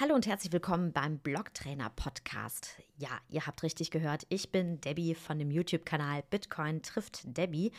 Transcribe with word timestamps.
Hallo 0.00 0.14
und 0.14 0.26
herzlich 0.26 0.50
willkommen 0.54 0.90
beim 0.92 1.18
Blogtrainer 1.18 1.90
Podcast. 1.90 2.78
Ja, 2.96 3.10
ihr 3.28 3.46
habt 3.46 3.62
richtig 3.62 3.90
gehört, 3.90 4.24
ich 4.30 4.50
bin 4.50 4.80
Debbie 4.80 5.14
von 5.14 5.38
dem 5.38 5.50
YouTube-Kanal 5.50 6.24
Bitcoin 6.30 6.80
trifft 6.80 7.20
Debbie 7.24 7.72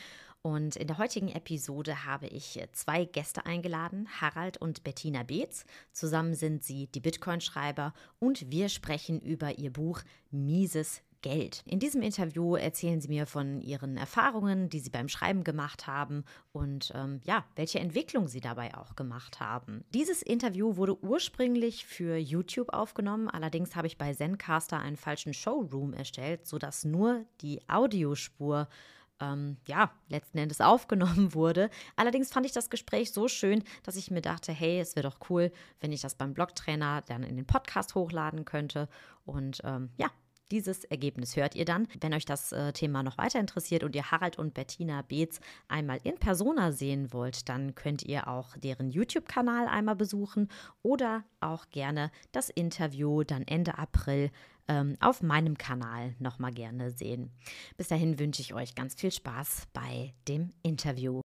und 0.43 0.75
in 0.75 0.85
der 0.85 0.99
heutigen 0.99 1.29
Episode 1.29 2.05
habe 2.05 2.27
ich 2.27 2.63
zwei 2.73 3.05
Gäste 3.05 3.47
eingeladen, 3.47 4.07
Harald 4.21 4.57
und 4.57 4.83
Bettina 4.83 5.23
Beetz. 5.23 5.65
Zusammen 5.91 6.35
sind 6.35 6.63
sie 6.63 6.85
die 6.85 6.99
Bitcoin-Schreiber 6.99 7.95
und 8.19 8.51
wir 8.51 8.69
sprechen 8.69 9.19
über 9.19 9.57
ihr 9.57 9.73
Buch 9.73 10.03
Mieses 10.29 11.01
Geld. 11.23 11.63
In 11.65 11.79
diesem 11.79 12.03
Interview 12.03 12.55
erzählen 12.55 13.01
Sie 13.01 13.07
mir 13.07 13.25
von 13.25 13.61
Ihren 13.61 13.97
Erfahrungen, 13.97 14.69
die 14.69 14.79
Sie 14.79 14.91
beim 14.91 15.09
Schreiben 15.09 15.43
gemacht 15.43 15.87
haben 15.87 16.23
und 16.51 16.91
ähm, 16.93 17.21
ja, 17.23 17.45
welche 17.55 17.79
Entwicklung 17.79 18.27
Sie 18.27 18.41
dabei 18.41 18.75
auch 18.75 18.95
gemacht 18.95 19.39
haben. 19.39 19.83
Dieses 19.89 20.21
Interview 20.21 20.75
wurde 20.75 21.03
ursprünglich 21.03 21.87
für 21.87 22.17
YouTube 22.17 22.71
aufgenommen, 22.71 23.29
allerdings 23.29 23.75
habe 23.75 23.87
ich 23.87 23.97
bei 23.97 24.13
Zencaster 24.13 24.77
einen 24.77 24.97
falschen 24.97 25.33
Showroom 25.33 25.93
erstellt, 25.93 26.45
sodass 26.45 26.85
nur 26.85 27.25
die 27.41 27.61
Audiospur 27.67 28.67
ähm, 29.19 29.57
ja, 29.67 29.91
letzten 30.09 30.37
Endes 30.37 30.61
aufgenommen 30.61 31.33
wurde. 31.33 31.69
Allerdings 31.95 32.31
fand 32.31 32.45
ich 32.45 32.51
das 32.51 32.69
Gespräch 32.69 33.11
so 33.11 33.27
schön, 33.27 33.63
dass 33.83 33.95
ich 33.95 34.11
mir 34.11 34.21
dachte, 34.21 34.51
hey, 34.51 34.79
es 34.79 34.95
wäre 34.95 35.09
doch 35.09 35.29
cool, 35.29 35.51
wenn 35.79 35.91
ich 35.91 36.01
das 36.01 36.15
beim 36.15 36.33
Blogtrainer 36.33 37.01
dann 37.07 37.23
in 37.23 37.35
den 37.35 37.45
Podcast 37.45 37.95
hochladen 37.95 38.45
könnte. 38.45 38.89
Und 39.25 39.61
ähm, 39.63 39.89
ja, 39.97 40.09
dieses 40.53 40.83
Ergebnis 40.85 41.35
hört 41.35 41.55
ihr 41.55 41.65
dann. 41.65 41.87
Wenn 41.99 42.13
euch 42.13 42.25
das 42.25 42.51
äh, 42.51 42.71
Thema 42.73 43.01
noch 43.01 43.17
weiter 43.17 43.39
interessiert 43.39 43.83
und 43.83 43.95
ihr 43.95 44.11
Harald 44.11 44.37
und 44.37 44.53
Bettina 44.53 45.01
Beetz 45.01 45.39
einmal 45.67 45.99
in 46.03 46.15
Persona 46.15 46.71
sehen 46.71 47.11
wollt, 47.11 47.49
dann 47.49 47.73
könnt 47.73 48.03
ihr 48.03 48.27
auch 48.27 48.55
deren 48.57 48.91
YouTube-Kanal 48.91 49.67
einmal 49.67 49.95
besuchen 49.95 50.49
oder 50.83 51.23
auch 51.39 51.69
gerne 51.71 52.11
das 52.31 52.49
Interview 52.49 53.23
dann 53.23 53.41
Ende 53.47 53.79
April 53.79 54.29
ähm, 54.67 54.95
auf 54.99 55.23
meinem 55.23 55.57
Kanal 55.57 56.15
nochmal 56.19 56.51
gerne 56.51 56.91
sehen. 56.91 57.31
Bis 57.75 57.87
dahin 57.87 58.19
wünsche 58.19 58.41
ich 58.43 58.53
euch 58.53 58.75
ganz 58.75 58.93
viel 58.93 59.11
Spaß 59.11 59.63
bei 59.73 60.13
dem 60.27 60.53
Interview. 60.61 61.22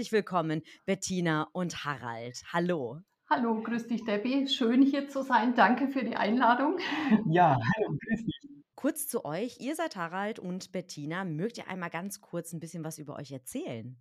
Herzlich 0.00 0.12
willkommen, 0.12 0.62
Bettina 0.86 1.48
und 1.52 1.84
Harald. 1.84 2.42
Hallo. 2.54 3.02
Hallo, 3.28 3.60
grüß 3.60 3.86
dich, 3.86 4.02
Debbie. 4.02 4.48
Schön 4.48 4.80
hier 4.80 5.10
zu 5.10 5.20
sein. 5.20 5.54
Danke 5.54 5.88
für 5.88 6.02
die 6.02 6.16
Einladung. 6.16 6.78
Ja, 7.26 7.58
hallo, 7.76 7.98
grüß 8.00 8.24
dich. 8.24 8.40
Kurz 8.74 9.08
zu 9.08 9.26
euch. 9.26 9.60
Ihr 9.60 9.76
seid 9.76 9.96
Harald 9.96 10.38
und 10.38 10.72
Bettina. 10.72 11.24
Mögt 11.24 11.58
ihr 11.58 11.68
einmal 11.68 11.90
ganz 11.90 12.22
kurz 12.22 12.54
ein 12.54 12.60
bisschen 12.60 12.82
was 12.82 12.96
über 12.96 13.16
euch 13.16 13.30
erzählen? 13.30 13.98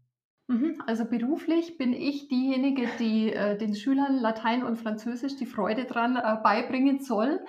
Mhm, 0.47 0.81
also 0.87 1.03
beruflich 1.03 1.77
bin 1.77 1.91
ich 1.91 2.29
diejenige, 2.29 2.87
die 2.97 3.33
äh, 3.33 3.57
den 3.57 3.75
Schülern 3.75 4.19
Latein 4.19 4.63
und 4.63 4.77
Französisch 4.77 5.35
die 5.35 5.47
Freude 5.47 5.83
dran 5.83 6.15
äh, 6.15 6.37
beibringen 6.41 7.01
soll. 7.01 7.41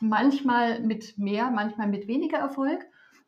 Manchmal 0.00 0.82
mit 0.82 1.16
mehr, 1.16 1.50
manchmal 1.50 1.88
mit 1.88 2.06
weniger 2.06 2.36
Erfolg. 2.36 2.84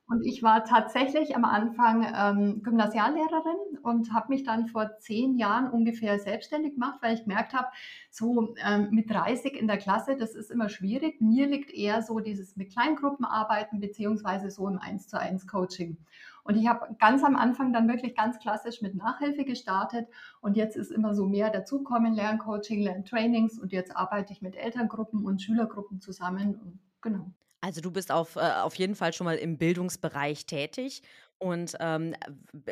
Und 0.09 0.25
ich 0.25 0.43
war 0.45 0.65
tatsächlich 0.65 1.35
am 1.35 1.45
Anfang 1.45 2.07
ähm, 2.15 2.63
Gymnasiallehrerin 2.63 3.79
und 3.83 4.13
habe 4.13 4.29
mich 4.29 4.45
dann 4.45 4.69
vor 4.69 4.99
zehn 4.99 5.37
Jahren 5.37 5.69
ungefähr 5.69 6.21
selbstständig 6.21 6.75
gemacht, 6.75 7.01
weil 7.03 7.15
ich 7.15 7.25
gemerkt 7.25 7.55
habe, 7.55 7.67
so 8.11 8.55
ähm, 8.65 8.91
mit 8.93 9.11
30 9.11 9.55
in 9.55 9.67
der 9.67 9.79
Klasse, 9.79 10.17
das 10.17 10.37
ist 10.37 10.53
immer 10.53 10.69
schwierig. 10.69 11.21
Mir 11.21 11.49
liegt 11.49 11.73
eher 11.73 12.03
so 12.03 12.21
dieses 12.21 12.55
mit 12.57 12.73
Kleingruppen 12.73 13.25
arbeiten, 13.25 13.81
beziehungsweise 13.81 14.49
so 14.51 14.69
im 14.69 14.79
1 14.79 15.09
zu 15.09 15.19
1 15.19 15.49
Coaching. 15.49 15.97
Und 16.45 16.57
ich 16.57 16.69
habe 16.69 16.95
ganz 17.01 17.25
am 17.25 17.35
Anfang 17.35 17.73
dann 17.73 17.89
wirklich 17.89 18.15
ganz 18.15 18.39
klassisch 18.39 18.81
mit 18.81 18.95
Nachhilfe 18.95 19.45
gestartet 19.45 20.07
und 20.41 20.57
jetzt 20.57 20.77
ist 20.77 20.93
immer 20.93 21.17
so 21.17 21.27
mehr 21.27 21.51
dazukommen, 21.51 22.15
Lerncoaching, 22.15 22.81
Lerntrainings 22.81 23.59
und 23.59 23.73
jetzt 23.73 23.97
arbeite 23.97 24.33
ich 24.33 24.41
mit 24.41 24.55
Elterngruppen 24.55 25.25
und 25.25 25.43
Schülergruppen 25.43 26.01
zusammen 26.01 26.55
und 26.55 26.79
genau. 27.01 27.33
Also 27.67 27.81
du 27.81 27.91
bist 27.91 28.13
auf, 28.13 28.37
äh, 28.37 28.53
auf 28.63 28.77
jeden 28.77 28.95
Fall 28.95 29.13
schon 29.13 29.25
mal 29.25 29.37
im 29.37 29.59
Bildungsbereich 29.59 30.47
tätig. 30.47 31.03
Und 31.39 31.75
ähm, 31.81 32.15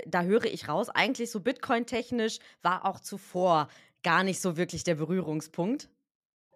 da 0.06 0.22
höre 0.22 0.44
ich 0.44 0.68
raus, 0.68 0.88
eigentlich 0.88 1.32
so 1.32 1.40
Bitcoin-technisch 1.40 2.38
war 2.62 2.86
auch 2.86 3.00
zuvor 3.00 3.66
gar 4.04 4.22
nicht 4.22 4.40
so 4.40 4.56
wirklich 4.56 4.84
der 4.84 4.94
Berührungspunkt. 4.94 5.88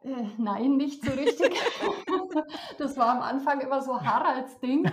Äh, 0.04 0.10
nein, 0.38 0.76
nicht 0.76 1.04
so 1.04 1.10
richtig. 1.10 1.50
das 2.78 2.96
war 2.96 3.08
am 3.08 3.22
Anfang 3.22 3.60
immer 3.60 3.82
so 3.82 4.00
Haralds 4.00 4.60
Ding. 4.60 4.88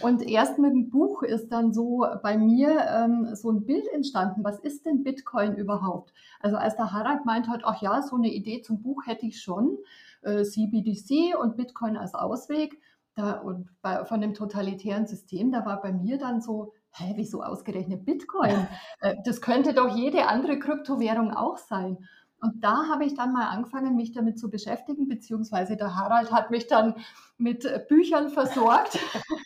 Und 0.00 0.22
erst 0.22 0.58
mit 0.58 0.72
dem 0.72 0.90
Buch 0.90 1.22
ist 1.22 1.50
dann 1.50 1.72
so 1.72 2.04
bei 2.24 2.36
mir 2.36 2.76
ähm, 2.90 3.36
so 3.36 3.52
ein 3.52 3.64
Bild 3.64 3.86
entstanden. 3.92 4.42
Was 4.42 4.58
ist 4.58 4.84
denn 4.84 5.04
Bitcoin 5.04 5.54
überhaupt? 5.54 6.12
Also 6.40 6.56
als 6.56 6.74
der 6.74 6.92
Harald 6.92 7.24
meint 7.24 7.46
hat, 7.46 7.60
ach 7.62 7.80
ja, 7.80 8.02
so 8.02 8.16
eine 8.16 8.32
Idee 8.32 8.62
zum 8.62 8.82
Buch 8.82 9.06
hätte 9.06 9.26
ich 9.26 9.40
schon 9.40 9.78
äh, 10.24 10.44
CBDC 10.44 11.36
und 11.40 11.56
Bitcoin 11.56 11.96
als 11.96 12.14
Ausweg. 12.14 12.80
Da, 13.14 13.40
und 13.40 13.68
bei, 13.80 14.04
von 14.04 14.20
dem 14.20 14.34
totalitären 14.34 15.06
System, 15.06 15.52
da 15.52 15.64
war 15.64 15.80
bei 15.80 15.92
mir 15.92 16.18
dann 16.18 16.40
so, 16.40 16.72
hä, 16.90 17.12
wieso 17.16 17.42
ausgerechnet 17.42 18.04
Bitcoin? 18.04 18.66
Äh, 19.00 19.14
das 19.24 19.40
könnte 19.40 19.72
doch 19.72 19.94
jede 19.96 20.26
andere 20.26 20.58
Kryptowährung 20.58 21.30
auch 21.32 21.58
sein. 21.58 21.98
Und 22.40 22.62
da 22.62 22.88
habe 22.90 23.04
ich 23.04 23.14
dann 23.14 23.32
mal 23.32 23.48
angefangen, 23.48 23.96
mich 23.96 24.12
damit 24.12 24.38
zu 24.38 24.50
beschäftigen, 24.50 25.08
beziehungsweise 25.08 25.76
der 25.76 25.94
Harald 25.94 26.30
hat 26.30 26.50
mich 26.50 26.66
dann 26.66 26.94
mit 27.38 27.66
Büchern 27.88 28.28
versorgt. 28.28 28.98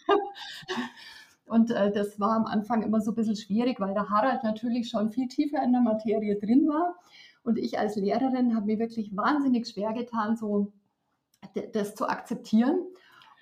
Und 1.49 1.71
äh, 1.71 1.91
das 1.93 2.21
war 2.21 2.33
am 2.33 2.44
Anfang 2.44 2.83
immer 2.83 3.00
so 3.00 3.12
ein 3.12 3.15
bisschen 3.15 3.37
schwierig, 3.37 3.81
weil 3.81 3.94
der 3.94 4.11
Harald 4.11 4.44
natürlich 4.44 4.91
schon 4.91 5.11
viel 5.11 5.28
tiefer 5.28 5.62
in 5.62 5.72
der 5.72 5.81
Materie 5.81 6.38
drin 6.38 6.67
war. 6.69 6.97
Und 7.49 7.57
ich 7.57 7.79
als 7.79 7.97
Lehrerin 7.97 8.55
habe 8.55 8.67
mir 8.67 8.79
wirklich 8.79 9.17
wahnsinnig 9.17 9.67
schwer 9.67 9.95
getan, 9.95 10.37
so 10.37 10.75
das 11.73 11.95
zu 11.95 12.07
akzeptieren. 12.07 12.79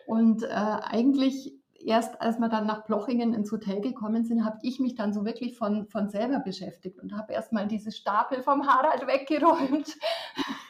Und 0.06 0.44
äh, 0.44 0.46
eigentlich 0.46 1.52
erst 1.84 2.20
als 2.20 2.38
wir 2.38 2.48
dann 2.48 2.68
nach 2.68 2.84
Plochingen 2.84 3.34
ins 3.34 3.50
Hotel 3.50 3.80
gekommen 3.80 4.24
sind, 4.24 4.44
habe 4.44 4.58
ich 4.62 4.78
mich 4.78 4.94
dann 4.94 5.12
so 5.12 5.24
wirklich 5.24 5.56
von, 5.56 5.88
von 5.88 6.08
selber 6.08 6.38
beschäftigt 6.38 7.00
und 7.00 7.16
habe 7.16 7.32
erstmal 7.32 7.66
diese 7.66 7.90
Stapel 7.90 8.44
vom 8.44 8.68
Harald 8.68 9.08
weggeräumt 9.08 9.96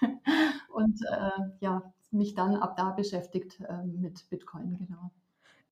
und 0.72 0.98
äh, 1.02 1.42
ja, 1.60 1.82
mich 2.10 2.34
dann 2.34 2.56
ab 2.56 2.74
da 2.78 2.92
beschäftigt 2.92 3.60
äh, 3.60 3.84
mit 3.84 4.30
Bitcoin, 4.30 4.78
genau. 4.78 5.10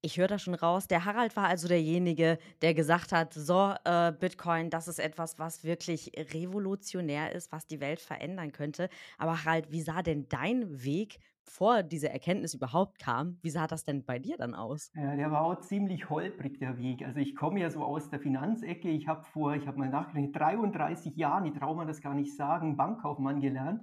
Ich 0.04 0.18
höre 0.18 0.28
da 0.28 0.38
schon 0.38 0.52
raus. 0.52 0.86
Der 0.86 1.06
Harald 1.06 1.34
war 1.34 1.46
also 1.48 1.66
derjenige, 1.66 2.36
der 2.60 2.74
gesagt 2.74 3.10
hat, 3.10 3.32
so, 3.32 3.72
äh, 3.86 4.12
Bitcoin, 4.12 4.68
das 4.68 4.86
ist 4.86 4.98
etwas, 4.98 5.38
was 5.38 5.64
wirklich 5.64 6.12
revolutionär 6.34 7.32
ist, 7.32 7.50
was 7.52 7.66
die 7.66 7.80
Welt 7.80 8.00
verändern 8.00 8.52
könnte. 8.52 8.90
Aber 9.16 9.46
Harald, 9.46 9.72
wie 9.72 9.80
sah 9.80 10.02
denn 10.02 10.28
dein 10.28 10.84
Weg, 10.84 11.20
vor 11.46 11.82
diese 11.82 12.10
Erkenntnis 12.10 12.52
überhaupt 12.52 12.98
kam, 12.98 13.38
wie 13.40 13.48
sah 13.48 13.66
das 13.66 13.84
denn 13.84 14.04
bei 14.04 14.18
dir 14.18 14.36
dann 14.36 14.54
aus? 14.54 14.90
Ja, 14.94 15.16
der 15.16 15.30
war 15.30 15.42
auch 15.42 15.60
ziemlich 15.60 16.10
holprig, 16.10 16.58
der 16.58 16.76
Weg. 16.76 17.02
Also 17.02 17.20
ich 17.20 17.34
komme 17.34 17.60
ja 17.60 17.70
so 17.70 17.82
aus 17.82 18.10
der 18.10 18.20
Finanzecke. 18.20 18.90
Ich 18.90 19.08
habe 19.08 19.24
vor, 19.24 19.54
ich 19.54 19.66
habe 19.66 19.78
mal 19.78 19.88
nachgerechnet, 19.88 20.36
33 20.36 21.16
Jahren, 21.16 21.46
ich 21.46 21.54
traue 21.54 21.76
mir 21.76 21.86
das 21.86 22.02
gar 22.02 22.14
nicht 22.14 22.36
sagen, 22.36 22.76
Bankkaufmann 22.76 23.40
gelernt 23.40 23.82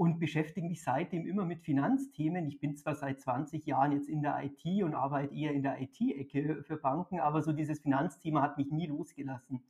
und 0.00 0.18
beschäftige 0.18 0.66
mich 0.66 0.82
seitdem 0.82 1.26
immer 1.26 1.44
mit 1.44 1.60
Finanzthemen. 1.60 2.46
Ich 2.46 2.58
bin 2.58 2.74
zwar 2.74 2.94
seit 2.94 3.20
20 3.20 3.66
Jahren 3.66 3.92
jetzt 3.92 4.08
in 4.08 4.22
der 4.22 4.42
IT 4.42 4.82
und 4.82 4.94
arbeite 4.94 5.34
eher 5.34 5.52
in 5.52 5.62
der 5.62 5.78
IT-Ecke 5.78 6.62
für 6.62 6.78
Banken, 6.78 7.20
aber 7.20 7.42
so 7.42 7.52
dieses 7.52 7.80
Finanzthema 7.80 8.40
hat 8.40 8.56
mich 8.56 8.72
nie 8.72 8.86
losgelassen. 8.86 9.62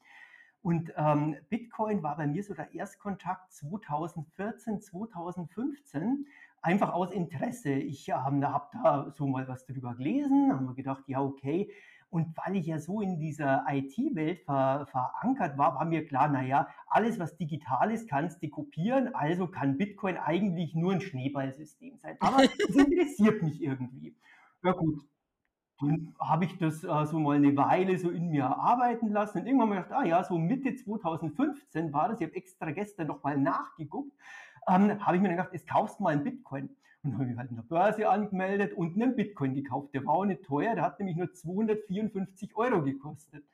Und 0.62 0.92
ähm, 0.96 1.34
Bitcoin 1.48 2.04
war 2.04 2.16
bei 2.16 2.28
mir 2.28 2.44
so 2.44 2.54
der 2.54 2.72
Erstkontakt 2.72 3.52
2014, 3.54 4.80
2015, 4.80 6.28
einfach 6.62 6.92
aus 6.92 7.10
Interesse. 7.10 7.72
Ich 7.72 8.08
ähm, 8.10 8.46
habe 8.46 8.68
da 8.84 9.10
so 9.10 9.26
mal 9.26 9.48
was 9.48 9.66
drüber 9.66 9.96
gelesen, 9.96 10.52
haben 10.52 10.66
mir 10.66 10.74
gedacht, 10.74 11.02
ja, 11.08 11.20
okay, 11.20 11.72
und 12.10 12.36
weil 12.36 12.56
ich 12.56 12.66
ja 12.66 12.78
so 12.78 13.00
in 13.00 13.18
dieser 13.18 13.64
IT-Welt 13.68 14.40
ver, 14.40 14.86
verankert 14.90 15.56
war, 15.56 15.76
war 15.76 15.84
mir 15.84 16.04
klar, 16.04 16.28
naja, 16.28 16.68
alles, 16.88 17.18
was 17.20 17.36
digital 17.36 17.92
ist, 17.92 18.08
kannst 18.08 18.42
du 18.42 18.48
kopieren, 18.48 19.14
also 19.14 19.46
kann 19.46 19.78
Bitcoin 19.78 20.16
eigentlich 20.16 20.74
nur 20.74 20.92
ein 20.92 21.00
Schneeballsystem 21.00 21.98
sein. 21.98 22.16
Aber 22.20 22.42
es 22.68 22.76
interessiert 22.76 23.42
mich 23.42 23.62
irgendwie. 23.62 24.16
Ja 24.64 24.72
gut, 24.72 25.00
dann 25.80 26.14
habe 26.20 26.44
ich 26.44 26.58
das 26.58 26.82
äh, 26.82 27.06
so 27.06 27.20
mal 27.20 27.36
eine 27.36 27.56
Weile 27.56 27.96
so 27.96 28.10
in 28.10 28.30
mir 28.30 28.46
arbeiten 28.46 29.08
lassen 29.08 29.38
und 29.38 29.46
irgendwann 29.46 29.68
mal 29.68 29.82
gedacht, 29.82 29.92
ah 29.92 30.04
ja, 30.04 30.24
so 30.24 30.36
Mitte 30.36 30.74
2015 30.74 31.92
war 31.92 32.08
das, 32.08 32.20
ich 32.20 32.26
habe 32.26 32.36
extra 32.36 32.70
gestern 32.72 33.06
noch 33.06 33.22
mal 33.22 33.38
nachgeguckt, 33.38 34.12
ähm, 34.68 35.04
habe 35.06 35.16
ich 35.16 35.22
mir 35.22 35.28
dann 35.28 35.36
gedacht, 35.36 35.52
jetzt 35.52 35.68
kaufst 35.68 36.00
du 36.00 36.02
mal 36.02 36.12
ein 36.12 36.24
Bitcoin. 36.24 36.70
Und 37.02 37.18
habe 37.18 37.30
ich 37.30 37.36
halt 37.36 37.50
in 37.50 37.56
der 37.56 37.62
Börse 37.62 38.08
angemeldet 38.08 38.74
und 38.74 38.94
einen 38.94 39.16
Bitcoin 39.16 39.54
gekauft. 39.54 39.94
Der 39.94 40.04
war 40.04 40.14
auch 40.14 40.24
nicht 40.26 40.44
teuer, 40.44 40.74
der 40.74 40.84
hat 40.84 40.98
nämlich 40.98 41.16
nur 41.16 41.32
254 41.32 42.54
Euro 42.56 42.82
gekostet. 42.82 43.44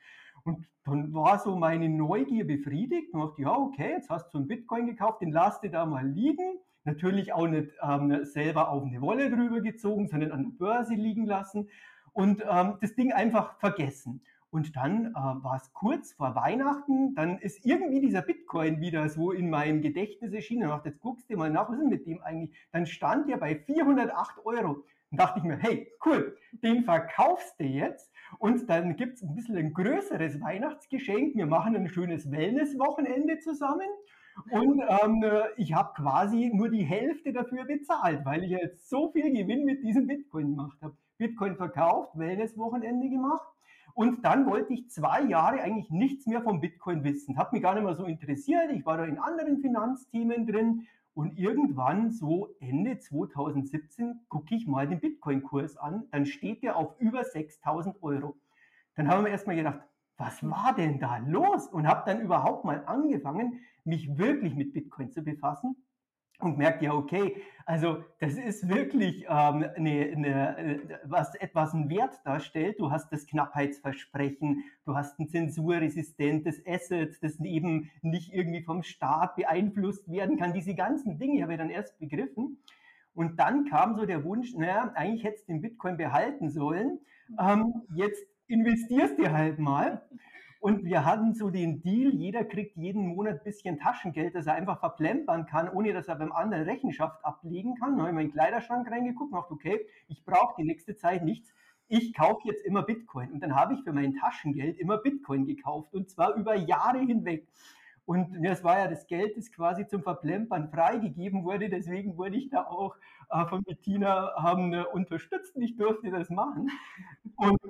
Und 0.42 0.66
dann 0.84 1.12
war 1.12 1.38
so 1.38 1.56
meine 1.56 1.88
Neugier 1.88 2.46
befriedigt 2.46 3.12
und 3.12 3.20
dachte, 3.20 3.42
ja, 3.42 3.56
okay, 3.56 3.90
jetzt 3.90 4.10
hast 4.10 4.32
du 4.32 4.38
einen 4.38 4.48
Bitcoin 4.48 4.86
gekauft, 4.86 5.22
den 5.22 5.32
lass 5.32 5.60
dir 5.60 5.70
da 5.70 5.86
mal 5.86 6.06
liegen. 6.06 6.58
Natürlich 6.84 7.32
auch 7.32 7.48
nicht 7.48 7.72
ähm, 7.82 8.24
selber 8.24 8.68
auf 8.70 8.84
eine 8.84 9.00
Wolle 9.00 9.28
drüber 9.30 9.60
gezogen, 9.60 10.08
sondern 10.08 10.30
an 10.32 10.44
der 10.44 10.50
Börse 10.50 10.94
liegen 10.94 11.26
lassen. 11.26 11.68
und 12.12 12.42
ähm, 12.50 12.78
das 12.80 12.94
Ding 12.94 13.12
einfach 13.12 13.58
vergessen. 13.58 14.22
Und 14.56 14.74
dann 14.74 15.08
äh, 15.08 15.12
war 15.12 15.56
es 15.56 15.70
kurz 15.74 16.14
vor 16.14 16.34
Weihnachten, 16.34 17.14
dann 17.14 17.36
ist 17.36 17.66
irgendwie 17.66 18.00
dieser 18.00 18.22
Bitcoin 18.22 18.80
wieder 18.80 19.06
so 19.10 19.30
in 19.30 19.50
meinem 19.50 19.82
Gedächtnis 19.82 20.32
erschienen. 20.32 20.62
Ich 20.62 20.68
dachte, 20.68 20.88
jetzt 20.88 21.00
guckst 21.02 21.28
du 21.28 21.36
mal 21.36 21.50
nach, 21.50 21.68
was 21.68 21.78
ist 21.78 21.90
mit 21.90 22.06
dem 22.06 22.22
eigentlich? 22.22 22.56
Dann 22.72 22.86
stand 22.86 23.28
der 23.28 23.36
bei 23.36 23.54
408 23.54 24.46
Euro. 24.46 24.86
Dann 25.10 25.18
dachte 25.18 25.40
ich 25.40 25.44
mir, 25.44 25.58
hey, 25.58 25.92
cool, 26.06 26.38
den 26.52 26.84
verkaufst 26.84 27.60
du 27.60 27.64
jetzt 27.64 28.10
und 28.38 28.70
dann 28.70 28.96
gibt 28.96 29.16
es 29.16 29.22
ein 29.24 29.34
bisschen 29.34 29.58
ein 29.58 29.74
größeres 29.74 30.40
Weihnachtsgeschenk. 30.40 31.36
Wir 31.36 31.44
machen 31.44 31.76
ein 31.76 31.90
schönes 31.90 32.30
Wellness-Wochenende 32.30 33.40
zusammen. 33.40 33.90
Und 34.52 34.80
ähm, 34.80 35.22
ich 35.58 35.74
habe 35.74 35.92
quasi 35.92 36.50
nur 36.54 36.70
die 36.70 36.84
Hälfte 36.84 37.34
dafür 37.34 37.66
bezahlt, 37.66 38.24
weil 38.24 38.42
ich 38.42 38.52
jetzt 38.52 38.88
so 38.88 39.12
viel 39.12 39.30
Gewinn 39.34 39.66
mit 39.66 39.82
diesem 39.82 40.06
Bitcoin 40.06 40.56
gemacht 40.56 40.78
habe. 40.80 40.96
Bitcoin 41.18 41.56
verkauft, 41.56 42.16
Wellness-Wochenende 42.16 43.10
gemacht. 43.10 43.46
Und 43.96 44.26
dann 44.26 44.44
wollte 44.44 44.74
ich 44.74 44.90
zwei 44.90 45.22
Jahre 45.22 45.62
eigentlich 45.62 45.90
nichts 45.90 46.26
mehr 46.26 46.42
vom 46.42 46.60
Bitcoin 46.60 47.02
wissen. 47.02 47.38
Hat 47.38 47.54
mich 47.54 47.62
gar 47.62 47.74
nicht 47.74 47.82
mehr 47.82 47.94
so 47.94 48.04
interessiert. 48.04 48.70
Ich 48.72 48.84
war 48.84 48.98
da 48.98 49.06
in 49.06 49.18
anderen 49.18 49.56
Finanzthemen 49.62 50.46
drin. 50.46 50.86
Und 51.14 51.38
irgendwann, 51.38 52.10
so 52.10 52.54
Ende 52.60 52.98
2017, 52.98 54.20
gucke 54.28 54.54
ich 54.54 54.66
mal 54.66 54.86
den 54.86 55.00
Bitcoin-Kurs 55.00 55.78
an. 55.78 56.04
Dann 56.10 56.26
steht 56.26 56.62
der 56.62 56.76
auf 56.76 57.00
über 57.00 57.24
6000 57.24 58.02
Euro. 58.02 58.36
Dann 58.96 59.08
haben 59.08 59.24
wir 59.24 59.30
erstmal 59.30 59.56
gedacht, 59.56 59.80
was 60.18 60.42
war 60.42 60.74
denn 60.76 60.98
da 60.98 61.16
los? 61.16 61.66
Und 61.66 61.88
habe 61.88 62.02
dann 62.04 62.20
überhaupt 62.20 62.66
mal 62.66 62.84
angefangen, 62.84 63.60
mich 63.84 64.18
wirklich 64.18 64.54
mit 64.54 64.74
Bitcoin 64.74 65.10
zu 65.10 65.22
befassen 65.22 65.74
und 66.40 66.58
merkt 66.58 66.82
ja, 66.82 66.92
okay, 66.92 67.36
also 67.64 68.04
das 68.20 68.34
ist 68.34 68.68
wirklich 68.68 69.24
ähm, 69.24 69.64
eine, 69.74 70.12
eine, 70.14 71.00
was 71.04 71.34
etwas 71.34 71.74
einen 71.74 71.90
Wert 71.90 72.20
darstellt. 72.24 72.78
Du 72.78 72.90
hast 72.90 73.10
das 73.12 73.26
Knappheitsversprechen, 73.26 74.62
du 74.84 74.94
hast 74.94 75.18
ein 75.18 75.28
zensurresistentes 75.28 76.62
Asset, 76.66 77.18
das 77.22 77.40
eben 77.40 77.90
nicht 78.02 78.32
irgendwie 78.32 78.62
vom 78.62 78.82
Staat 78.82 79.34
beeinflusst 79.36 80.10
werden 80.10 80.36
kann. 80.38 80.52
Diese 80.52 80.74
ganzen 80.74 81.18
Dinge 81.18 81.42
habe 81.42 81.54
ich 81.54 81.58
dann 81.58 81.70
erst 81.70 81.98
begriffen. 81.98 82.58
Und 83.14 83.40
dann 83.40 83.64
kam 83.64 83.96
so 83.96 84.04
der 84.04 84.24
Wunsch, 84.24 84.54
naja, 84.54 84.92
eigentlich 84.94 85.24
hättest 85.24 85.48
du 85.48 85.52
den 85.54 85.62
Bitcoin 85.62 85.96
behalten 85.96 86.50
sollen. 86.50 87.00
Ähm, 87.40 87.82
jetzt 87.94 88.22
investierst 88.46 89.18
du 89.18 89.32
halt 89.32 89.58
mal. 89.58 90.02
Und 90.66 90.84
wir 90.84 91.04
hatten 91.04 91.32
so 91.32 91.48
den 91.48 91.80
Deal, 91.80 92.12
jeder 92.12 92.44
kriegt 92.44 92.76
jeden 92.76 93.14
Monat 93.14 93.34
ein 93.34 93.44
bisschen 93.44 93.78
Taschengeld, 93.78 94.34
das 94.34 94.48
er 94.48 94.54
einfach 94.54 94.80
verplempern 94.80 95.46
kann, 95.46 95.68
ohne 95.68 95.92
dass 95.92 96.08
er 96.08 96.16
beim 96.16 96.32
anderen 96.32 96.64
Rechenschaft 96.64 97.24
ablegen 97.24 97.76
kann. 97.76 97.90
Dann 97.90 98.00
habe 98.00 98.08
ich 98.08 98.10
in 98.10 98.14
meinen 98.16 98.32
Kleiderschrank 98.32 98.90
reingeguckt 98.90 99.32
und 99.32 99.38
dachte, 99.38 99.54
okay, 99.54 99.86
ich 100.08 100.24
brauche 100.24 100.56
die 100.58 100.66
nächste 100.66 100.96
Zeit 100.96 101.22
nichts. 101.22 101.54
Ich 101.86 102.12
kaufe 102.14 102.48
jetzt 102.48 102.64
immer 102.64 102.82
Bitcoin. 102.82 103.30
Und 103.30 103.44
dann 103.44 103.54
habe 103.54 103.74
ich 103.74 103.84
für 103.84 103.92
mein 103.92 104.14
Taschengeld 104.14 104.76
immer 104.80 104.98
Bitcoin 104.98 105.46
gekauft 105.46 105.94
und 105.94 106.10
zwar 106.10 106.34
über 106.34 106.56
Jahre 106.56 106.98
hinweg. 106.98 107.46
Und 108.04 108.44
das 108.44 108.64
war 108.64 108.76
ja 108.76 108.88
das 108.88 109.06
Geld, 109.06 109.36
das 109.36 109.52
quasi 109.52 109.86
zum 109.86 110.02
Verplempern 110.02 110.68
freigegeben 110.72 111.44
wurde. 111.44 111.68
Deswegen 111.68 112.16
wurde 112.16 112.38
ich 112.38 112.50
da 112.50 112.64
auch 112.64 112.96
äh, 113.30 113.46
von 113.46 113.62
Bettina 113.62 114.34
haben, 114.34 114.72
äh, 114.72 114.82
unterstützt 114.82 115.56
ich 115.58 115.76
durfte 115.76 116.10
das 116.10 116.28
machen. 116.28 116.72
Und 117.36 117.60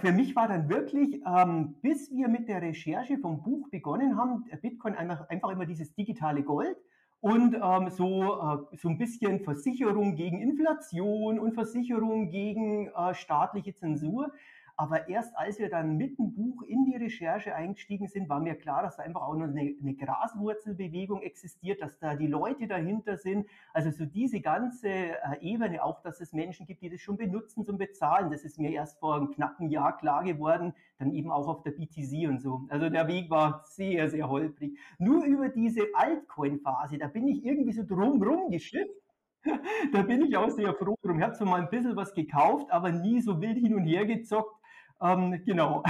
für 0.00 0.12
mich 0.12 0.34
war 0.34 0.48
dann 0.48 0.68
wirklich, 0.68 1.20
ähm, 1.24 1.76
bis 1.80 2.10
wir 2.10 2.28
mit 2.28 2.48
der 2.48 2.60
Recherche 2.60 3.18
vom 3.18 3.42
Buch 3.42 3.68
begonnen 3.70 4.16
haben, 4.16 4.44
Bitcoin 4.60 4.94
einfach, 4.94 5.28
einfach 5.28 5.50
immer 5.50 5.66
dieses 5.66 5.94
digitale 5.94 6.42
Gold 6.42 6.76
und 7.20 7.54
ähm, 7.54 7.90
so, 7.90 8.40
äh, 8.40 8.76
so 8.76 8.88
ein 8.88 8.98
bisschen 8.98 9.40
Versicherung 9.40 10.16
gegen 10.16 10.40
Inflation 10.40 11.38
und 11.38 11.54
Versicherung 11.54 12.30
gegen 12.30 12.88
äh, 12.88 13.14
staatliche 13.14 13.74
Zensur. 13.74 14.32
Aber 14.80 15.10
erst 15.10 15.36
als 15.36 15.58
wir 15.58 15.68
dann 15.68 15.98
mit 15.98 16.18
dem 16.18 16.32
Buch 16.32 16.62
in 16.62 16.86
die 16.86 16.96
Recherche 16.96 17.54
eingestiegen 17.54 18.08
sind, 18.08 18.30
war 18.30 18.40
mir 18.40 18.54
klar, 18.54 18.82
dass 18.82 18.96
da 18.96 19.02
einfach 19.02 19.20
auch 19.20 19.34
noch 19.34 19.48
eine, 19.48 19.76
eine 19.78 19.94
Graswurzelbewegung 19.94 21.20
existiert, 21.20 21.82
dass 21.82 21.98
da 21.98 22.16
die 22.16 22.26
Leute 22.26 22.66
dahinter 22.66 23.18
sind. 23.18 23.46
Also 23.74 23.90
so 23.90 24.06
diese 24.06 24.40
ganze 24.40 24.88
äh, 24.88 25.16
Ebene, 25.42 25.84
auch 25.84 26.00
dass 26.00 26.22
es 26.22 26.32
Menschen 26.32 26.64
gibt, 26.64 26.80
die 26.80 26.88
das 26.88 27.02
schon 27.02 27.18
benutzen 27.18 27.62
zum 27.66 27.76
Bezahlen, 27.76 28.30
das 28.30 28.42
ist 28.42 28.58
mir 28.58 28.70
erst 28.70 28.98
vor 29.00 29.16
einem 29.16 29.30
knappen 29.30 29.68
Jahr 29.68 29.98
klar 29.98 30.24
geworden, 30.24 30.72
dann 30.98 31.12
eben 31.12 31.30
auch 31.30 31.46
auf 31.46 31.62
der 31.62 31.72
BTC 31.72 32.26
und 32.30 32.40
so. 32.40 32.62
Also 32.70 32.88
der 32.88 33.06
Weg 33.06 33.28
war 33.28 33.62
sehr, 33.66 34.08
sehr 34.08 34.30
holprig. 34.30 34.78
Nur 34.98 35.26
über 35.26 35.50
diese 35.50 35.82
Altcoin-Phase, 35.92 36.96
da 36.96 37.08
bin 37.08 37.28
ich 37.28 37.44
irgendwie 37.44 37.72
so 37.72 37.82
drumrum 37.82 38.50
geschifft 38.50 38.94
da 39.92 40.02
bin 40.02 40.22
ich 40.22 40.36
auch 40.36 40.50
sehr 40.50 40.74
froh 40.74 40.96
drum. 41.02 41.18
Ich 41.18 41.24
habe 41.24 41.34
zwar 41.34 41.46
mal 41.46 41.60
ein 41.60 41.70
bisschen 41.70 41.96
was 41.96 42.12
gekauft, 42.12 42.70
aber 42.70 42.90
nie 42.92 43.20
so 43.20 43.40
wild 43.40 43.56
hin 43.56 43.74
und 43.74 43.84
her 43.84 44.04
gezockt, 44.04 44.59
ähm, 45.02 45.42
genau. 45.44 45.82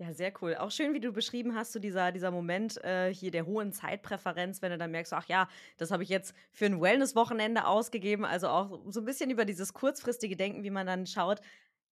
Ja, 0.00 0.14
sehr 0.14 0.32
cool. 0.40 0.54
Auch 0.54 0.70
schön, 0.70 0.94
wie 0.94 1.00
du 1.00 1.12
beschrieben 1.12 1.54
hast, 1.54 1.72
so 1.72 1.78
dieser, 1.78 2.10
dieser 2.10 2.30
Moment 2.30 2.82
äh, 2.82 3.12
hier 3.12 3.30
der 3.30 3.44
hohen 3.44 3.70
Zeitpräferenz, 3.70 4.62
wenn 4.62 4.70
du 4.70 4.78
dann 4.78 4.92
merkst, 4.92 5.12
ach 5.12 5.28
ja, 5.28 5.46
das 5.76 5.90
habe 5.90 6.02
ich 6.02 6.08
jetzt 6.08 6.34
für 6.52 6.64
ein 6.64 6.80
Wellness-Wochenende 6.80 7.66
ausgegeben. 7.66 8.24
Also 8.24 8.48
auch 8.48 8.80
so 8.88 9.00
ein 9.00 9.04
bisschen 9.04 9.28
über 9.28 9.44
dieses 9.44 9.74
kurzfristige 9.74 10.36
Denken, 10.36 10.62
wie 10.62 10.70
man 10.70 10.86
dann 10.86 11.06
schaut, 11.06 11.42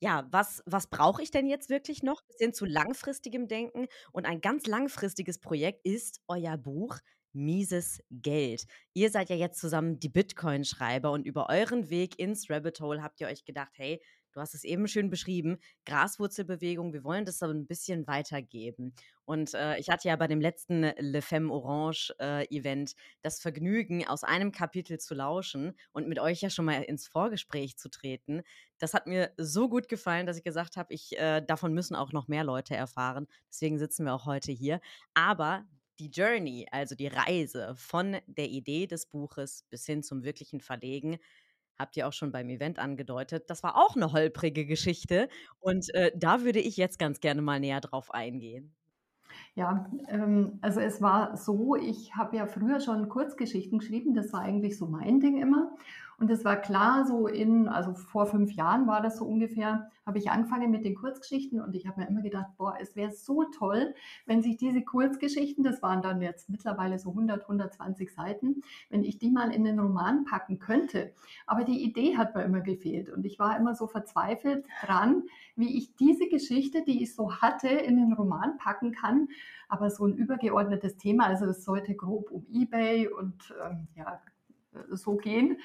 ja, 0.00 0.26
was, 0.31 0.62
was 0.64 0.87
brauche 0.87 1.22
ich 1.22 1.31
denn 1.31 1.46
jetzt 1.46 1.69
wirklich 1.69 2.02
noch? 2.02 2.22
Bisschen 2.22 2.54
zu 2.54 2.64
langfristigem 2.64 3.46
Denken. 3.46 3.88
Und 4.11 4.25
ein 4.25 4.40
ganz 4.40 4.66
langfristiges 4.66 5.38
Projekt 5.38 5.84
ist 5.84 6.22
euer 6.28 6.56
Buch 6.56 6.96
Mieses 7.34 8.00
Geld. 8.11 8.64
Ihr 8.94 9.11
seid 9.11 9.28
ja 9.28 9.37
jetzt 9.37 9.61
zusammen 9.61 10.00
die 10.00 10.08
Bitcoin-Schreiber 10.08 11.12
und 11.12 11.26
über 11.26 11.50
euren 11.50 11.90
Weg 11.90 12.19
ins 12.19 12.49
Rabbit 12.49 12.81
Hole 12.81 13.02
habt 13.02 13.20
ihr 13.20 13.26
euch 13.26 13.44
gedacht, 13.44 13.72
hey, 13.76 14.00
Du 14.38 14.43
hast 14.43 14.55
es 14.55 14.62
eben 14.62 14.87
schön 14.87 15.11
beschrieben, 15.11 15.58
Graswurzelbewegung. 15.85 16.93
Wir 16.93 17.02
wollen 17.02 17.25
das 17.25 17.43
aber 17.43 17.52
ein 17.52 17.67
bisschen 17.67 18.06
weitergeben. 18.06 18.94
Und 19.25 19.52
äh, 19.52 19.76
ich 19.79 19.88
hatte 19.90 20.06
ja 20.06 20.14
bei 20.14 20.29
dem 20.29 20.40
letzten 20.40 20.93
Le 20.96 21.23
Femme 21.23 21.52
Orange 21.52 22.14
äh, 22.20 22.46
Event 22.56 22.94
das 23.23 23.40
Vergnügen, 23.40 24.06
aus 24.06 24.23
einem 24.23 24.52
Kapitel 24.52 25.00
zu 25.00 25.17
lauschen 25.17 25.76
und 25.90 26.06
mit 26.06 26.20
euch 26.20 26.40
ja 26.40 26.50
schon 26.50 26.67
mal 26.67 26.85
ins 26.85 27.08
Vorgespräch 27.08 27.79
zu 27.79 27.90
treten. 27.90 28.43
Das 28.79 28.94
hat 28.94 29.08
mir 29.08 29.32
so 29.38 29.69
gut 29.69 29.88
gefallen, 29.88 30.25
dass 30.25 30.37
ich 30.37 30.44
gesagt 30.44 30.76
habe, 30.76 30.94
ich, 30.94 31.19
äh, 31.19 31.40
davon 31.40 31.75
müssen 31.75 31.96
auch 31.96 32.12
noch 32.12 32.29
mehr 32.29 32.44
Leute 32.44 32.76
erfahren. 32.76 33.26
Deswegen 33.50 33.76
sitzen 33.76 34.05
wir 34.05 34.14
auch 34.14 34.26
heute 34.26 34.52
hier. 34.52 34.81
Aber 35.14 35.67
die 35.99 36.11
Journey, 36.11 36.69
also 36.70 36.94
die 36.94 37.08
Reise 37.08 37.75
von 37.75 38.19
der 38.29 38.49
Idee 38.50 38.87
des 38.87 39.06
Buches 39.06 39.64
bis 39.69 39.85
hin 39.85 40.05
zum 40.05 40.23
wirklichen 40.23 40.61
Verlegen, 40.61 41.19
habt 41.78 41.96
ihr 41.96 42.08
auch 42.08 42.12
schon 42.12 42.32
beim 42.32 42.48
Event 42.48 42.78
angedeutet. 42.78 43.48
Das 43.48 43.62
war 43.62 43.76
auch 43.76 43.96
eine 43.96 44.12
holprige 44.12 44.66
Geschichte 44.66 45.28
und 45.60 45.92
äh, 45.94 46.12
da 46.16 46.42
würde 46.42 46.58
ich 46.58 46.76
jetzt 46.76 46.99
ganz 46.99 47.20
gerne 47.20 47.42
mal 47.42 47.61
näher 47.61 47.80
drauf 47.80 48.12
eingehen. 48.12 48.75
Ja, 49.54 49.90
ähm, 50.08 50.58
also 50.61 50.80
es 50.80 51.02
war 51.02 51.37
so, 51.37 51.76
ich 51.76 52.14
habe 52.14 52.37
ja 52.37 52.47
früher 52.47 52.80
schon 52.80 53.08
Kurzgeschichten 53.08 53.78
geschrieben, 53.78 54.14
das 54.14 54.32
war 54.32 54.40
eigentlich 54.40 54.78
so 54.78 54.87
mein 54.87 55.20
Ding 55.20 55.40
immer. 55.40 55.73
Und 56.20 56.30
es 56.32 56.44
war 56.44 56.56
klar, 56.56 57.06
so 57.06 57.28
in, 57.28 57.68
also 57.68 57.94
vor 57.94 58.26
fünf 58.26 58.50
Jahren 58.52 58.88
war 58.88 59.00
das 59.00 59.18
so 59.18 59.25
ungefähr, 59.25 59.88
habe 60.04 60.18
ich 60.18 60.30
angefangen 60.30 60.68
mit 60.72 60.84
den 60.84 60.96
Kurzgeschichten 60.96 61.60
und 61.60 61.76
ich 61.76 61.87
habe 61.87 62.00
mir 62.00 62.08
immer 62.08 62.22
gedacht, 62.22 62.48
boah, 62.56 62.76
es 62.80 62.96
wäre 62.96 63.12
so 63.12 63.44
toll, 63.44 63.94
wenn 64.26 64.42
sich 64.42 64.56
diese 64.56 64.82
Kurzgeschichten, 64.82 65.62
das 65.62 65.80
waren 65.80 66.02
dann 66.02 66.20
jetzt 66.20 66.50
mittlerweile 66.50 66.98
so 66.98 67.10
100, 67.10 67.42
120 67.42 68.12
Seiten, 68.12 68.62
wenn 68.90 69.04
ich 69.04 69.18
die 69.18 69.30
mal 69.30 69.54
in 69.54 69.62
den 69.62 69.78
Roman 69.78 70.25
packen 70.25 70.58
könnte. 70.58 71.12
Aber 71.46 71.62
die 71.62 71.84
Idee 71.84 72.16
hat 72.16 72.34
mir 72.34 72.42
immer 72.42 72.62
gefehlt 72.62 73.10
und 73.10 73.25
ich 73.25 73.38
war 73.38 73.56
immer 73.56 73.76
so 73.76 73.87
verzweifelt 73.87 74.66
dran, 74.84 75.22
wie 75.54 75.78
ich 75.78 75.94
diese 75.94 76.28
Geschichte, 76.28 76.82
die 76.82 77.00
ich 77.00 77.14
so 77.14 77.37
hatte, 77.37 77.68
in 77.68 77.96
den 77.96 78.12
Roman 78.12 78.56
packen 78.58 78.90
kann. 78.90 79.28
Aber 79.68 79.88
so 79.88 80.04
ein 80.04 80.14
übergeordnetes 80.14 80.96
Thema, 80.96 81.26
also 81.26 81.44
es 81.44 81.64
sollte 81.64 81.94
grob 81.94 82.32
um 82.32 82.44
eBay 82.50 83.06
und 83.06 83.54
ähm, 83.64 83.87
ja, 83.94 84.20
so 84.90 85.16
gehen. 85.16 85.58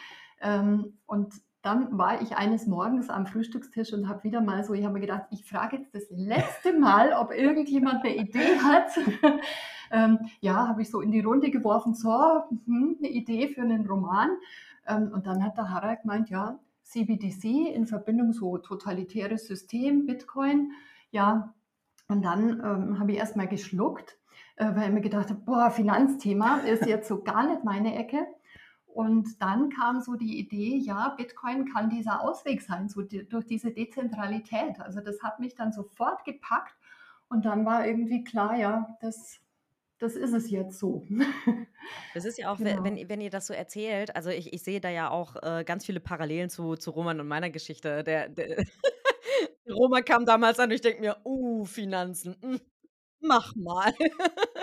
Ähm, 0.44 1.00
und 1.06 1.34
dann 1.64 1.98
war 1.98 2.22
ich 2.22 2.36
eines 2.36 2.68
Morgens 2.68 3.10
am 3.10 3.26
Frühstückstisch 3.26 3.94
und 3.94 4.10
habe 4.10 4.26
wieder 4.26 4.42
mal 4.42 4.66
so, 4.66 4.74
ich 4.74 4.84
habe 4.84 4.96
mir 4.96 5.00
gedacht, 5.00 5.24
ich 5.32 5.46
frage 5.46 5.78
jetzt 5.78 5.96
das 5.96 6.04
letzte 6.10 6.74
Mal, 6.80 7.14
ob 7.14 7.32
irgendjemand 7.32 8.04
eine 8.04 8.18
Idee 8.18 8.60
hat. 8.62 8.92
ähm, 9.92 10.20
ja, 10.42 10.68
habe 10.68 10.82
ich 10.82 10.92
so 10.92 11.00
in 11.00 11.12
die 11.12 11.22
Runde 11.22 11.50
geworfen, 11.50 11.96
so, 11.96 12.12
hm, 12.66 12.98
eine 13.00 13.08
Idee 13.08 13.48
für 13.48 13.62
einen 13.62 13.88
Roman. 13.88 14.30
Ähm, 14.86 15.12
und 15.14 15.26
dann 15.26 15.44
hat 15.44 15.58
der 15.58 15.70
Harald 15.70 16.02
gemeint, 16.02 16.30
ja, 16.30 16.60
CBDC 16.84 17.74
in 17.74 17.88
Verbindung 17.88 18.34
so 18.34 18.58
totalitäres 18.58 19.48
System, 19.48 20.06
Bitcoin. 20.06 20.74
Ja, 21.12 21.54
und 22.10 22.24
dann 22.26 22.60
ähm, 22.60 23.00
habe 23.00 23.14
ich 23.14 23.18
erstmal 23.18 23.48
geschluckt, 23.48 24.18
äh, 24.58 24.66
weil 24.76 24.90
ich 24.90 24.94
mir 24.94 25.02
gedacht 25.02 25.30
habe, 25.30 25.40
boah, 25.40 25.72
Finanzthema 25.72 26.58
ist 26.58 26.86
jetzt 26.86 27.08
so 27.08 27.24
gar 27.24 27.48
nicht 27.48 27.64
meine 27.64 27.96
Ecke. 27.96 28.28
Und 28.94 29.42
dann 29.42 29.70
kam 29.70 30.02
so 30.02 30.14
die 30.14 30.38
Idee, 30.38 30.78
ja, 30.78 31.10
Bitcoin 31.18 31.66
kann 31.66 31.90
dieser 31.90 32.22
Ausweg 32.22 32.62
sein, 32.62 32.90
so 32.90 33.02
die, 33.02 33.28
durch 33.28 33.48
diese 33.48 33.72
Dezentralität. 33.72 34.80
Also 34.80 35.02
das 35.02 35.24
hat 35.24 35.40
mich 35.40 35.56
dann 35.56 35.72
sofort 35.72 36.24
gepackt 36.26 36.76
und 37.28 37.46
dann 37.46 37.66
war 37.66 37.88
irgendwie 37.88 38.24
klar, 38.24 38.56
ja, 38.56 38.96
das, 39.02 39.40
das 39.98 40.16
ist 40.16 40.34
es 40.34 40.52
jetzt 40.52 40.78
so. 40.78 41.04
Das 42.14 42.24
ist 42.24 42.38
ja 42.38 42.52
auch, 42.52 42.58
genau. 42.58 42.84
wenn, 42.84 43.10
wenn 43.10 43.20
ihr 43.20 43.32
das 43.32 43.48
so 43.48 43.54
erzählt, 43.54 44.16
also 44.16 44.30
ich, 44.30 44.54
ich 44.54 44.64
sehe 44.64 44.80
da 44.80 44.90
ja 44.90 45.10
auch 45.10 45.36
äh, 45.42 45.64
ganz 45.66 45.86
viele 45.86 46.00
Parallelen 46.00 46.50
zu, 46.50 46.76
zu 46.76 46.92
Roman 46.92 47.20
und 47.20 47.28
meiner 47.28 47.50
Geschichte. 47.50 48.04
Der, 48.04 48.30
der 48.30 48.64
Roman 49.70 50.06
kam 50.06 50.26
damals 50.26 50.60
an 50.60 50.70
und 50.70 50.76
ich 50.76 50.82
denke 50.82 51.02
mir, 51.02 51.18
uh, 51.26 51.66
Finanzen, 51.66 52.38
mh, 52.42 52.50
hm, 52.52 52.62
mach 53.22 53.56
mal. 53.56 53.94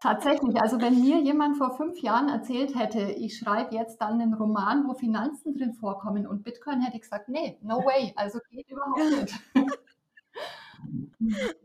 Tatsächlich, 0.00 0.60
also 0.60 0.80
wenn 0.80 1.00
mir 1.00 1.20
jemand 1.20 1.56
vor 1.56 1.76
fünf 1.76 2.00
Jahren 2.00 2.28
erzählt 2.28 2.78
hätte, 2.78 3.00
ich 3.00 3.36
schreibe 3.36 3.74
jetzt 3.74 4.00
dann 4.00 4.20
einen 4.20 4.34
Roman, 4.34 4.86
wo 4.86 4.94
Finanzen 4.94 5.54
drin 5.54 5.74
vorkommen 5.74 6.26
und 6.26 6.44
Bitcoin, 6.44 6.80
hätte 6.80 6.96
ich 6.96 7.02
gesagt, 7.02 7.28
nee, 7.28 7.58
no 7.62 7.78
way, 7.78 8.12
also 8.14 8.38
geht 8.48 8.70
überhaupt 8.70 9.20
nicht. 9.20 9.40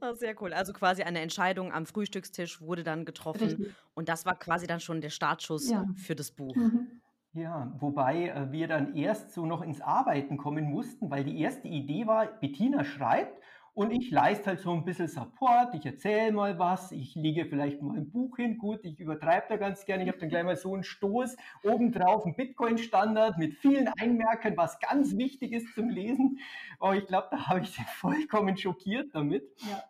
Oh, 0.02 0.14
sehr 0.16 0.42
cool. 0.42 0.52
Also 0.52 0.74
quasi 0.74 1.04
eine 1.04 1.20
Entscheidung 1.20 1.72
am 1.72 1.86
Frühstückstisch 1.86 2.60
wurde 2.60 2.84
dann 2.84 3.06
getroffen 3.06 3.50
Richtig. 3.50 3.76
und 3.94 4.10
das 4.10 4.26
war 4.26 4.36
quasi 4.36 4.66
dann 4.66 4.80
schon 4.80 5.00
der 5.00 5.12
Startschuss 5.12 5.70
ja. 5.70 5.86
für 5.96 6.16
das 6.16 6.32
Buch. 6.32 6.56
Mhm. 6.56 7.02
Ja, 7.34 7.72
wobei 7.80 8.30
äh, 8.30 8.52
wir 8.52 8.68
dann 8.68 8.96
erst 8.96 9.32
so 9.32 9.46
noch 9.46 9.62
ins 9.62 9.82
Arbeiten 9.82 10.38
kommen 10.38 10.70
mussten, 10.70 11.10
weil 11.10 11.24
die 11.24 11.40
erste 11.40 11.68
Idee 11.68 12.08
war, 12.08 12.28
Bettina 12.28 12.84
schreibt 12.84 13.42
und 13.76 13.92
ich 13.92 14.12
leiste 14.12 14.52
halt 14.52 14.60
so 14.60 14.72
ein 14.72 14.86
bisschen 14.86 15.08
Support, 15.08 15.74
ich 15.74 15.86
erzähle 15.86 16.32
mal 16.32 16.60
was, 16.60 16.92
ich 16.92 17.16
lege 17.16 17.46
vielleicht 17.46 17.82
mal 17.82 17.98
ein 17.98 18.12
Buch 18.12 18.38
hin, 18.38 18.58
gut, 18.58 18.82
ich 18.84 19.00
übertreibe 19.00 19.48
da 19.50 19.58
ganz 19.58 19.86
gerne, 19.86 20.04
ich 20.04 20.10
habe 20.10 20.20
dann 20.20 20.30
gleich 20.30 20.44
mal 20.44 20.56
so 20.56 20.74
einen 20.74 20.84
Stoß, 20.84 21.36
obendrauf 21.64 22.26
ein 22.26 22.36
Bitcoin-Standard 22.36 23.38
mit 23.40 23.56
vielen 23.56 23.88
Einmerkern, 23.88 24.56
was 24.58 24.80
ganz 24.80 25.18
wichtig 25.18 25.54
ist 25.54 25.74
zum 25.74 25.90
Lesen. 25.90 26.40
Oh, 26.80 26.92
ich 26.92 27.08
glaube, 27.08 27.30
da 27.32 27.48
habe 27.48 27.62
ich 27.62 27.72
sie 27.72 27.84
vollkommen 27.96 28.58
schockiert 28.58 29.14
damit. 29.14 29.44
Ja. 29.68 29.84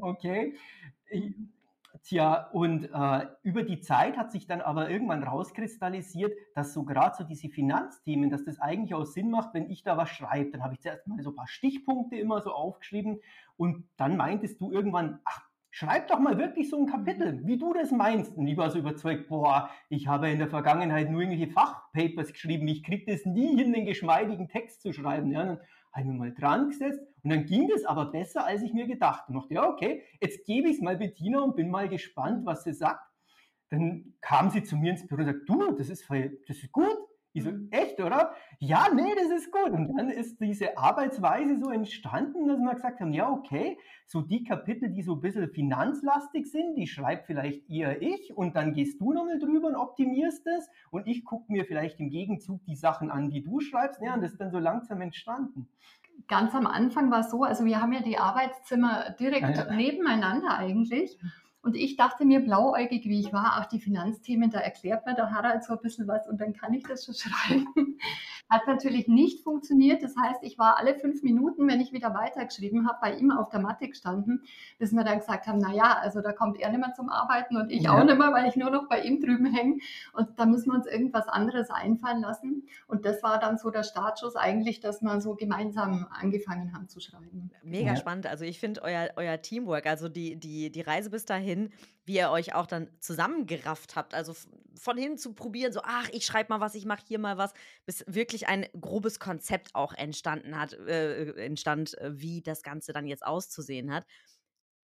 Oh, 0.00 0.08
okay. 0.08 0.54
Ich, 1.10 1.34
Tja, 2.02 2.48
und 2.52 2.84
äh, 2.84 3.26
über 3.42 3.62
die 3.62 3.80
Zeit 3.80 4.16
hat 4.16 4.32
sich 4.32 4.46
dann 4.46 4.62
aber 4.62 4.88
irgendwann 4.88 5.22
rauskristallisiert, 5.22 6.32
dass 6.54 6.72
so 6.72 6.84
gerade 6.84 7.14
so 7.14 7.24
diese 7.24 7.50
Finanzthemen, 7.50 8.30
dass 8.30 8.44
das 8.44 8.58
eigentlich 8.58 8.94
auch 8.94 9.04
Sinn 9.04 9.30
macht, 9.30 9.52
wenn 9.52 9.68
ich 9.70 9.82
da 9.82 9.98
was 9.98 10.08
schreibe. 10.08 10.50
Dann 10.50 10.62
habe 10.62 10.72
ich 10.74 10.80
zuerst 10.80 11.06
mal 11.06 11.22
so 11.22 11.30
ein 11.30 11.36
paar 11.36 11.46
Stichpunkte 11.46 12.16
immer 12.16 12.40
so 12.40 12.52
aufgeschrieben 12.52 13.20
und 13.56 13.86
dann 13.98 14.16
meintest 14.16 14.60
du 14.62 14.72
irgendwann, 14.72 15.20
ach, 15.24 15.49
schreib 15.70 16.08
doch 16.08 16.18
mal 16.18 16.38
wirklich 16.38 16.68
so 16.68 16.78
ein 16.78 16.86
Kapitel, 16.86 17.40
wie 17.46 17.58
du 17.58 17.72
das 17.72 17.90
meinst. 17.90 18.36
Und 18.36 18.46
ich 18.46 18.56
war 18.56 18.70
so 18.70 18.78
überzeugt, 18.78 19.28
boah, 19.28 19.70
ich 19.88 20.06
habe 20.06 20.28
in 20.30 20.38
der 20.38 20.48
Vergangenheit 20.48 21.10
nur 21.10 21.22
irgendwelche 21.22 21.52
Fachpapers 21.52 22.32
geschrieben, 22.32 22.66
ich 22.68 22.82
kriege 22.82 23.10
das 23.10 23.24
nie 23.24 23.56
hin, 23.56 23.72
den 23.72 23.86
geschmeidigen 23.86 24.48
Text 24.48 24.82
zu 24.82 24.92
schreiben. 24.92 25.30
Ja, 25.30 25.44
dann 25.44 25.60
habe 25.92 26.00
ich 26.00 26.06
mir 26.06 26.14
mal 26.14 26.34
dran 26.34 26.68
gesetzt 26.68 27.00
und 27.22 27.30
dann 27.30 27.46
ging 27.46 27.68
das 27.68 27.84
aber 27.84 28.06
besser, 28.06 28.44
als 28.44 28.62
ich 28.62 28.72
mir 28.72 28.86
gedacht 28.86 29.22
habe. 29.22 29.32
Ich 29.32 29.42
dachte, 29.42 29.54
ja, 29.54 29.68
okay, 29.68 30.02
jetzt 30.20 30.44
gebe 30.46 30.68
ich 30.68 30.76
es 30.76 30.82
mal 30.82 30.96
Bettina 30.96 31.40
und 31.40 31.56
bin 31.56 31.70
mal 31.70 31.88
gespannt, 31.88 32.46
was 32.46 32.64
sie 32.64 32.72
sagt. 32.72 33.04
Dann 33.70 34.14
kam 34.20 34.50
sie 34.50 34.64
zu 34.64 34.76
mir 34.76 34.92
ins 34.92 35.06
Büro 35.06 35.20
und 35.20 35.26
sagt, 35.26 35.48
du, 35.48 35.72
das 35.72 35.88
ist, 35.88 36.04
voll, 36.04 36.38
das 36.48 36.58
ist 36.58 36.72
gut. 36.72 36.96
Ich 37.32 37.44
so, 37.44 37.52
mhm. 37.52 37.68
echt, 37.70 38.00
oder? 38.00 38.34
Ja, 38.58 38.88
nee, 38.92 39.14
das 39.14 39.30
ist 39.30 39.52
gut. 39.52 39.70
Und 39.70 39.96
dann 39.96 40.10
ist 40.10 40.40
diese 40.40 40.76
Arbeitsweise 40.76 41.58
so 41.58 41.70
entstanden, 41.70 42.48
dass 42.48 42.58
wir 42.58 42.74
gesagt 42.74 43.00
haben, 43.00 43.12
ja, 43.12 43.30
okay, 43.30 43.78
so 44.06 44.20
die 44.20 44.42
Kapitel, 44.42 44.90
die 44.90 45.02
so 45.02 45.14
ein 45.14 45.20
bisschen 45.20 45.48
finanzlastig 45.48 46.50
sind, 46.50 46.74
die 46.74 46.88
schreibt 46.88 47.26
vielleicht 47.26 47.70
eher 47.70 48.02
ich 48.02 48.36
und 48.36 48.56
dann 48.56 48.72
gehst 48.72 49.00
du 49.00 49.12
nochmal 49.12 49.38
drüber 49.38 49.68
und 49.68 49.76
optimierst 49.76 50.44
es 50.46 50.68
und 50.90 51.06
ich 51.06 51.24
gucke 51.24 51.52
mir 51.52 51.64
vielleicht 51.64 52.00
im 52.00 52.10
Gegenzug 52.10 52.64
die 52.64 52.74
Sachen 52.74 53.10
an, 53.10 53.30
die 53.30 53.42
du 53.42 53.60
schreibst. 53.60 54.02
Ja, 54.02 54.14
und 54.14 54.22
das 54.22 54.32
ist 54.32 54.40
dann 54.40 54.50
so 54.50 54.58
langsam 54.58 55.00
entstanden. 55.00 55.68
Ganz 56.26 56.54
am 56.54 56.66
Anfang 56.66 57.10
war 57.12 57.20
es 57.20 57.30
so, 57.30 57.44
also 57.44 57.64
wir 57.64 57.80
haben 57.80 57.92
ja 57.92 58.02
die 58.02 58.18
Arbeitszimmer 58.18 59.14
direkt 59.20 59.56
ja, 59.56 59.66
ja. 59.66 59.74
nebeneinander 59.74 60.58
eigentlich. 60.58 61.16
Und 61.62 61.76
ich 61.76 61.96
dachte 61.96 62.24
mir, 62.24 62.40
blauäugig 62.40 63.04
wie 63.04 63.20
ich 63.20 63.34
war, 63.34 63.60
auch 63.60 63.66
die 63.66 63.80
Finanzthemen, 63.80 64.50
da 64.50 64.58
erklärt 64.58 65.04
mir 65.04 65.14
der 65.14 65.30
Harald 65.30 65.62
so 65.62 65.74
ein 65.74 65.80
bisschen 65.82 66.08
was 66.08 66.26
und 66.26 66.40
dann 66.40 66.54
kann 66.54 66.72
ich 66.72 66.84
das 66.84 67.04
schon 67.04 67.14
schreiben. 67.18 67.98
Hat 68.48 68.66
natürlich 68.66 69.08
nicht 69.08 69.44
funktioniert. 69.44 70.02
Das 70.02 70.14
heißt, 70.16 70.42
ich 70.42 70.58
war 70.58 70.78
alle 70.78 70.98
fünf 70.98 71.22
Minuten, 71.22 71.68
wenn 71.68 71.80
ich 71.80 71.92
wieder 71.92 72.14
weitergeschrieben 72.14 72.88
habe, 72.88 72.98
bei 73.02 73.14
ihm 73.14 73.30
auf 73.30 73.50
der 73.50 73.60
Matte 73.60 73.86
gestanden, 73.88 74.42
bis 74.78 74.92
wir 74.92 75.04
dann 75.04 75.18
gesagt 75.18 75.46
haben, 75.46 75.58
na 75.58 75.72
ja, 75.72 75.98
also 75.98 76.22
da 76.22 76.32
kommt 76.32 76.58
er 76.58 76.70
nicht 76.70 76.80
mehr 76.80 76.94
zum 76.94 77.10
Arbeiten 77.10 77.56
und 77.58 77.70
ich 77.70 77.82
ja. 77.82 77.92
auch 77.92 78.04
nicht 78.04 78.18
mehr, 78.18 78.32
weil 78.32 78.48
ich 78.48 78.56
nur 78.56 78.70
noch 78.70 78.88
bei 78.88 79.02
ihm 79.02 79.20
drüben 79.20 79.46
hänge. 79.46 79.78
Und 80.14 80.38
da 80.38 80.46
müssen 80.46 80.70
wir 80.72 80.76
uns 80.76 80.86
irgendwas 80.86 81.28
anderes 81.28 81.70
einfallen 81.70 82.22
lassen. 82.22 82.66
Und 82.86 83.04
das 83.04 83.22
war 83.22 83.38
dann 83.38 83.58
so 83.58 83.70
der 83.70 83.82
Startschuss 83.82 84.34
eigentlich, 84.34 84.80
dass 84.80 85.02
wir 85.02 85.20
so 85.20 85.34
gemeinsam 85.34 86.06
angefangen 86.10 86.72
haben 86.72 86.88
zu 86.88 87.00
schreiben. 87.00 87.50
Mega 87.62 87.90
ja. 87.90 87.96
spannend. 87.96 88.26
Also 88.26 88.44
ich 88.46 88.58
finde 88.58 88.82
euer, 88.82 89.10
euer 89.16 89.40
Teamwork, 89.42 89.86
also 89.86 90.08
die, 90.08 90.36
die, 90.36 90.72
die 90.72 90.80
Reise 90.80 91.10
bis 91.10 91.26
dahin, 91.26 91.49
wie 92.04 92.16
ihr 92.16 92.30
euch 92.30 92.54
auch 92.54 92.66
dann 92.66 92.88
zusammengerafft 93.00 93.96
habt. 93.96 94.14
Also 94.14 94.34
von 94.74 94.96
hin 94.96 95.18
zu 95.18 95.34
probieren, 95.34 95.72
so, 95.72 95.80
ach, 95.84 96.08
ich 96.12 96.24
schreibe 96.24 96.52
mal 96.52 96.60
was, 96.60 96.74
ich 96.74 96.84
mache 96.84 97.04
hier 97.06 97.18
mal 97.18 97.38
was, 97.38 97.52
bis 97.86 98.04
wirklich 98.06 98.48
ein 98.48 98.66
grobes 98.80 99.18
Konzept 99.20 99.74
auch 99.74 99.92
entstanden 99.92 100.58
hat, 100.58 100.72
äh, 100.72 101.32
entstand, 101.44 101.96
äh, 101.98 102.18
wie 102.18 102.42
das 102.42 102.62
Ganze 102.62 102.92
dann 102.92 103.06
jetzt 103.06 103.24
auszusehen 103.24 103.92
hat. 103.92 104.06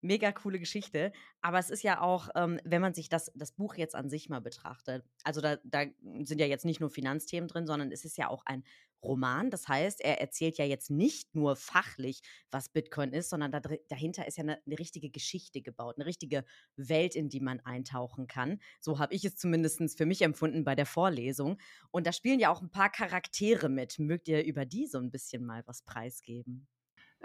Mega 0.04 0.32
coole 0.32 0.58
Geschichte. 0.58 1.12
Aber 1.40 1.58
es 1.58 1.70
ist 1.70 1.82
ja 1.82 2.02
auch, 2.02 2.28
ähm, 2.34 2.60
wenn 2.62 2.82
man 2.82 2.92
sich 2.92 3.08
das, 3.08 3.32
das 3.34 3.52
Buch 3.52 3.74
jetzt 3.76 3.94
an 3.94 4.10
sich 4.10 4.28
mal 4.28 4.40
betrachtet, 4.40 5.02
also 5.22 5.40
da, 5.40 5.56
da 5.64 5.86
sind 6.24 6.40
ja 6.40 6.46
jetzt 6.46 6.66
nicht 6.66 6.78
nur 6.78 6.90
Finanzthemen 6.90 7.48
drin, 7.48 7.66
sondern 7.66 7.90
es 7.90 8.04
ist 8.04 8.18
ja 8.18 8.28
auch 8.28 8.44
ein 8.44 8.64
Roman. 9.02 9.50
Das 9.50 9.66
heißt, 9.66 10.02
er 10.02 10.20
erzählt 10.20 10.58
ja 10.58 10.66
jetzt 10.66 10.90
nicht 10.90 11.34
nur 11.34 11.56
fachlich, 11.56 12.20
was 12.50 12.68
Bitcoin 12.68 13.14
ist, 13.14 13.30
sondern 13.30 13.50
da, 13.50 13.60
dahinter 13.88 14.26
ist 14.26 14.36
ja 14.36 14.42
eine, 14.42 14.60
eine, 14.66 14.78
richtige 14.78 15.08
Geschichte 15.08 15.62
gebaut, 15.62 15.96
eine 15.96 16.04
richtige 16.04 16.44
Welt, 16.76 17.16
in 17.16 17.30
die 17.30 17.40
man 17.40 17.60
eintauchen 17.60 18.26
kann. 18.26 18.60
So 18.80 18.98
habe 18.98 19.14
ich 19.14 19.24
es 19.24 19.36
zumindest 19.36 19.96
für 19.96 20.06
mich 20.06 20.20
empfunden 20.20 20.64
bei 20.64 20.74
der 20.74 20.86
Vorlesung. 20.86 21.58
Und 21.90 22.06
da 22.06 22.12
spielen 22.12 22.40
ja 22.40 22.50
auch 22.50 22.60
ein 22.60 22.70
paar 22.70 22.90
Charaktere 22.90 23.70
mit. 23.70 23.98
Mögt 23.98 24.28
ihr 24.28 24.44
über 24.44 24.66
die 24.66 24.86
so 24.86 24.98
ein 24.98 25.10
bisschen 25.10 25.46
mal 25.46 25.62
was 25.66 25.80
preisgeben? 25.82 26.66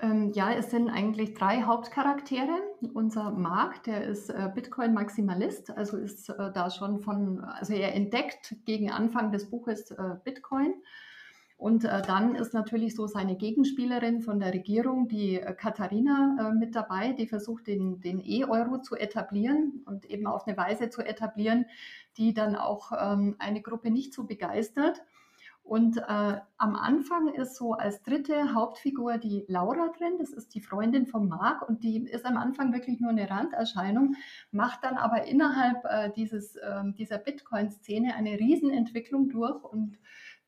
Ähm, 0.01 0.31
ja, 0.33 0.53
es 0.53 0.71
sind 0.71 0.89
eigentlich 0.89 1.33
drei 1.33 1.63
Hauptcharaktere. 1.63 2.57
Unser 2.93 3.31
Marc, 3.31 3.83
der 3.83 4.03
ist 4.03 4.29
äh, 4.29 4.49
Bitcoin-Maximalist, 4.53 5.71
also 5.71 5.97
ist 5.97 6.29
äh, 6.29 6.51
da 6.53 6.69
schon 6.69 6.99
von, 6.99 7.41
also 7.41 7.73
er 7.73 7.93
entdeckt 7.95 8.55
gegen 8.65 8.91
Anfang 8.91 9.31
des 9.31 9.49
Buches 9.49 9.91
äh, 9.91 10.15
Bitcoin 10.23 10.73
und 11.59 11.83
äh, 11.83 12.01
dann 12.01 12.35
ist 12.35 12.53
natürlich 12.53 12.95
so 12.95 13.05
seine 13.05 13.35
Gegenspielerin 13.35 14.21
von 14.21 14.39
der 14.39 14.53
Regierung, 14.53 15.09
die 15.09 15.41
äh, 15.41 15.53
Katharina, 15.53 16.37
äh, 16.39 16.53
mit 16.53 16.73
dabei, 16.73 17.11
die 17.11 17.27
versucht, 17.27 17.67
den, 17.67 17.99
den 17.99 18.21
E-Euro 18.23 18.81
zu 18.81 18.95
etablieren 18.95 19.83
und 19.85 20.05
eben 20.05 20.25
auf 20.25 20.47
eine 20.47 20.55
Weise 20.55 20.89
zu 20.89 21.01
etablieren, 21.01 21.65
die 22.15 22.33
dann 22.33 22.55
auch 22.55 22.93
ähm, 22.97 23.35
eine 23.39 23.61
Gruppe 23.61 23.91
nicht 23.91 24.13
so 24.13 24.23
begeistert. 24.23 25.01
Und 25.63 25.97
äh, 25.97 26.39
am 26.57 26.75
Anfang 26.75 27.27
ist 27.27 27.55
so 27.55 27.73
als 27.73 28.01
dritte 28.01 28.55
Hauptfigur 28.55 29.19
die 29.19 29.45
Laura 29.47 29.89
drin, 29.97 30.17
das 30.17 30.31
ist 30.31 30.55
die 30.55 30.61
Freundin 30.61 31.05
von 31.05 31.27
Marc 31.27 31.67
und 31.67 31.83
die 31.83 31.97
ist 32.05 32.25
am 32.25 32.37
Anfang 32.37 32.73
wirklich 32.73 32.99
nur 32.99 33.11
eine 33.11 33.29
Randerscheinung, 33.29 34.15
macht 34.51 34.83
dann 34.83 34.97
aber 34.97 35.25
innerhalb 35.25 35.85
äh, 35.85 36.11
dieses, 36.15 36.55
äh, 36.55 36.83
dieser 36.97 37.19
Bitcoin-Szene 37.19 38.15
eine 38.15 38.39
Riesenentwicklung 38.39 39.29
durch 39.29 39.63
und 39.63 39.99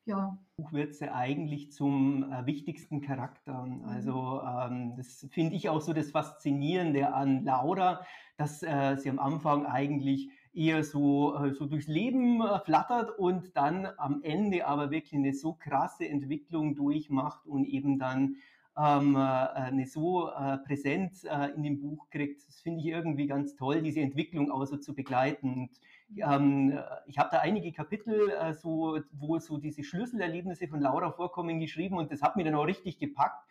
ja. 0.04 0.36
Buch 0.56 0.72
wird 0.72 0.94
sie 0.94 1.12
eigentlich 1.12 1.70
zum 1.70 2.24
äh, 2.32 2.44
wichtigsten 2.44 3.00
Charakter. 3.00 3.64
Mhm. 3.64 3.84
Also 3.84 4.42
ähm, 4.42 4.94
das 4.96 5.26
finde 5.30 5.54
ich 5.54 5.68
auch 5.68 5.80
so 5.80 5.92
das 5.92 6.10
Faszinierende 6.10 7.14
an 7.14 7.44
Laura, 7.44 8.04
dass 8.36 8.62
äh, 8.62 8.96
sie 8.96 9.10
am 9.10 9.20
Anfang 9.20 9.66
eigentlich 9.66 10.30
eher 10.54 10.84
so, 10.84 11.36
äh, 11.36 11.52
so 11.52 11.66
durchs 11.66 11.88
Leben 11.88 12.40
äh, 12.42 12.60
flattert 12.60 13.18
und 13.18 13.56
dann 13.56 13.86
am 13.96 14.22
Ende 14.22 14.66
aber 14.66 14.90
wirklich 14.90 15.14
eine 15.14 15.32
so 15.34 15.54
krasse 15.54 16.08
Entwicklung 16.08 16.74
durchmacht 16.74 17.46
und 17.46 17.64
eben 17.64 17.98
dann 17.98 18.36
ähm, 18.76 19.16
äh, 19.16 19.18
eine 19.18 19.86
so 19.86 20.30
äh, 20.30 20.58
Präsenz 20.58 21.24
äh, 21.24 21.48
in 21.54 21.62
dem 21.62 21.80
Buch 21.80 22.08
kriegt. 22.10 22.46
Das 22.46 22.60
finde 22.60 22.80
ich 22.80 22.86
irgendwie 22.86 23.26
ganz 23.26 23.56
toll, 23.56 23.82
diese 23.82 24.00
Entwicklung 24.00 24.50
auch 24.50 24.64
so 24.64 24.76
zu 24.76 24.94
begleiten. 24.94 25.54
Und, 25.54 25.70
ähm, 26.16 26.78
ich 27.06 27.18
habe 27.18 27.28
da 27.30 27.38
einige 27.40 27.72
Kapitel, 27.72 28.30
äh, 28.30 28.54
so, 28.54 28.98
wo 29.12 29.38
so 29.38 29.58
diese 29.58 29.82
Schlüsselerlebnisse 29.82 30.68
von 30.68 30.80
Laura 30.80 31.10
vorkommen, 31.10 31.60
geschrieben 31.60 31.96
und 31.96 32.10
das 32.12 32.22
hat 32.22 32.36
mir 32.36 32.44
dann 32.44 32.54
auch 32.54 32.66
richtig 32.66 32.98
gepackt, 32.98 33.46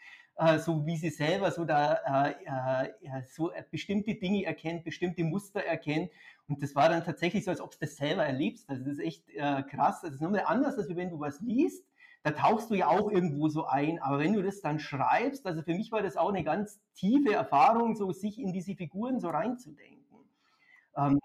so 0.60 0.86
wie 0.86 0.98
sie 0.98 1.10
selber 1.10 1.52
so 1.52 1.66
da 1.66 2.30
äh, 2.84 2.90
so 3.30 3.52
bestimmte 3.70 4.16
Dinge 4.16 4.46
erkennt, 4.46 4.84
bestimmte 4.84 5.24
Muster 5.24 5.64
erkennt. 5.64 6.10
Und 6.48 6.62
das 6.64 6.76
war 6.76 6.90
dann 6.90 7.04
tatsächlich 7.04 7.46
so, 7.46 7.52
als 7.52 7.62
ob 7.62 7.72
du 7.72 7.78
das 7.80 7.96
selber 7.96 8.26
erlebst. 8.26 8.70
Also 8.70 8.84
das 8.84 8.94
ist 8.94 9.00
echt 9.00 9.28
krass. 9.70 10.02
Das 10.02 10.14
ist 10.16 10.22
nochmal 10.22 10.44
anders, 10.46 10.78
als 10.78 10.94
wenn 10.96 11.10
du 11.10 11.20
was 11.20 11.40
liest 11.42 11.86
da 12.24 12.32
tauchst 12.32 12.70
du 12.70 12.76
ja 12.76 12.88
auch 12.88 13.10
irgendwo 13.10 13.48
so 13.50 13.66
ein. 13.66 14.00
Aber 14.00 14.20
wenn 14.20 14.34
du 14.34 14.44
das 14.44 14.62
dann 14.62 14.80
schreibst, 14.80 15.46
also 15.46 15.62
für 15.64 15.74
mich 15.74 15.92
war 15.92 16.02
das 16.04 16.18
auch 16.18 16.30
eine 16.30 16.44
ganz 16.44 16.80
tiefe 16.94 17.34
Erfahrung, 17.34 17.96
so 17.96 18.12
sich 18.12 18.40
in 18.40 18.54
diese 18.54 18.76
Figuren 18.76 19.20
so 19.20 19.30
reinzudenken. 19.30 20.06
Ähm, 20.96 21.20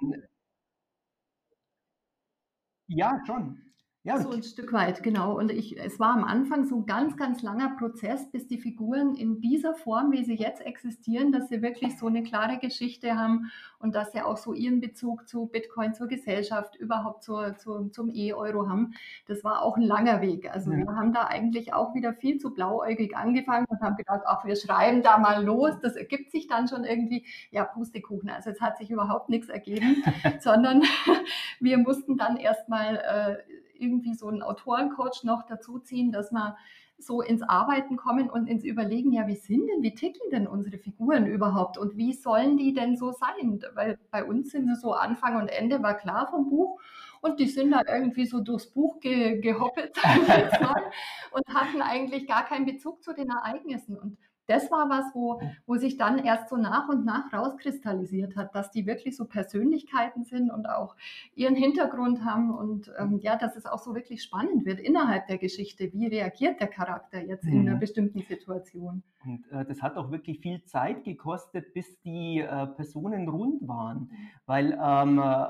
ja, 2.88 3.20
schon. 3.26 3.65
Ja, 4.06 4.20
so 4.20 4.30
ein 4.30 4.44
Stück 4.44 4.72
weit, 4.72 5.02
genau. 5.02 5.36
Und 5.36 5.50
ich, 5.50 5.80
es 5.80 5.98
war 5.98 6.14
am 6.14 6.22
Anfang 6.22 6.64
so 6.64 6.76
ein 6.76 6.86
ganz, 6.86 7.16
ganz 7.16 7.42
langer 7.42 7.70
Prozess, 7.76 8.30
bis 8.30 8.46
die 8.46 8.58
Figuren 8.58 9.16
in 9.16 9.40
dieser 9.40 9.74
Form, 9.74 10.12
wie 10.12 10.22
sie 10.22 10.36
jetzt 10.36 10.64
existieren, 10.64 11.32
dass 11.32 11.48
sie 11.48 11.60
wirklich 11.60 11.98
so 11.98 12.06
eine 12.06 12.22
klare 12.22 12.58
Geschichte 12.58 13.18
haben 13.18 13.50
und 13.80 13.96
dass 13.96 14.12
sie 14.12 14.20
auch 14.20 14.36
so 14.36 14.52
ihren 14.52 14.80
Bezug 14.80 15.26
zu 15.26 15.46
Bitcoin, 15.46 15.92
zur 15.92 16.06
Gesellschaft, 16.06 16.76
überhaupt 16.76 17.24
zur, 17.24 17.56
zur 17.56 17.90
zum 17.90 18.14
E-Euro 18.14 18.68
haben. 18.68 18.94
Das 19.26 19.42
war 19.42 19.62
auch 19.62 19.76
ein 19.76 19.82
langer 19.82 20.20
Weg. 20.20 20.48
Also 20.54 20.70
ja. 20.70 20.78
wir 20.78 20.94
haben 20.94 21.12
da 21.12 21.26
eigentlich 21.26 21.72
auch 21.72 21.92
wieder 21.96 22.14
viel 22.14 22.38
zu 22.38 22.54
blauäugig 22.54 23.16
angefangen 23.16 23.66
und 23.68 23.80
haben 23.80 23.96
gedacht, 23.96 24.22
ach, 24.24 24.44
wir 24.44 24.54
schreiben 24.54 25.02
da 25.02 25.18
mal 25.18 25.44
los. 25.44 25.72
Das 25.82 25.96
ergibt 25.96 26.30
sich 26.30 26.46
dann 26.46 26.68
schon 26.68 26.84
irgendwie, 26.84 27.26
ja, 27.50 27.64
Pustekuchen. 27.64 28.30
Also 28.30 28.50
es 28.50 28.60
hat 28.60 28.78
sich 28.78 28.88
überhaupt 28.88 29.30
nichts 29.30 29.48
ergeben, 29.48 30.04
sondern 30.38 30.84
wir 31.58 31.78
mussten 31.78 32.16
dann 32.16 32.36
erstmal 32.36 32.98
äh, 32.98 33.65
irgendwie 33.80 34.14
so 34.14 34.28
einen 34.28 34.42
Autorencoach 34.42 35.24
noch 35.24 35.44
dazu 35.46 35.78
ziehen, 35.78 36.12
dass 36.12 36.32
wir 36.32 36.56
so 36.98 37.20
ins 37.20 37.42
Arbeiten 37.42 37.96
kommen 37.96 38.30
und 38.30 38.46
ins 38.46 38.64
Überlegen, 38.64 39.12
ja, 39.12 39.26
wie 39.26 39.36
sind 39.36 39.68
denn, 39.68 39.82
wie 39.82 39.94
ticken 39.94 40.30
denn 40.30 40.46
unsere 40.46 40.78
Figuren 40.78 41.26
überhaupt 41.26 41.76
und 41.76 41.96
wie 41.96 42.14
sollen 42.14 42.56
die 42.56 42.72
denn 42.72 42.96
so 42.96 43.12
sein? 43.12 43.60
Weil 43.74 43.98
bei 44.10 44.24
uns 44.24 44.50
sind 44.50 44.66
sie 44.66 44.80
so 44.80 44.92
Anfang 44.92 45.36
und 45.36 45.48
Ende 45.48 45.82
war 45.82 45.94
klar 45.94 46.26
vom 46.30 46.48
Buch 46.48 46.80
und 47.20 47.38
die 47.38 47.46
sind 47.46 47.72
da 47.72 47.82
irgendwie 47.86 48.26
so 48.26 48.40
durchs 48.40 48.68
Buch 48.72 49.00
ge 49.00 49.40
gehoppelt 49.40 49.96
und 51.32 51.54
hatten 51.54 51.82
eigentlich 51.82 52.26
gar 52.26 52.44
keinen 52.44 52.64
Bezug 52.64 53.02
zu 53.02 53.12
den 53.12 53.28
Ereignissen. 53.28 53.98
Und 53.98 54.16
das 54.46 54.70
war 54.70 54.88
was, 54.88 55.14
wo, 55.14 55.40
wo 55.66 55.76
sich 55.76 55.96
dann 55.96 56.18
erst 56.18 56.48
so 56.48 56.56
nach 56.56 56.88
und 56.88 57.04
nach 57.04 57.32
rauskristallisiert 57.32 58.36
hat, 58.36 58.54
dass 58.54 58.70
die 58.70 58.86
wirklich 58.86 59.16
so 59.16 59.24
Persönlichkeiten 59.24 60.24
sind 60.24 60.50
und 60.50 60.66
auch 60.66 60.96
ihren 61.34 61.56
Hintergrund 61.56 62.24
haben 62.24 62.54
und 62.54 62.92
ähm, 62.98 63.18
ja, 63.22 63.36
dass 63.36 63.56
es 63.56 63.66
auch 63.66 63.78
so 63.78 63.94
wirklich 63.94 64.22
spannend 64.22 64.64
wird 64.64 64.80
innerhalb 64.80 65.26
der 65.26 65.38
Geschichte. 65.38 65.92
Wie 65.92 66.06
reagiert 66.06 66.60
der 66.60 66.68
Charakter 66.68 67.20
jetzt 67.20 67.44
mhm. 67.44 67.52
in 67.52 67.60
einer 67.60 67.76
mhm. 67.76 67.80
bestimmten 67.80 68.22
Situation? 68.22 69.02
Und 69.24 69.50
äh, 69.50 69.64
das 69.64 69.82
hat 69.82 69.96
auch 69.96 70.10
wirklich 70.10 70.40
viel 70.40 70.62
Zeit 70.64 71.04
gekostet, 71.04 71.74
bis 71.74 72.00
die 72.02 72.40
äh, 72.40 72.66
Personen 72.66 73.28
rund 73.28 73.66
waren, 73.66 73.98
mhm. 73.98 74.28
weil 74.46 74.78
ähm, 74.80 75.18
äh, 75.18 75.46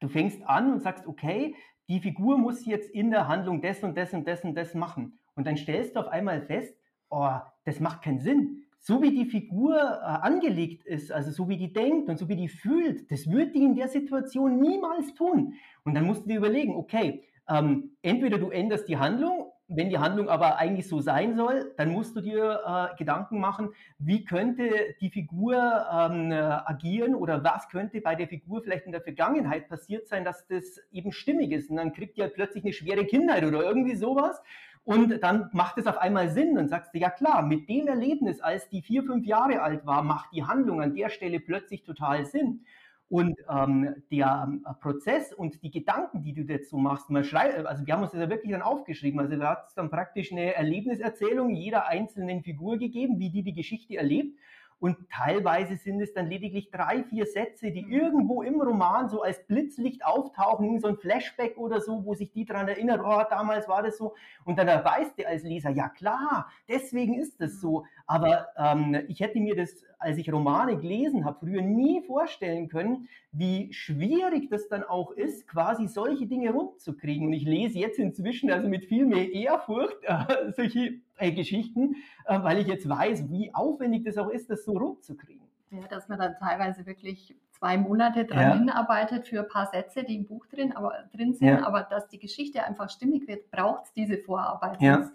du 0.00 0.08
fängst 0.08 0.42
an 0.46 0.72
und 0.72 0.82
sagst, 0.82 1.06
okay, 1.06 1.54
die 1.88 2.00
Figur 2.00 2.38
muss 2.38 2.64
jetzt 2.66 2.90
in 2.90 3.10
der 3.10 3.28
Handlung 3.28 3.60
das 3.62 3.82
und 3.82 3.96
das 3.96 4.12
und 4.12 4.26
das 4.26 4.44
und 4.44 4.54
das 4.54 4.74
machen. 4.74 5.18
Und 5.34 5.46
dann 5.46 5.56
stellst 5.56 5.96
du 5.96 6.00
auf 6.00 6.08
einmal 6.08 6.42
fest, 6.42 6.76
oh, 7.08 7.38
das 7.64 7.80
macht 7.80 8.02
keinen 8.02 8.20
Sinn. 8.20 8.64
So 8.78 9.02
wie 9.02 9.10
die 9.10 9.26
Figur 9.26 9.76
äh, 9.76 10.04
angelegt 10.04 10.86
ist, 10.86 11.12
also 11.12 11.30
so 11.30 11.48
wie 11.48 11.58
die 11.58 11.72
denkt 11.72 12.08
und 12.08 12.18
so 12.18 12.28
wie 12.28 12.36
die 12.36 12.48
fühlt, 12.48 13.10
das 13.10 13.30
wird 13.30 13.54
die 13.54 13.62
in 13.62 13.74
der 13.74 13.88
Situation 13.88 14.58
niemals 14.58 15.14
tun. 15.14 15.54
Und 15.84 15.94
dann 15.94 16.06
musst 16.06 16.24
du 16.24 16.28
dir 16.28 16.38
überlegen, 16.38 16.74
okay, 16.74 17.24
ähm, 17.48 17.96
entweder 18.00 18.38
du 18.38 18.50
änderst 18.50 18.88
die 18.88 18.96
Handlung, 18.96 19.52
wenn 19.72 19.88
die 19.88 19.98
Handlung 19.98 20.28
aber 20.28 20.58
eigentlich 20.58 20.88
so 20.88 21.00
sein 21.00 21.36
soll, 21.36 21.72
dann 21.76 21.90
musst 21.90 22.16
du 22.16 22.20
dir 22.20 22.60
äh, 22.66 22.96
Gedanken 22.96 23.38
machen, 23.38 23.70
wie 23.98 24.24
könnte 24.24 24.68
die 25.00 25.10
Figur 25.10 25.54
ähm, 25.56 26.32
agieren 26.32 27.14
oder 27.14 27.44
was 27.44 27.68
könnte 27.68 28.00
bei 28.00 28.16
der 28.16 28.26
Figur 28.26 28.62
vielleicht 28.62 28.86
in 28.86 28.92
der 28.92 29.00
Vergangenheit 29.00 29.68
passiert 29.68 30.08
sein, 30.08 30.24
dass 30.24 30.46
das 30.48 30.80
eben 30.90 31.12
stimmig 31.12 31.52
ist. 31.52 31.70
Und 31.70 31.76
dann 31.76 31.92
kriegt 31.92 32.16
die 32.16 32.22
halt 32.22 32.34
plötzlich 32.34 32.64
eine 32.64 32.72
schwere 32.72 33.04
Kindheit 33.04 33.44
oder 33.44 33.62
irgendwie 33.62 33.94
sowas. 33.94 34.42
Und 34.90 35.22
dann 35.22 35.50
macht 35.52 35.78
es 35.78 35.86
auf 35.86 35.98
einmal 35.98 36.30
Sinn. 36.30 36.56
Dann 36.56 36.66
sagst 36.66 36.92
du, 36.92 36.98
ja 36.98 37.10
klar, 37.10 37.42
mit 37.42 37.68
dem 37.68 37.86
Erlebnis, 37.86 38.40
als 38.40 38.68
die 38.70 38.82
vier, 38.82 39.04
fünf 39.04 39.24
Jahre 39.24 39.62
alt 39.62 39.86
war, 39.86 40.02
macht 40.02 40.32
die 40.32 40.42
Handlung 40.42 40.82
an 40.82 40.96
der 40.96 41.10
Stelle 41.10 41.38
plötzlich 41.38 41.84
total 41.84 42.26
Sinn. 42.26 42.64
Und 43.08 43.38
ähm, 43.48 43.94
der 44.10 44.48
ähm, 44.48 44.66
Prozess 44.80 45.32
und 45.32 45.62
die 45.62 45.70
Gedanken, 45.70 46.24
die 46.24 46.32
du 46.32 46.44
dazu 46.44 46.76
machst, 46.76 47.08
man 47.08 47.22
schreibt, 47.22 47.64
also 47.66 47.86
wir 47.86 47.94
haben 47.94 48.02
uns 48.02 48.10
das 48.10 48.20
ja 48.20 48.30
wirklich 48.30 48.50
dann 48.50 48.62
aufgeschrieben. 48.62 49.20
Also 49.20 49.36
da 49.36 49.50
hat 49.50 49.68
es 49.68 49.74
dann 49.74 49.90
praktisch 49.90 50.32
eine 50.32 50.54
Erlebniserzählung 50.54 51.54
jeder 51.54 51.86
einzelnen 51.86 52.42
Figur 52.42 52.76
gegeben, 52.76 53.20
wie 53.20 53.30
die 53.30 53.44
die 53.44 53.54
Geschichte 53.54 53.96
erlebt. 53.96 54.36
Und 54.80 54.96
teilweise 55.10 55.76
sind 55.76 56.00
es 56.00 56.14
dann 56.14 56.28
lediglich 56.28 56.70
drei, 56.70 57.04
vier 57.04 57.26
Sätze, 57.26 57.70
die 57.70 57.84
mhm. 57.84 57.92
irgendwo 57.92 58.42
im 58.42 58.60
Roman 58.60 59.08
so 59.08 59.22
als 59.22 59.46
Blitzlicht 59.46 60.04
auftauchen, 60.04 60.80
so 60.80 60.88
ein 60.88 60.96
Flashback 60.96 61.58
oder 61.58 61.80
so, 61.80 62.04
wo 62.04 62.14
sich 62.14 62.32
die 62.32 62.46
daran 62.46 62.66
erinnert, 62.66 63.02
oh, 63.04 63.22
damals 63.28 63.68
war 63.68 63.82
das 63.82 63.98
so. 63.98 64.14
Und 64.44 64.58
dann 64.58 64.66
weißt 64.66 65.18
du 65.18 65.28
als 65.28 65.42
Leser, 65.42 65.70
ja 65.70 65.88
klar, 65.90 66.50
deswegen 66.66 67.14
ist 67.14 67.40
das 67.40 67.60
so. 67.60 67.84
Aber 68.06 68.48
ähm, 68.56 69.04
ich 69.08 69.20
hätte 69.20 69.38
mir 69.38 69.54
das, 69.54 69.84
als 70.00 70.16
ich 70.16 70.32
Romane 70.32 70.76
gelesen 70.78 71.24
habe, 71.24 71.38
früher 71.40 71.62
nie 71.62 72.02
vorstellen 72.02 72.68
können, 72.68 73.08
wie 73.32 73.72
schwierig 73.72 74.48
das 74.48 74.66
dann 74.68 74.82
auch 74.82 75.12
ist, 75.12 75.46
quasi 75.46 75.86
solche 75.86 76.26
Dinge 76.26 76.50
rund 76.50 76.80
zu 76.80 76.96
kriegen. 76.96 77.26
Und 77.26 77.34
ich 77.34 77.44
lese 77.44 77.78
jetzt 77.78 77.98
inzwischen 77.98 78.50
also 78.50 78.68
mit 78.68 78.86
viel 78.86 79.06
mehr 79.06 79.30
Ehrfurcht 79.32 79.98
äh, 80.02 80.52
solche 80.56 80.94
äh, 81.18 81.32
Geschichten, 81.32 81.96
äh, 82.24 82.42
weil 82.42 82.58
ich 82.58 82.66
jetzt 82.66 82.88
weiß, 82.88 83.30
wie 83.30 83.54
aufwendig 83.54 84.04
das 84.04 84.16
auch 84.16 84.30
ist, 84.30 84.50
das 84.50 84.64
so 84.64 84.72
rund 84.72 85.04
zu 85.04 85.16
kriegen. 85.16 85.42
Ja, 85.70 85.86
dass 85.88 86.08
man 86.08 86.18
dann 86.18 86.34
teilweise 86.40 86.84
wirklich 86.86 87.36
zwei 87.52 87.76
Monate 87.76 88.24
dran 88.24 88.40
ja. 88.40 88.54
hinarbeitet 88.54 89.28
für 89.28 89.40
ein 89.40 89.48
paar 89.48 89.66
Sätze, 89.66 90.02
die 90.02 90.16
im 90.16 90.24
Buch 90.24 90.46
drin, 90.46 90.72
aber, 90.72 90.94
drin 91.14 91.34
sind, 91.34 91.46
ja. 91.46 91.64
aber 91.64 91.82
dass 91.82 92.08
die 92.08 92.18
Geschichte 92.18 92.64
einfach 92.64 92.90
stimmig 92.90 93.28
wird, 93.28 93.50
braucht 93.50 93.84
es 93.84 93.92
diese 93.92 94.16
Vorarbeit. 94.16 94.80
Ja. 94.80 94.94
Sonst 94.94 95.12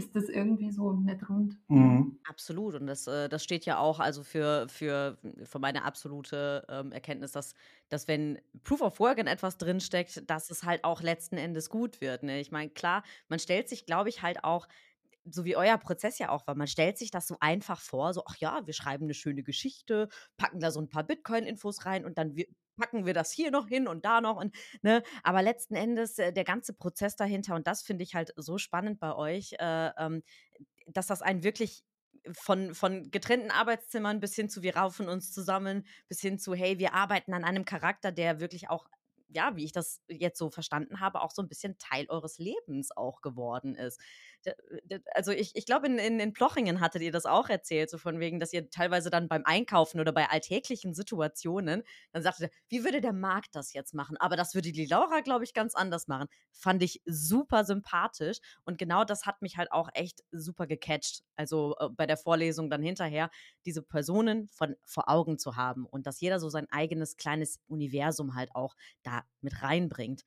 ist 0.00 0.16
das 0.16 0.30
irgendwie 0.30 0.70
so 0.70 0.92
nicht 0.92 1.28
rund. 1.28 1.58
Mhm. 1.68 2.18
Absolut. 2.24 2.74
Und 2.74 2.86
das, 2.86 3.06
äh, 3.06 3.28
das 3.28 3.44
steht 3.44 3.66
ja 3.66 3.78
auch 3.78 4.00
also 4.00 4.22
für, 4.22 4.66
für, 4.68 5.18
für 5.44 5.58
meine 5.58 5.84
absolute 5.84 6.64
ähm, 6.68 6.90
Erkenntnis, 6.90 7.32
dass, 7.32 7.54
dass 7.90 8.08
wenn 8.08 8.38
Proof 8.64 8.80
of 8.80 8.98
Work 8.98 9.18
in 9.18 9.26
etwas 9.26 9.58
drinsteckt, 9.58 10.28
dass 10.28 10.50
es 10.50 10.64
halt 10.64 10.84
auch 10.84 11.02
letzten 11.02 11.36
Endes 11.36 11.68
gut 11.68 12.00
wird. 12.00 12.22
Ne? 12.22 12.40
Ich 12.40 12.50
meine, 12.50 12.70
klar, 12.70 13.02
man 13.28 13.38
stellt 13.38 13.68
sich, 13.68 13.84
glaube 13.84 14.08
ich, 14.08 14.22
halt 14.22 14.42
auch 14.42 14.66
so 15.26 15.44
wie 15.44 15.54
euer 15.54 15.76
Prozess 15.76 16.18
ja 16.18 16.30
auch 16.30 16.46
war, 16.46 16.54
man 16.54 16.66
stellt 16.66 16.96
sich 16.96 17.10
das 17.10 17.26
so 17.26 17.36
einfach 17.40 17.78
vor, 17.78 18.14
so, 18.14 18.22
ach 18.26 18.36
ja, 18.38 18.62
wir 18.64 18.72
schreiben 18.72 19.04
eine 19.04 19.12
schöne 19.12 19.42
Geschichte, 19.42 20.08
packen 20.38 20.60
da 20.60 20.70
so 20.70 20.80
ein 20.80 20.88
paar 20.88 21.04
Bitcoin-Infos 21.04 21.84
rein 21.84 22.06
und 22.06 22.16
dann 22.16 22.34
packen 22.80 23.06
wir 23.06 23.14
das 23.14 23.30
hier 23.30 23.50
noch 23.50 23.68
hin 23.68 23.86
und 23.86 24.04
da 24.04 24.20
noch 24.20 24.36
und 24.36 24.54
ne, 24.82 25.02
aber 25.22 25.42
letzten 25.42 25.74
Endes 25.74 26.18
äh, 26.18 26.32
der 26.32 26.44
ganze 26.44 26.72
Prozess 26.72 27.16
dahinter 27.16 27.54
und 27.54 27.66
das 27.66 27.82
finde 27.82 28.02
ich 28.04 28.14
halt 28.14 28.32
so 28.36 28.58
spannend 28.58 28.98
bei 28.98 29.14
euch, 29.14 29.52
äh, 29.58 29.90
ähm, 29.98 30.22
dass 30.86 31.06
das 31.06 31.22
einen 31.22 31.44
wirklich 31.44 31.84
von, 32.32 32.74
von 32.74 33.10
getrennten 33.10 33.50
Arbeitszimmern 33.50 34.20
bis 34.20 34.34
hin 34.34 34.48
zu 34.48 34.62
wir 34.62 34.76
raufen 34.76 35.08
uns 35.08 35.32
zusammen, 35.32 35.86
bis 36.08 36.20
hin 36.20 36.38
zu 36.38 36.54
hey, 36.54 36.78
wir 36.78 36.94
arbeiten 36.94 37.34
an 37.34 37.44
einem 37.44 37.64
Charakter, 37.64 38.12
der 38.12 38.40
wirklich 38.40 38.70
auch 38.70 38.88
ja, 39.32 39.56
wie 39.56 39.64
ich 39.64 39.72
das 39.72 40.02
jetzt 40.08 40.38
so 40.38 40.50
verstanden 40.50 41.00
habe, 41.00 41.20
auch 41.20 41.30
so 41.30 41.42
ein 41.42 41.48
bisschen 41.48 41.78
Teil 41.78 42.06
eures 42.08 42.38
Lebens 42.38 42.90
auch 42.96 43.22
geworden 43.22 43.74
ist 43.74 44.00
also 45.14 45.32
ich, 45.32 45.54
ich 45.54 45.66
glaube, 45.66 45.86
in, 45.86 45.98
in, 45.98 46.20
in 46.20 46.32
Plochingen 46.32 46.80
hattet 46.80 47.02
ihr 47.02 47.12
das 47.12 47.26
auch 47.26 47.48
erzählt, 47.48 47.90
so 47.90 47.98
von 47.98 48.20
wegen, 48.20 48.40
dass 48.40 48.52
ihr 48.52 48.70
teilweise 48.70 49.10
dann 49.10 49.28
beim 49.28 49.42
Einkaufen 49.44 50.00
oder 50.00 50.12
bei 50.12 50.28
alltäglichen 50.28 50.94
Situationen 50.94 51.82
dann 52.12 52.22
sagte, 52.22 52.50
wie 52.68 52.84
würde 52.84 53.00
der 53.00 53.12
Markt 53.12 53.54
das 53.54 53.72
jetzt 53.72 53.94
machen? 53.94 54.16
Aber 54.16 54.36
das 54.36 54.54
würde 54.54 54.72
die 54.72 54.86
Laura, 54.86 55.20
glaube 55.20 55.44
ich, 55.44 55.52
ganz 55.52 55.74
anders 55.74 56.08
machen. 56.08 56.28
Fand 56.52 56.82
ich 56.82 57.02
super 57.04 57.64
sympathisch 57.64 58.38
und 58.64 58.78
genau 58.78 59.04
das 59.04 59.26
hat 59.26 59.42
mich 59.42 59.58
halt 59.58 59.72
auch 59.72 59.88
echt 59.94 60.22
super 60.32 60.66
gecatcht. 60.66 61.22
Also 61.36 61.76
äh, 61.78 61.88
bei 61.90 62.06
der 62.06 62.16
Vorlesung 62.16 62.70
dann 62.70 62.82
hinterher, 62.82 63.30
diese 63.66 63.82
Personen 63.82 64.48
von, 64.48 64.74
vor 64.84 65.08
Augen 65.08 65.38
zu 65.38 65.56
haben 65.56 65.84
und 65.86 66.06
dass 66.06 66.20
jeder 66.20 66.40
so 66.40 66.48
sein 66.48 66.66
eigenes 66.70 67.16
kleines 67.16 67.60
Universum 67.68 68.34
halt 68.34 68.54
auch 68.54 68.74
da 69.02 69.19
mit 69.40 69.62
reinbringt. 69.62 70.24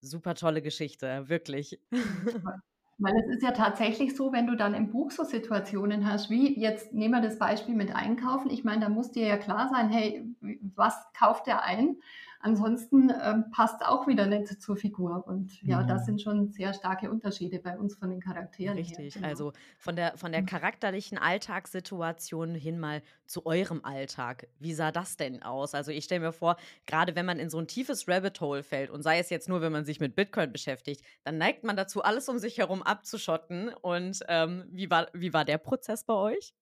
Super 0.00 0.34
tolle 0.34 0.62
Geschichte, 0.62 1.28
wirklich. 1.28 1.80
Weil 2.98 3.14
es 3.16 3.36
ist 3.36 3.42
ja 3.42 3.50
tatsächlich 3.50 4.16
so, 4.16 4.32
wenn 4.32 4.46
du 4.46 4.56
dann 4.56 4.74
im 4.74 4.90
Buch 4.90 5.10
so 5.10 5.24
Situationen 5.24 6.06
hast, 6.06 6.30
wie 6.30 6.58
jetzt 6.60 6.92
nehmen 6.92 7.14
wir 7.14 7.20
das 7.20 7.38
Beispiel 7.38 7.74
mit 7.74 7.94
Einkaufen. 7.94 8.50
Ich 8.50 8.64
meine, 8.64 8.82
da 8.82 8.88
muss 8.88 9.10
dir 9.10 9.26
ja 9.26 9.38
klar 9.38 9.68
sein, 9.68 9.88
hey, 9.88 10.24
was 10.76 10.94
kauft 11.12 11.46
der 11.46 11.64
ein? 11.64 11.96
Ansonsten 12.44 13.12
ähm, 13.22 13.44
passt 13.52 13.86
auch 13.86 14.08
wieder 14.08 14.26
nicht 14.26 14.60
zur 14.60 14.76
Figur. 14.76 15.24
Und 15.28 15.62
ja, 15.62 15.82
mhm. 15.82 15.86
das 15.86 16.06
sind 16.06 16.20
schon 16.20 16.50
sehr 16.50 16.74
starke 16.74 17.08
Unterschiede 17.08 17.60
bei 17.60 17.78
uns 17.78 17.94
von 17.94 18.10
den 18.10 18.18
Charakteren. 18.18 18.76
Richtig, 18.76 19.14
genau. 19.14 19.28
also 19.28 19.52
von 19.78 19.94
der, 19.94 20.18
von 20.18 20.32
der 20.32 20.42
mhm. 20.42 20.46
charakterlichen 20.46 21.18
Alltagssituation 21.18 22.56
hin 22.56 22.80
mal 22.80 23.00
zu 23.26 23.46
eurem 23.46 23.84
Alltag. 23.84 24.48
Wie 24.58 24.74
sah 24.74 24.90
das 24.90 25.16
denn 25.16 25.44
aus? 25.44 25.76
Also 25.76 25.92
ich 25.92 26.02
stelle 26.04 26.20
mir 26.20 26.32
vor, 26.32 26.56
gerade 26.84 27.14
wenn 27.14 27.26
man 27.26 27.38
in 27.38 27.48
so 27.48 27.60
ein 27.60 27.68
tiefes 27.68 28.08
Rabbit 28.08 28.40
Hole 28.40 28.64
fällt 28.64 28.90
und 28.90 29.02
sei 29.02 29.20
es 29.20 29.30
jetzt 29.30 29.48
nur, 29.48 29.60
wenn 29.60 29.70
man 29.70 29.84
sich 29.84 30.00
mit 30.00 30.16
Bitcoin 30.16 30.50
beschäftigt, 30.50 31.04
dann 31.22 31.38
neigt 31.38 31.62
man 31.62 31.76
dazu, 31.76 32.02
alles 32.02 32.28
um 32.28 32.38
sich 32.38 32.58
herum 32.58 32.82
abzuschotten. 32.82 33.72
Und 33.82 34.18
ähm, 34.26 34.64
wie, 34.68 34.90
war, 34.90 35.06
wie 35.12 35.32
war 35.32 35.44
der 35.44 35.58
Prozess 35.58 36.02
bei 36.02 36.14
euch? 36.14 36.54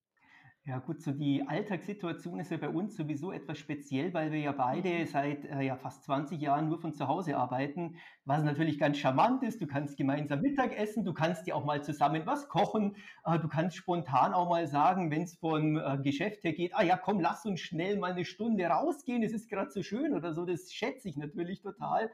Ja 0.66 0.78
gut, 0.78 1.00
so 1.00 1.10
die 1.10 1.42
Alltagssituation 1.48 2.38
ist 2.38 2.50
ja 2.50 2.58
bei 2.58 2.68
uns 2.68 2.94
sowieso 2.94 3.32
etwas 3.32 3.56
speziell, 3.58 4.12
weil 4.12 4.30
wir 4.30 4.40
ja 4.40 4.52
beide 4.52 4.90
mhm. 4.90 5.06
seit 5.06 5.46
äh, 5.46 5.62
ja, 5.62 5.74
fast 5.74 6.04
20 6.04 6.38
Jahren 6.38 6.68
nur 6.68 6.78
von 6.78 6.92
zu 6.92 7.08
Hause 7.08 7.38
arbeiten, 7.38 7.96
was 8.26 8.44
natürlich 8.44 8.78
ganz 8.78 8.98
charmant 8.98 9.42
ist. 9.42 9.62
Du 9.62 9.66
kannst 9.66 9.96
gemeinsam 9.96 10.42
Mittag 10.42 10.76
essen, 10.78 11.02
du 11.06 11.14
kannst 11.14 11.46
dir 11.46 11.56
auch 11.56 11.64
mal 11.64 11.82
zusammen 11.82 12.26
was 12.26 12.48
kochen, 12.48 12.94
äh, 13.24 13.38
du 13.38 13.48
kannst 13.48 13.78
spontan 13.78 14.34
auch 14.34 14.50
mal 14.50 14.66
sagen, 14.66 15.10
wenn 15.10 15.22
es 15.22 15.34
vom 15.34 15.78
äh, 15.78 15.96
Geschäft 16.02 16.44
her 16.44 16.52
geht, 16.52 16.74
ah 16.74 16.82
ja, 16.82 16.98
komm, 16.98 17.20
lass 17.20 17.46
uns 17.46 17.60
schnell 17.60 17.96
mal 17.98 18.12
eine 18.12 18.26
Stunde 18.26 18.66
rausgehen, 18.66 19.22
es 19.22 19.32
ist 19.32 19.48
gerade 19.48 19.70
so 19.70 19.82
schön 19.82 20.12
oder 20.12 20.34
so, 20.34 20.44
das 20.44 20.70
schätze 20.70 21.08
ich 21.08 21.16
natürlich 21.16 21.62
total. 21.62 22.10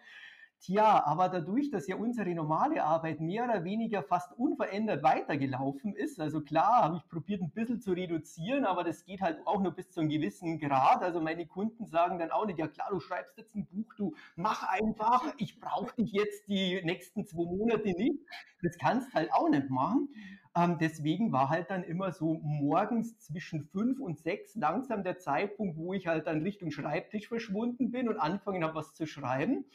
Tja, 0.59 1.05
aber 1.05 1.29
dadurch, 1.29 1.71
dass 1.71 1.87
ja 1.87 1.97
unsere 1.97 2.35
normale 2.35 2.83
Arbeit 2.83 3.21
mehr 3.21 3.45
oder 3.45 3.63
weniger 3.63 4.03
fast 4.03 4.33
unverändert 4.39 5.03
weitergelaufen 5.03 5.95
ist, 5.95 6.19
also 6.19 6.41
klar, 6.41 6.83
habe 6.83 6.97
ich 6.97 7.07
probiert 7.09 7.43
ein 7.43 7.51
bisschen 7.53 7.81
zu 7.81 7.93
reduzieren, 7.93 8.65
aber 8.65 8.83
das 8.83 9.05
geht 9.05 9.21
halt 9.21 9.47
auch 9.47 9.61
nur 9.61 9.73
bis 9.73 9.91
zu 9.91 10.01
einem 10.01 10.09
gewissen 10.09 10.59
Grad. 10.59 11.03
Also 11.03 11.21
meine 11.21 11.47
Kunden 11.47 11.85
sagen 11.85 12.19
dann 12.19 12.31
auch 12.31 12.47
nicht, 12.47 12.59
ja 12.59 12.69
klar, 12.69 12.89
du 12.91 13.01
schreibst 13.01 13.37
jetzt 13.37 13.55
ein 13.55 13.67
Buch, 13.67 13.93
du 13.97 14.15
mach 14.35 14.63
einfach, 14.69 15.35
ich 15.37 15.61
brauche 15.61 15.95
dich 15.95 16.11
jetzt 16.13 16.49
die 16.49 16.81
nächsten 16.83 17.27
zwei 17.27 17.45
Monate 17.45 17.89
nicht. 17.91 18.19
Das 18.63 18.79
kannst 18.79 19.13
halt 19.15 19.33
auch 19.35 19.49
nicht 19.51 19.69
machen. 19.69 20.09
Ähm, 20.57 20.79
deswegen 20.81 21.33
war 21.33 21.51
halt 21.51 21.71
dann 21.71 21.85
immer 21.85 22.13
so 22.13 22.33
morgens 22.43 23.19
zwischen 23.19 23.63
fünf 23.63 24.01
und 24.01 24.19
sechs 24.19 24.55
langsam 24.55 25.05
der 25.05 25.19
Zeitpunkt, 25.19 25.77
wo 25.77 25.93
ich 25.93 26.07
halt 26.07 26.27
dann 26.27 26.43
Richtung 26.43 26.71
Schreibtisch 26.71 27.29
verschwunden 27.29 27.91
bin 27.91 28.09
und 28.09 28.19
angefangen 28.19 28.65
habe, 28.65 28.75
was 28.75 28.95
zu 28.95 29.07
schreiben. 29.07 29.67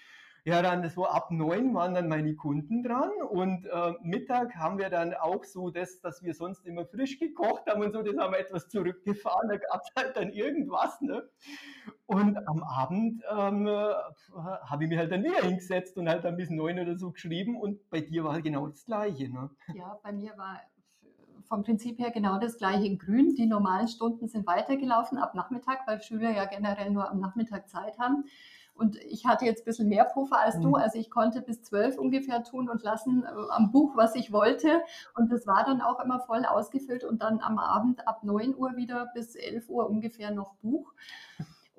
Ja, 0.43 0.63
dann 0.63 0.89
so 0.89 1.05
ab 1.05 1.29
neun 1.29 1.75
waren 1.75 1.93
dann 1.93 2.07
meine 2.07 2.35
Kunden 2.35 2.81
dran 2.81 3.11
und 3.29 3.67
äh, 3.67 3.93
Mittag 4.01 4.55
haben 4.55 4.79
wir 4.79 4.89
dann 4.89 5.13
auch 5.13 5.43
so 5.43 5.69
das, 5.69 6.01
dass 6.01 6.23
wir 6.23 6.33
sonst 6.33 6.65
immer 6.65 6.85
frisch 6.87 7.19
gekocht 7.19 7.67
haben 7.67 7.83
und 7.83 7.91
so, 7.91 8.01
das 8.01 8.17
haben 8.17 8.33
wir 8.33 8.39
etwas 8.39 8.67
zurückgefahren, 8.67 9.49
da 9.49 9.57
gab 9.57 9.81
es 9.83 9.91
halt 9.95 10.17
dann 10.17 10.29
irgendwas. 10.29 10.99
Ne? 11.01 11.29
Und 12.07 12.37
am 12.47 12.63
Abend 12.63 13.21
ähm, 13.29 13.67
äh, 13.67 13.93
habe 14.33 14.83
ich 14.83 14.89
mich 14.89 14.97
halt 14.97 15.11
dann 15.11 15.23
wieder 15.23 15.43
hingesetzt 15.43 15.95
und 15.97 16.09
halt 16.09 16.23
dann 16.23 16.37
bis 16.37 16.49
neun 16.49 16.79
oder 16.79 16.97
so 16.97 17.11
geschrieben 17.11 17.55
und 17.55 17.87
bei 17.91 18.01
dir 18.01 18.23
war 18.23 18.33
halt 18.33 18.43
genau 18.43 18.67
das 18.67 18.83
Gleiche. 18.83 19.29
Ne? 19.29 19.51
Ja, 19.75 19.99
bei 20.01 20.11
mir 20.11 20.35
war 20.37 20.59
vom 21.51 21.63
Prinzip 21.63 21.99
her 21.99 22.11
genau 22.11 22.39
das 22.39 22.57
gleiche 22.57 22.85
in 22.85 22.97
Grün. 22.97 23.35
Die 23.35 23.45
normalen 23.45 23.89
Stunden 23.89 24.27
sind 24.27 24.47
weitergelaufen 24.47 25.17
ab 25.17 25.35
Nachmittag, 25.35 25.85
weil 25.85 26.01
Schüler 26.01 26.31
ja 26.31 26.45
generell 26.45 26.89
nur 26.89 27.11
am 27.11 27.19
Nachmittag 27.19 27.69
Zeit 27.69 27.99
haben. 27.99 28.23
Und 28.75 28.97
ich 28.97 29.25
hatte 29.25 29.45
jetzt 29.45 29.61
ein 29.61 29.65
bisschen 29.65 29.89
mehr 29.89 30.05
Puffer 30.05 30.39
als 30.39 30.59
du. 30.59 30.69
Mhm. 30.69 30.75
Also 30.75 30.97
ich 30.97 31.09
konnte 31.09 31.41
bis 31.41 31.61
zwölf 31.61 31.97
ungefähr 31.97 32.43
tun 32.43 32.69
und 32.69 32.81
lassen 32.83 33.23
äh, 33.23 33.27
am 33.49 33.71
Buch, 33.71 33.95
was 33.95 34.15
ich 34.15 34.31
wollte. 34.31 34.81
Und 35.15 35.31
das 35.31 35.45
war 35.45 35.63
dann 35.63 35.81
auch 35.81 35.99
immer 35.99 36.19
voll 36.19 36.45
ausgefüllt 36.45 37.03
und 37.03 37.21
dann 37.21 37.39
am 37.41 37.59
Abend 37.59 38.07
ab 38.07 38.23
neun 38.23 38.55
Uhr 38.55 38.75
wieder 38.75 39.11
bis 39.13 39.35
elf 39.35 39.69
Uhr 39.69 39.89
ungefähr 39.89 40.31
noch 40.31 40.55
Buch. 40.55 40.93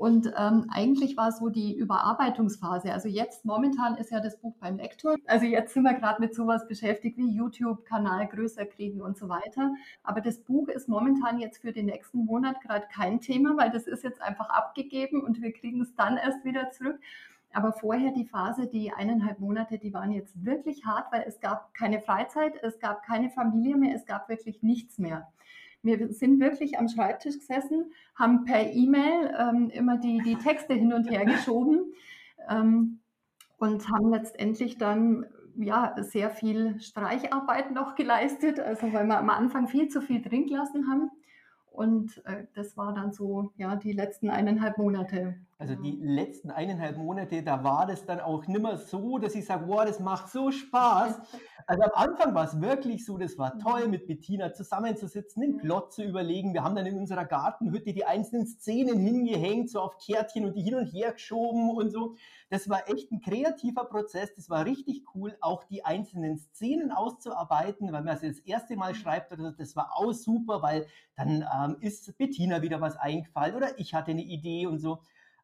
Und 0.03 0.35
ähm, 0.37 0.67
eigentlich 0.69 1.17
war 1.17 1.31
so 1.31 1.49
die 1.49 1.77
Überarbeitungsphase. 1.77 2.93
Also 2.93 3.07
jetzt 3.07 3.45
momentan 3.45 3.97
ist 3.97 4.11
ja 4.11 4.19
das 4.19 4.37
Buch 4.37 4.57
beim 4.59 4.77
Lektor. 4.77 5.15
Also 5.27 5.47
jetzt 5.47 5.75
sind 5.75 5.85
wir 5.85 5.95
gerade 5.95 6.21
mit 6.21 6.35
sowas 6.35 6.67
beschäftigt 6.67 7.19
wie 7.19 7.31
YouTube-Kanal 7.31 8.27
größer 8.27 8.67
kriegen 8.67 9.01
und 9.01 9.17
so 9.17 9.29
weiter. 9.29 9.73
Aber 10.03 10.21
das 10.21 10.41
Buch 10.41 10.67
ist 10.67 10.89
momentan 10.89 11.39
jetzt 11.39 11.61
für 11.61 11.71
den 11.71 11.87
nächsten 11.87 12.25
Monat 12.25 12.61
gerade 12.63 12.89
kein 12.93 13.21
Thema, 13.21 13.57
weil 13.57 13.71
das 13.71 13.87
ist 13.87 14.03
jetzt 14.03 14.21
einfach 14.21 14.51
abgegeben 14.51 15.23
und 15.23 15.41
wir 15.41 15.53
kriegen 15.53 15.81
es 15.81 15.95
dann 15.95 16.17
erst 16.17 16.45
wieder 16.45 16.73
zurück. 16.73 16.99
Aber 17.53 17.73
vorher 17.73 18.11
die 18.11 18.27
Phase, 18.27 18.67
die 18.67 18.93
eineinhalb 18.93 19.39
Monate, 19.39 19.79
die 19.79 19.95
waren 19.95 20.11
jetzt 20.11 20.45
wirklich 20.45 20.85
hart, 20.85 21.13
weil 21.13 21.23
es 21.29 21.39
gab 21.39 21.75
keine 21.75 22.01
Freizeit, 22.01 22.55
es 22.63 22.81
gab 22.81 23.05
keine 23.05 23.31
Familie 23.31 23.77
mehr, 23.77 23.95
es 23.95 24.05
gab 24.05 24.29
wirklich 24.29 24.65
nichts 24.65 24.99
mehr. 24.99 25.29
Wir 25.83 26.13
sind 26.13 26.41
wirklich 26.41 26.79
am 26.79 26.89
Schreibtisch 26.89 27.39
gesessen, 27.39 27.93
haben 28.15 28.45
per 28.45 28.73
E-Mail 28.73 29.35
ähm, 29.39 29.71
immer 29.71 29.99
die, 29.99 30.21
die 30.25 30.37
Texte 30.37 30.75
hin 30.75 30.93
und 30.93 31.11
her 31.11 31.25
geschoben 31.25 31.93
ähm, 32.49 33.01
und 33.59 33.89
haben 33.89 34.11
letztendlich 34.11 34.79
dann 34.79 35.27
ja, 35.57 35.95
sehr 35.99 36.31
viel 36.31 36.81
Streicharbeit 36.81 37.73
noch 37.73 37.95
geleistet, 37.95 38.61
also 38.61 38.93
weil 38.93 39.07
wir 39.07 39.19
am 39.19 39.31
Anfang 39.31 39.69
viel 39.69 39.89
zu 39.89 40.01
viel 40.01 40.23
drin 40.23 40.47
gelassen 40.47 40.89
haben. 40.89 41.11
Und 41.71 42.23
äh, 42.27 42.45
das 42.55 42.77
war 42.77 42.93
dann 42.93 43.13
so, 43.13 43.53
ja, 43.57 43.77
die 43.77 43.93
letzten 43.93 44.31
eineinhalb 44.31 44.79
Monate. 44.79 45.37
Also 45.63 45.77
die 45.77 45.97
letzten 46.03 46.51
eineinhalb 46.51 46.97
Monate, 46.97 47.45
da 47.45 47.63
war 47.63 47.87
das 47.87 48.05
dann 48.05 48.19
auch 48.19 48.49
nimmer 48.49 48.79
so, 48.79 49.19
dass 49.19 49.37
ich 49.37 49.45
sage, 49.45 49.69
wow, 49.69 49.85
das 49.85 50.01
macht 50.01 50.29
so 50.29 50.51
Spaß. 50.51 51.21
Also 51.69 51.85
am 51.85 51.93
Anfang 51.95 52.35
war 52.35 52.45
es 52.45 52.61
wirklich 52.61 53.07
so, 53.07 53.19
das 53.19 53.39
war 53.39 53.57
toll, 53.61 53.87
mit 53.87 54.09
Bettina 54.09 54.53
zusammenzusitzen, 54.53 55.43
den 55.43 55.59
Plot 55.59 55.93
zu 55.93 56.03
überlegen. 56.03 56.55
Wir 56.55 56.65
haben 56.65 56.75
dann 56.75 56.87
in 56.87 56.99
unserer 56.99 57.25
Gartenhütte 57.25 57.93
die 57.93 58.05
einzelnen 58.05 58.49
Szenen 58.49 58.99
hingehängt, 58.99 59.71
so 59.71 59.79
auf 59.81 59.97
Kärtchen 59.97 60.45
und 60.45 60.57
die 60.57 60.63
hin 60.63 60.75
und 60.75 60.87
her 60.87 61.13
geschoben 61.13 61.71
und 61.71 61.91
so. 61.91 62.17
Das 62.51 62.69
war 62.69 62.91
echt 62.91 63.13
ein 63.13 63.21
kreativer 63.21 63.85
Prozess, 63.85 64.35
das 64.35 64.51
war 64.51 64.67
richtig 64.67 65.05
cool, 65.15 65.37
auch 65.41 65.63
die 65.63 65.85
einzelnen 65.85 66.37
Szenen 66.37 66.91
auszuarbeiten, 66.91 67.93
weil 67.93 68.03
man 68.03 68.17
es 68.17 68.23
das 68.23 68.41
erste 68.41 68.75
Mal 68.75 68.97
schreibt, 68.97 69.33
das 69.57 69.77
war 69.77 69.93
auch 69.95 70.13
super, 70.13 70.63
weil 70.63 70.89
dann 71.15 71.47
ähm, 71.55 71.77
ist 71.81 72.19
Bettina 72.19 72.61
wieder 72.61 72.81
was 72.81 72.97
eingefallen 72.97 73.55
oder 73.55 73.79
ich 73.79 73.95
hatte 73.95 74.11
eine 74.11 74.25
Idee 74.25 74.67
und 74.67 74.81
so. 74.81 74.99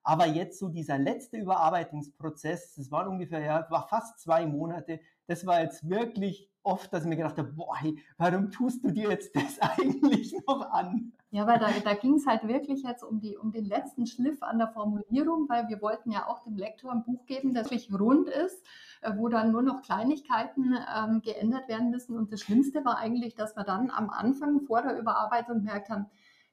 Aber 0.09 0.27
jetzt 0.27 0.59
so 0.59 0.71
dieser 0.71 0.97
letzte 0.97 1.37
Überarbeitungsprozess, 1.37 2.77
das 2.77 2.91
waren 2.91 3.09
ungefähr, 3.09 3.41
ja, 3.41 3.67
war 3.69 3.89
fast 3.89 4.19
zwei 4.19 4.47
Monate, 4.47 5.01
das 5.27 5.45
war 5.45 5.61
jetzt 5.61 5.87
wirklich 5.87 6.49
oft, 6.63 6.91
dass 6.95 7.03
ich 7.03 7.11
mir 7.11 7.17
gedacht 7.17 7.37
habe, 7.37 7.53
boah, 7.53 7.77
hey, 7.77 7.99
warum 8.17 8.51
tust 8.51 8.83
du 8.83 8.91
dir 8.91 9.11
jetzt 9.11 9.37
das 9.37 9.59
eigentlich 9.61 10.35
noch 10.47 10.63
an? 10.71 11.13
Ja, 11.31 11.47
weil 11.47 11.59
da, 11.59 11.69
da 11.85 11.93
ging 11.93 12.15
es 12.15 12.27
halt 12.27 12.49
wirklich 12.49 12.85
jetzt 12.85 13.05
um, 13.05 13.21
die, 13.21 13.37
um 13.37 13.53
den 13.53 13.67
letzten 13.67 14.07
Schliff 14.07 14.43
an 14.43 14.57
der 14.57 14.69
Formulierung, 14.69 15.47
weil 15.51 15.69
wir 15.69 15.83
wollten 15.83 16.11
ja 16.11 16.27
auch 16.27 16.43
dem 16.43 16.57
Lektor 16.57 16.91
ein 16.91 17.05
Buch 17.05 17.27
geben, 17.27 17.53
das 17.53 17.71
wirklich 17.71 17.93
rund 17.93 18.31
ist, 18.31 18.65
äh, 19.03 19.13
wo 19.15 19.29
dann 19.29 19.53
nur 19.53 19.61
noch 19.61 19.83
Kleinigkeiten 19.83 20.75
ähm, 20.97 21.21
geändert 21.21 21.69
werden 21.69 21.91
müssen. 21.91 22.17
Und 22.17 22.33
das 22.33 22.41
Schlimmste 22.41 22.83
war 22.83 22.97
eigentlich, 22.97 23.35
dass 23.35 23.57
wir 23.57 23.65
dann 23.65 23.91
am 23.91 24.09
Anfang 24.09 24.63
vor 24.63 24.81
der 24.81 24.99
Überarbeitung 24.99 25.59
gemerkt 25.59 25.91
haben, 25.91 26.07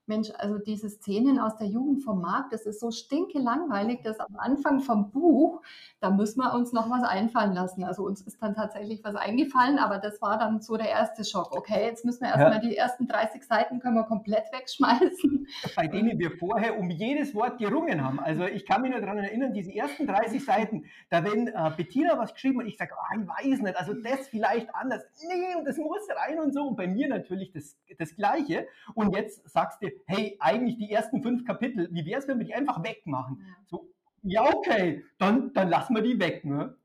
Mensch, 0.07 0.29
also 0.37 0.59
diese 0.59 0.89
Szenen 0.89 1.39
aus 1.39 1.57
der 1.57 1.67
Jugend 1.67 2.03
vom 2.03 2.21
Markt, 2.21 2.53
das 2.53 2.65
ist 2.65 2.79
so 2.79 2.91
stinke 2.91 3.39
langweilig, 3.39 4.01
dass 4.03 4.19
am 4.19 4.35
Anfang 4.37 4.81
vom 4.81 5.11
Buch, 5.11 5.61
da 5.99 6.11
müssen 6.11 6.41
wir 6.41 6.53
uns 6.53 6.73
noch 6.73 6.89
was 6.89 7.03
einfallen 7.03 7.53
lassen. 7.53 7.83
Also 7.83 8.03
uns 8.03 8.21
ist 8.21 8.41
dann 8.41 8.55
tatsächlich 8.55 9.03
was 9.03 9.15
eingefallen, 9.15 9.79
aber 9.79 9.97
das 9.97 10.21
war 10.21 10.37
dann 10.37 10.61
so 10.61 10.77
der 10.77 10.89
erste 10.89 11.23
Schock. 11.23 11.55
Okay, 11.55 11.85
jetzt 11.85 12.05
müssen 12.05 12.21
wir 12.21 12.29
erstmal 12.29 12.63
ja. 12.63 12.69
die 12.69 12.77
ersten 12.77 13.07
30 13.07 13.43
Seiten 13.43 13.79
können 13.79 13.95
wir 13.95 14.03
komplett 14.03 14.51
wegschmeißen. 14.51 15.47
Bei 15.75 15.87
denen 15.87 16.19
wir 16.19 16.31
vorher 16.37 16.77
um 16.77 16.89
jedes 16.89 17.33
Wort 17.33 17.57
gerungen 17.57 18.03
haben. 18.03 18.19
Also 18.19 18.45
ich 18.45 18.65
kann 18.65 18.81
mich 18.81 18.91
nur 18.91 19.01
daran 19.01 19.17
erinnern, 19.17 19.53
diese 19.53 19.73
ersten 19.73 20.05
30 20.05 20.43
Seiten, 20.43 20.85
da 21.09 21.23
wenn 21.23 21.47
äh, 21.47 21.71
Bettina 21.75 22.17
was 22.17 22.33
geschrieben 22.33 22.59
und 22.59 22.67
ich 22.67 22.77
sage, 22.77 22.91
oh, 22.95 23.19
ich 23.19 23.27
weiß 23.27 23.61
nicht, 23.61 23.77
also 23.77 23.93
das 23.93 24.27
vielleicht 24.27 24.73
anders. 24.75 25.03
Nee, 25.27 25.63
das 25.65 25.77
muss 25.77 26.07
rein 26.09 26.39
und 26.39 26.53
so. 26.53 26.67
Und 26.67 26.75
bei 26.75 26.87
mir 26.87 27.07
natürlich 27.07 27.51
das, 27.51 27.77
das 27.97 28.15
Gleiche. 28.15 28.67
Und 28.93 29.15
jetzt 29.15 29.49
sagst 29.49 29.81
du, 29.81 29.94
hey, 30.05 30.37
eigentlich 30.39 30.77
die 30.77 30.91
ersten 30.91 31.21
fünf 31.21 31.45
Kapitel, 31.45 31.89
wie 31.91 32.05
wäre 32.05 32.19
es, 32.19 32.27
wenn 32.27 32.39
wir 32.39 32.45
die 32.45 32.53
einfach 32.53 32.83
wegmachen? 32.83 33.37
Ja. 33.39 33.55
So, 33.67 33.89
ja, 34.23 34.43
okay, 34.43 35.03
dann, 35.17 35.53
dann 35.53 35.69
lassen 35.69 35.95
wir 35.95 36.01
die 36.01 36.19
weg. 36.19 36.45
Ne? 36.45 36.75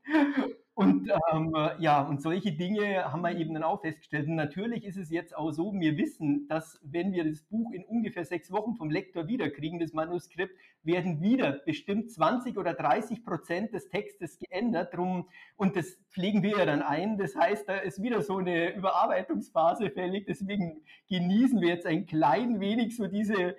Und 0.73 1.11
ähm, 1.33 1.53
ja, 1.79 2.01
und 2.01 2.21
solche 2.21 2.53
Dinge 2.53 3.11
haben 3.11 3.21
wir 3.21 3.35
eben 3.37 3.53
dann 3.53 3.63
auch 3.63 3.81
festgestellt. 3.81 4.27
Und 4.27 4.35
natürlich 4.35 4.85
ist 4.85 4.97
es 4.97 5.09
jetzt 5.09 5.35
auch 5.35 5.51
so, 5.51 5.73
wir 5.73 5.97
wissen, 5.97 6.47
dass 6.47 6.79
wenn 6.81 7.11
wir 7.11 7.29
das 7.29 7.41
Buch 7.41 7.73
in 7.73 7.83
ungefähr 7.83 8.23
sechs 8.23 8.51
Wochen 8.51 8.75
vom 8.75 8.89
Lektor 8.89 9.27
wiederkriegen, 9.27 9.79
das 9.79 9.91
Manuskript, 9.91 10.55
werden 10.83 11.21
wieder 11.21 11.51
bestimmt 11.65 12.09
20 12.09 12.57
oder 12.57 12.73
30 12.73 13.25
Prozent 13.25 13.73
des 13.73 13.89
Textes 13.89 14.39
geändert. 14.39 14.95
Drum, 14.95 15.27
und 15.57 15.75
das 15.75 15.97
pflegen 16.09 16.41
wir 16.41 16.57
ja 16.57 16.65
dann 16.65 16.81
ein. 16.81 17.17
Das 17.17 17.35
heißt, 17.35 17.67
da 17.67 17.75
ist 17.77 18.01
wieder 18.01 18.21
so 18.21 18.37
eine 18.37 18.73
Überarbeitungsphase 18.73 19.89
fällig. 19.89 20.25
Deswegen 20.25 20.83
genießen 21.09 21.59
wir 21.59 21.67
jetzt 21.67 21.85
ein 21.85 22.05
klein 22.05 22.61
wenig 22.61 22.95
so 22.95 23.07
diese 23.07 23.57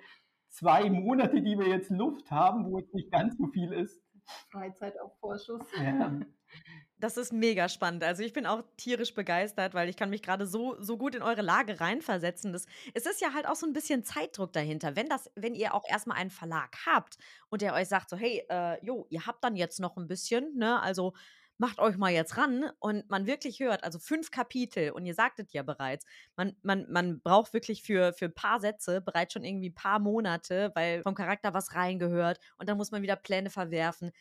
zwei 0.49 0.89
Monate, 0.89 1.41
die 1.41 1.57
wir 1.59 1.67
jetzt 1.67 1.91
Luft 1.91 2.31
haben, 2.31 2.71
wo 2.71 2.79
es 2.79 2.91
nicht 2.91 3.11
ganz 3.11 3.37
so 3.37 3.47
viel 3.47 3.71
ist. 3.71 4.01
Freizeit 4.51 4.99
auf 4.99 5.11
Vorschuss. 5.19 5.61
Ja. 5.81 6.11
Das 7.03 7.17
ist 7.17 7.33
mega 7.33 7.67
spannend. 7.67 8.01
Also 8.05 8.23
ich 8.23 8.31
bin 8.31 8.45
auch 8.45 8.63
tierisch 8.77 9.13
begeistert, 9.13 9.73
weil 9.73 9.89
ich 9.89 9.97
kann 9.97 10.09
mich 10.09 10.21
gerade 10.21 10.47
so, 10.47 10.81
so 10.81 10.97
gut 10.97 11.15
in 11.15 11.21
eure 11.21 11.41
Lage 11.41 11.81
reinversetzen. 11.81 12.53
Das, 12.53 12.65
es 12.93 13.05
ist 13.05 13.19
ja 13.19 13.33
halt 13.33 13.45
auch 13.45 13.57
so 13.57 13.65
ein 13.65 13.73
bisschen 13.73 14.05
Zeitdruck 14.05 14.53
dahinter. 14.53 14.95
Wenn, 14.95 15.09
das, 15.09 15.29
wenn 15.35 15.53
ihr 15.53 15.73
auch 15.73 15.83
erstmal 15.85 16.15
einen 16.15 16.29
Verlag 16.29 16.77
habt 16.85 17.17
und 17.49 17.61
der 17.61 17.73
euch 17.73 17.89
sagt 17.89 18.09
so, 18.09 18.15
hey, 18.15 18.45
äh, 18.49 18.77
jo, 18.85 19.05
ihr 19.09 19.25
habt 19.25 19.43
dann 19.43 19.57
jetzt 19.57 19.81
noch 19.81 19.97
ein 19.97 20.07
bisschen, 20.07 20.55
ne, 20.55 20.81
also 20.81 21.11
macht 21.57 21.79
euch 21.79 21.97
mal 21.97 22.13
jetzt 22.13 22.37
ran 22.37 22.71
und 22.79 23.09
man 23.09 23.27
wirklich 23.27 23.59
hört, 23.59 23.83
also 23.83 23.99
fünf 23.99 24.31
Kapitel 24.31 24.91
und 24.91 25.05
ihr 25.05 25.13
sagtet 25.13 25.51
ja 25.51 25.61
bereits, 25.61 26.05
man, 26.37 26.55
man, 26.61 26.89
man 26.89 27.19
braucht 27.19 27.51
wirklich 27.51 27.83
für, 27.83 28.13
für 28.13 28.25
ein 28.25 28.33
paar 28.33 28.61
Sätze 28.61 29.01
bereits 29.01 29.33
schon 29.33 29.43
irgendwie 29.43 29.71
ein 29.71 29.75
paar 29.75 29.99
Monate, 29.99 30.71
weil 30.73 31.03
vom 31.03 31.15
Charakter 31.15 31.53
was 31.53 31.75
reingehört 31.75 32.39
und 32.57 32.69
dann 32.69 32.77
muss 32.77 32.91
man 32.91 33.01
wieder 33.01 33.17
Pläne 33.17 33.49
verwerfen. 33.49 34.11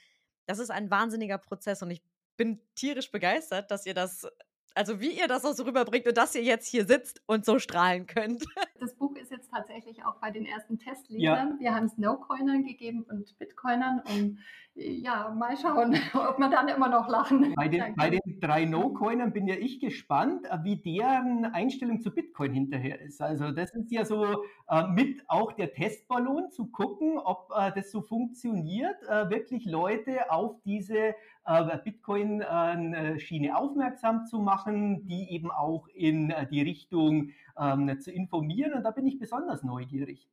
Das 0.47 0.59
ist 0.59 0.71
ein 0.71 0.91
wahnsinniger 0.91 1.39
Prozess 1.39 1.83
und 1.83 1.93
ich 1.93 2.03
bin 2.37 2.61
tierisch 2.75 3.11
begeistert, 3.11 3.71
dass 3.71 3.87
ihr 3.87 3.95
das, 3.95 4.27
also 4.75 5.01
wie 5.01 5.19
ihr 5.19 5.29
das 5.29 5.45
auch 5.45 5.53
so 5.53 5.65
rüberbringt 5.65 6.07
und 6.07 6.17
dass 6.17 6.35
ihr 6.35 6.43
jetzt 6.43 6.67
hier 6.67 6.87
sitzt 6.87 7.23
und 7.27 7.45
so 7.45 7.59
strahlen 7.59 8.07
könnt. 8.07 8.45
Das 8.81 8.97
Buch 8.97 9.15
ist 9.15 9.31
jetzt 9.31 9.49
tatsächlich 9.49 10.05
auch 10.05 10.17
bei 10.17 10.33
den 10.33 10.45
ersten 10.45 10.77
Testlesern. 10.77 11.51
Ja. 11.53 11.57
Wir 11.61 11.73
haben 11.73 11.87
es 11.87 11.97
No-Coinern 11.99 12.65
gegeben 12.65 13.07
und 13.09 13.39
Bitcoinern 13.39 14.03
und 14.09 14.41
ja, 14.75 15.29
mal 15.39 15.57
schauen, 15.57 15.95
ob 16.15 16.39
wir 16.39 16.49
dann 16.49 16.69
immer 16.69 16.89
noch 16.89 17.09
lachen. 17.09 17.55
Bei 17.55 17.69
den, 17.69 17.95
bei 17.95 18.11
den 18.11 18.41
drei 18.41 18.65
No-Coinern 18.65 19.33
bin 19.33 19.47
ja 19.47 19.55
ich 19.55 19.81
gespannt, 19.81 20.47
äh, 20.47 20.59
wie 20.63 20.77
deren 20.77 21.45
Einstellung 21.45 22.01
zu 22.01 22.11
Bitcoin 22.11 22.53
hinterher 22.53 23.01
ist. 23.01 23.21
Also 23.21 23.51
das 23.53 23.75
ist 23.75 23.93
ja 23.93 24.05
so 24.05 24.45
äh, 24.69 24.87
mit 24.89 25.23
auch 25.29 25.53
der 25.53 25.73
Testballon 25.73 26.51
zu 26.51 26.67
gucken, 26.71 27.19
ob 27.19 27.51
äh, 27.55 27.71
das 27.75 27.91
so 27.91 28.01
funktioniert, 28.01 28.97
äh, 29.09 29.29
wirklich 29.29 29.67
Leute 29.67 30.31
auf 30.31 30.57
diese 30.65 31.15
Bitcoin-Schiene 31.45 33.57
aufmerksam 33.57 34.27
zu 34.27 34.39
machen, 34.39 35.07
die 35.07 35.31
eben 35.31 35.51
auch 35.51 35.89
in 35.89 36.33
die 36.51 36.63
Richtung 36.63 37.31
ähm, 37.59 38.01
zu 38.01 38.13
informieren. 38.13 38.75
Und 38.75 38.85
da 38.85 38.91
bin 38.91 39.07
ich 39.07 39.19
besonders 39.19 39.63
neugierig. 39.63 40.29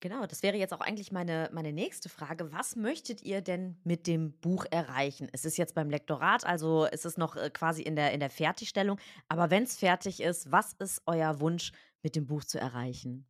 Genau, 0.00 0.26
das 0.26 0.44
wäre 0.44 0.56
jetzt 0.56 0.72
auch 0.72 0.80
eigentlich 0.80 1.10
meine, 1.10 1.50
meine 1.52 1.72
nächste 1.72 2.08
Frage. 2.08 2.52
Was 2.52 2.76
möchtet 2.76 3.22
ihr 3.22 3.40
denn 3.40 3.76
mit 3.82 4.06
dem 4.06 4.32
Buch 4.38 4.64
erreichen? 4.70 5.28
Es 5.32 5.44
ist 5.44 5.56
jetzt 5.56 5.74
beim 5.74 5.90
Lektorat, 5.90 6.46
also 6.46 6.84
ist 6.84 7.04
es 7.04 7.16
noch 7.16 7.34
äh, 7.34 7.50
quasi 7.50 7.82
in 7.82 7.96
der, 7.96 8.12
in 8.12 8.20
der 8.20 8.30
Fertigstellung. 8.30 9.00
Aber 9.28 9.50
wenn 9.50 9.64
es 9.64 9.76
fertig 9.76 10.20
ist, 10.20 10.52
was 10.52 10.74
ist 10.74 11.02
euer 11.06 11.40
Wunsch, 11.40 11.72
mit 12.04 12.14
dem 12.14 12.26
Buch 12.26 12.44
zu 12.44 12.60
erreichen? 12.60 13.26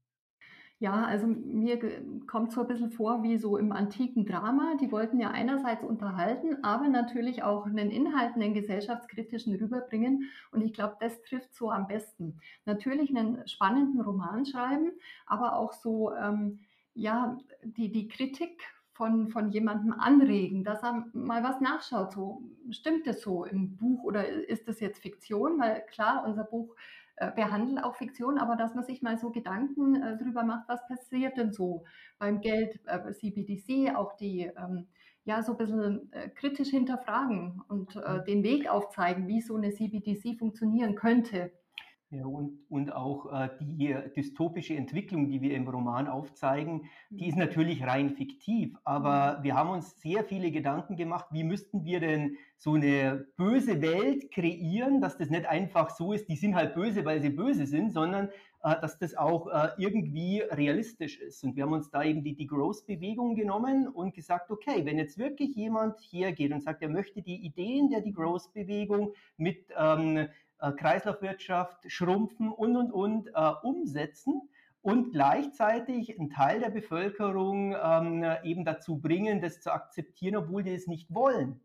Ja, 0.81 1.05
also 1.07 1.27
mir 1.27 1.77
kommt 2.29 2.53
so 2.53 2.61
ein 2.61 2.69
bisschen 2.69 2.93
vor 2.93 3.25
wie 3.25 3.37
so 3.37 3.57
im 3.57 3.73
antiken 3.73 4.25
Drama. 4.27 4.77
Die 4.81 4.93
wollten 4.93 5.19
ja 5.19 5.31
einerseits 5.31 5.83
unterhalten, 5.83 6.63
aber 6.63 6.87
natürlich 6.89 7.43
auch 7.43 7.67
einen 7.67 7.91
Inhalt, 7.91 8.35
einen 8.35 8.55
gesellschaftskritischen 8.55 9.57
rüberbringen. 9.57 10.31
Und 10.53 10.61
ich 10.61 10.73
glaube, 10.73 10.97
das 11.01 11.21
trifft 11.23 11.53
so 11.53 11.73
am 11.73 11.89
besten. 11.89 12.39
Natürlich 12.65 13.11
einen 13.11 13.47
spannenden 13.49 14.01
Roman 14.01 14.47
schreiben, 14.47 14.93
aber 15.27 15.57
auch 15.57 15.73
so, 15.73 16.15
ähm, 16.15 16.61
ja, 16.95 17.37
die, 17.65 17.91
die 17.91 18.07
Kritik 18.07 18.63
von, 18.93 19.29
von 19.29 19.51
jemandem 19.51 19.93
anregen, 19.93 20.63
dass 20.63 20.83
er 20.85 21.07
mal 21.13 21.43
was 21.43 21.61
nachschaut. 21.61 22.13
So, 22.13 22.43
stimmt 22.71 23.07
das 23.07 23.21
so 23.21 23.45
im 23.45 23.77
Buch 23.77 24.05
oder 24.05 24.29
ist 24.29 24.69
das 24.69 24.79
jetzt 24.79 25.01
Fiktion? 25.01 25.59
Weil 25.59 25.83
klar, 25.87 26.25
unser 26.25 26.45
Buch 26.45 26.75
äh, 27.21 27.33
behandeln 27.33 27.79
auch 27.79 27.97
Fiktion, 27.97 28.39
aber 28.39 28.57
dass 28.57 28.75
man 28.75 28.85
sich 28.85 29.03
mal 29.03 29.19
so 29.19 29.31
Gedanken 29.31 30.03
äh, 30.03 30.17
drüber 30.17 30.45
macht, 30.45 30.69
was 30.69 30.87
passiert 30.87 31.37
denn 31.37 31.53
so 31.53 31.85
beim 32.19 32.41
Geld, 32.41 32.81
äh, 32.87 33.13
CBDC, 33.13 33.97
auch 33.97 34.17
die 34.17 34.51
ähm, 34.57 34.87
ja 35.25 35.43
so 35.43 35.53
ein 35.53 35.59
bisschen 35.59 36.13
äh, 36.13 36.29
kritisch 36.31 36.71
hinterfragen 36.71 37.61
und 37.69 37.97
äh, 37.97 38.19
mhm. 38.19 38.25
den 38.25 38.43
Weg 38.43 38.69
aufzeigen, 38.69 39.29
wie 39.29 39.41
so 39.41 39.57
eine 39.57 39.73
CBDC 39.73 40.39
funktionieren 40.39 40.95
könnte. 40.95 41.53
Ja, 42.11 42.25
und, 42.25 42.59
und 42.71 42.91
auch 42.95 43.31
äh, 43.31 43.51
die 43.61 43.95
dystopische 44.17 44.75
Entwicklung, 44.75 45.29
die 45.29 45.43
wir 45.43 45.55
im 45.55 45.69
Roman 45.69 46.09
aufzeigen, 46.09 46.89
die 47.11 47.29
ist 47.29 47.35
mhm. 47.35 47.41
natürlich 47.41 47.83
rein 47.83 48.09
fiktiv. 48.09 48.79
Aber 48.85 49.39
mhm. 49.39 49.45
wir 49.45 49.55
haben 49.55 49.69
uns 49.69 50.01
sehr 50.01 50.25
viele 50.25 50.51
Gedanken 50.51 50.97
gemacht, 50.97 51.27
wie 51.33 51.45
müssten 51.45 51.85
wir 51.85 52.01
denn 52.01 52.39
so 52.57 52.75
eine 52.75 53.27
böse 53.37 53.83
Welt 53.83 54.31
kreieren, 54.31 55.03
dass 55.03 55.19
das 55.19 55.29
nicht 55.29 55.45
einfach 55.45 55.91
so 55.91 56.15
ist, 56.15 56.31
die 56.31 56.37
sind 56.37 56.55
halt 56.55 56.75
böse, 56.75 57.05
weil 57.05 57.21
sie 57.21 57.29
böse 57.29 57.67
sind, 57.67 57.93
sondern 57.93 58.31
äh, 58.65 58.81
dass 58.81 58.99
das 58.99 59.15
auch 59.15 59.47
äh, 59.49 59.69
irgendwie 59.77 60.41
realistisch 60.41 61.21
ist. 61.21 61.45
Und 61.45 61.57
wir 61.57 61.65
haben 61.65 61.75
uns 61.75 61.91
da 61.91 62.03
eben 62.03 62.25
die 62.25 62.35
Degrowth-Bewegung 62.35 63.35
genommen 63.35 63.87
und 63.87 64.15
gesagt, 64.15 64.51
okay, 64.51 64.87
wenn 64.87 64.97
jetzt 64.97 65.19
wirklich 65.19 65.55
jemand 65.55 66.01
hergeht 66.01 66.53
und 66.53 66.63
sagt, 66.63 66.81
er 66.81 66.89
möchte 66.89 67.21
die 67.21 67.45
Ideen 67.45 67.91
der 67.91 68.01
Degrowth-Bewegung 68.01 69.13
mit 69.37 69.67
ähm, 69.79 70.29
äh, 70.61 70.73
Kreislaufwirtschaft, 70.73 71.91
Schrumpfen 71.91 72.51
und, 72.51 72.77
und, 72.77 72.93
und 72.93 73.29
äh, 73.29 73.51
umsetzen 73.63 74.49
und 74.83 75.13
gleichzeitig 75.13 76.19
einen 76.19 76.31
Teil 76.31 76.61
der 76.61 76.71
Bevölkerung 76.71 77.75
ähm, 77.83 78.25
eben 78.45 78.65
dazu 78.65 78.99
bringen, 78.99 79.41
das 79.41 79.61
zu 79.61 79.73
akzeptieren, 79.73 80.37
obwohl 80.37 80.63
die 80.63 80.75
es 80.75 80.87
nicht 80.87 81.13
wollen. 81.13 81.61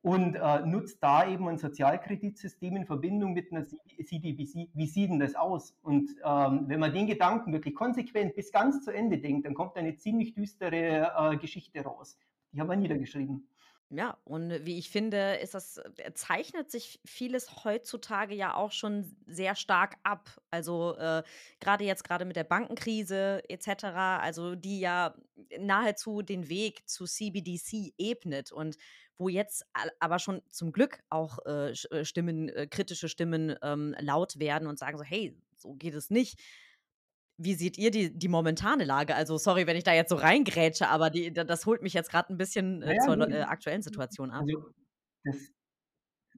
Und 0.00 0.36
äh, 0.36 0.60
nutzt 0.64 1.02
da 1.02 1.28
eben 1.28 1.48
ein 1.48 1.58
Sozialkreditsystem 1.58 2.76
in 2.76 2.86
Verbindung 2.86 3.32
mit 3.32 3.50
einer 3.50 3.66
CDBC. 3.66 4.70
Wie 4.72 4.86
sieht 4.86 5.10
denn 5.10 5.18
das 5.18 5.34
aus? 5.34 5.76
Und 5.82 6.10
ähm, 6.24 6.64
wenn 6.68 6.78
man 6.78 6.94
den 6.94 7.08
Gedanken 7.08 7.52
wirklich 7.52 7.74
konsequent 7.74 8.36
bis 8.36 8.52
ganz 8.52 8.84
zu 8.84 8.92
Ende 8.92 9.18
denkt, 9.18 9.44
dann 9.44 9.54
kommt 9.54 9.76
eine 9.76 9.96
ziemlich 9.96 10.34
düstere 10.34 11.12
äh, 11.18 11.36
Geschichte 11.36 11.80
raus. 11.80 12.16
Die 12.52 12.60
haben 12.60 12.68
wir 12.68 12.76
niedergeschrieben. 12.76 13.48
Ja, 13.90 14.18
und 14.24 14.66
wie 14.66 14.78
ich 14.78 14.90
finde, 14.90 15.36
ist 15.36 15.54
das, 15.54 15.78
äh, 15.78 16.12
zeichnet 16.12 16.70
sich 16.70 17.00
vieles 17.06 17.64
heutzutage 17.64 18.34
ja 18.34 18.54
auch 18.54 18.70
schon 18.70 19.16
sehr 19.26 19.54
stark 19.54 19.96
ab. 20.02 20.28
Also 20.50 20.94
äh, 20.98 21.22
gerade 21.58 21.84
jetzt 21.84 22.04
gerade 22.04 22.26
mit 22.26 22.36
der 22.36 22.44
Bankenkrise 22.44 23.42
etc., 23.48 23.84
also 23.84 24.54
die 24.54 24.80
ja 24.80 25.14
nahezu 25.58 26.20
den 26.20 26.50
Weg 26.50 26.86
zu 26.86 27.06
CBDC 27.06 27.94
ebnet 27.96 28.52
und 28.52 28.76
wo 29.16 29.30
jetzt 29.30 29.64
aber 30.00 30.18
schon 30.18 30.42
zum 30.50 30.70
Glück 30.70 31.00
auch 31.08 31.38
äh, 31.46 31.70
äh, 31.70 32.04
Stimmen, 32.04 32.50
äh, 32.50 32.66
kritische 32.66 33.08
Stimmen 33.08 33.56
ähm, 33.62 33.96
laut 34.00 34.38
werden 34.38 34.68
und 34.68 34.78
sagen 34.78 34.98
so, 34.98 35.04
hey, 35.04 35.34
so 35.56 35.74
geht 35.74 35.94
es 35.94 36.10
nicht. 36.10 36.38
Wie 37.38 37.54
seht 37.54 37.78
ihr 37.78 37.92
die, 37.92 38.16
die 38.16 38.28
momentane 38.28 38.84
Lage? 38.84 39.14
Also, 39.14 39.38
sorry, 39.38 39.66
wenn 39.66 39.76
ich 39.76 39.84
da 39.84 39.94
jetzt 39.94 40.10
so 40.10 40.16
reingrätsche, 40.16 40.88
aber 40.88 41.08
die, 41.08 41.32
das 41.32 41.66
holt 41.66 41.82
mich 41.82 41.94
jetzt 41.94 42.10
gerade 42.10 42.32
ein 42.32 42.36
bisschen 42.36 42.82
äh, 42.82 42.96
ja, 42.96 43.00
zur 43.00 43.30
äh, 43.30 43.42
aktuellen 43.42 43.82
Situation 43.82 44.32
ab. 44.32 44.42
Also, 44.42 44.70
das, 45.22 45.36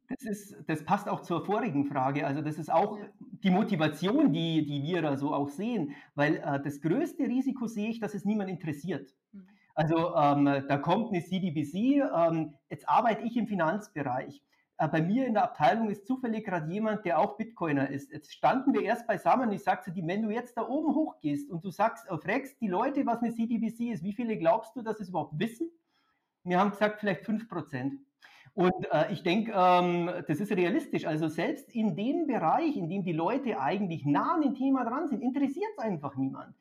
das, 0.08 0.22
ist, 0.22 0.56
das 0.66 0.84
passt 0.84 1.08
auch 1.08 1.22
zur 1.22 1.44
vorigen 1.44 1.86
Frage. 1.86 2.26
Also, 2.26 2.42
das 2.42 2.58
ist 2.58 2.70
auch 2.70 2.98
die 3.20 3.50
Motivation, 3.50 4.32
die, 4.32 4.66
die 4.66 4.82
wir 4.82 5.00
da 5.00 5.16
so 5.16 5.32
auch 5.32 5.48
sehen. 5.48 5.94
Weil 6.14 6.36
äh, 6.36 6.60
das 6.62 6.82
größte 6.82 7.22
Risiko 7.22 7.66
sehe 7.66 7.88
ich, 7.88 8.00
dass 8.00 8.14
es 8.14 8.26
niemand 8.26 8.50
interessiert. 8.50 9.10
Mhm. 9.32 9.48
Also, 9.74 10.14
ähm, 10.14 10.44
da 10.44 10.76
kommt 10.76 11.14
eine 11.14 11.24
CDBC, 11.24 12.02
ähm, 12.14 12.54
jetzt 12.68 12.86
arbeite 12.86 13.22
ich 13.22 13.36
im 13.38 13.46
Finanzbereich. 13.46 14.42
Äh, 14.80 14.88
bei 14.88 15.02
mir 15.02 15.26
in 15.26 15.34
der 15.34 15.44
Abteilung 15.44 15.90
ist 15.90 16.06
zufällig 16.06 16.46
gerade 16.46 16.72
jemand, 16.72 17.04
der 17.04 17.18
auch 17.18 17.36
Bitcoiner 17.36 17.90
ist. 17.90 18.10
Jetzt 18.10 18.32
standen 18.32 18.72
wir 18.72 18.82
erst 18.82 19.06
beisammen 19.06 19.52
ich 19.52 19.62
sagte 19.62 19.92
zu 19.92 19.98
ihm, 19.98 20.08
wenn 20.08 20.22
du 20.22 20.30
jetzt 20.30 20.56
da 20.56 20.66
oben 20.66 20.94
hochgehst 20.94 21.50
und 21.50 21.62
du 21.62 21.70
sagst, 21.70 22.08
äh, 22.10 22.16
fragst 22.16 22.58
die 22.62 22.68
Leute, 22.68 23.04
was 23.04 23.20
eine 23.20 23.34
CDBC 23.34 23.92
ist, 23.92 24.02
wie 24.02 24.14
viele 24.14 24.38
glaubst 24.38 24.74
du, 24.74 24.82
dass 24.82 24.98
es 24.98 25.10
überhaupt 25.10 25.38
wissen? 25.38 25.70
Wir 26.44 26.58
haben 26.58 26.70
gesagt, 26.70 27.00
vielleicht 27.00 27.24
5%. 27.24 27.98
Und 28.54 28.90
äh, 28.90 29.12
ich 29.12 29.22
denke, 29.22 29.52
ähm, 29.54 30.10
das 30.26 30.40
ist 30.40 30.50
realistisch. 30.50 31.04
Also 31.04 31.28
selbst 31.28 31.68
in 31.74 31.94
dem 31.94 32.26
Bereich, 32.26 32.74
in 32.74 32.88
dem 32.88 33.04
die 33.04 33.12
Leute 33.12 33.60
eigentlich 33.60 34.06
nah 34.06 34.34
an 34.34 34.40
dem 34.40 34.54
Thema 34.54 34.84
dran 34.84 35.08
sind, 35.08 35.22
interessiert 35.22 35.70
es 35.76 35.84
einfach 35.84 36.16
niemand. 36.16 36.54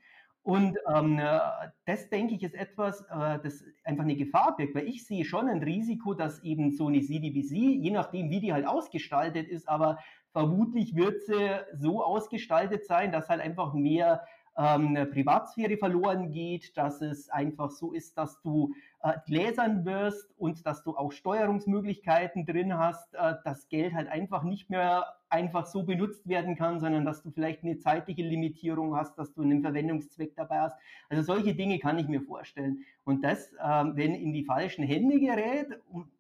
Und 0.43 0.77
ähm, 0.93 1.19
äh, 1.19 1.39
das, 1.85 2.09
denke 2.09 2.35
ich, 2.35 2.43
ist 2.43 2.55
etwas, 2.55 3.01
äh, 3.01 3.39
das 3.43 3.63
einfach 3.83 4.03
eine 4.03 4.15
Gefahr 4.15 4.55
birgt, 4.55 4.73
weil 4.73 4.87
ich 4.87 5.05
sehe 5.05 5.25
schon 5.25 5.47
ein 5.47 5.61
Risiko, 5.61 6.13
dass 6.13 6.43
eben 6.43 6.71
so 6.71 6.87
eine 6.87 7.01
CDBC, 7.01 7.51
je 7.51 7.91
nachdem, 7.91 8.29
wie 8.29 8.39
die 8.39 8.53
halt 8.53 8.65
ausgestaltet 8.65 9.47
ist, 9.47 9.67
aber 9.67 9.99
vermutlich 10.31 10.95
wird 10.95 11.21
sie 11.23 11.49
so 11.73 12.03
ausgestaltet 12.03 12.85
sein, 12.85 13.11
dass 13.11 13.29
halt 13.29 13.41
einfach 13.41 13.73
mehr 13.73 14.25
ähm, 14.57 14.95
Privatsphäre 15.11 15.77
verloren 15.77 16.31
geht, 16.31 16.75
dass 16.77 17.01
es 17.01 17.29
einfach 17.29 17.71
so 17.71 17.93
ist, 17.93 18.17
dass 18.17 18.41
du 18.41 18.73
äh, 19.01 19.13
gläsern 19.25 19.85
wirst 19.85 20.29
und 20.37 20.65
dass 20.65 20.83
du 20.83 20.97
auch 20.97 21.11
Steuerungsmöglichkeiten 21.11 22.45
drin 22.45 22.77
hast, 22.77 23.13
äh, 23.13 23.35
dass 23.45 23.69
Geld 23.69 23.93
halt 23.93 24.09
einfach 24.09 24.43
nicht 24.43 24.69
mehr 24.69 25.05
einfach 25.29 25.67
so 25.67 25.83
benutzt 25.83 26.27
werden 26.27 26.55
kann, 26.55 26.79
sondern 26.79 27.05
dass 27.05 27.21
du 27.21 27.31
vielleicht 27.31 27.63
eine 27.63 27.77
zeitliche 27.77 28.23
Limitierung 28.23 28.95
hast, 28.95 29.17
dass 29.17 29.33
du 29.33 29.43
einen 29.43 29.61
Verwendungszweck 29.61 30.35
dabei 30.35 30.61
hast. 30.61 30.77
Also 31.07 31.23
solche 31.23 31.53
Dinge 31.53 31.79
kann 31.79 31.99
ich 31.99 32.07
mir 32.07 32.21
vorstellen. 32.21 32.83
Und 33.05 33.23
das, 33.23 33.53
ähm, 33.63 33.95
wenn 33.95 34.15
in 34.15 34.33
die 34.33 34.43
falschen 34.43 34.83
Hände 34.83 35.19
gerät, 35.19 35.67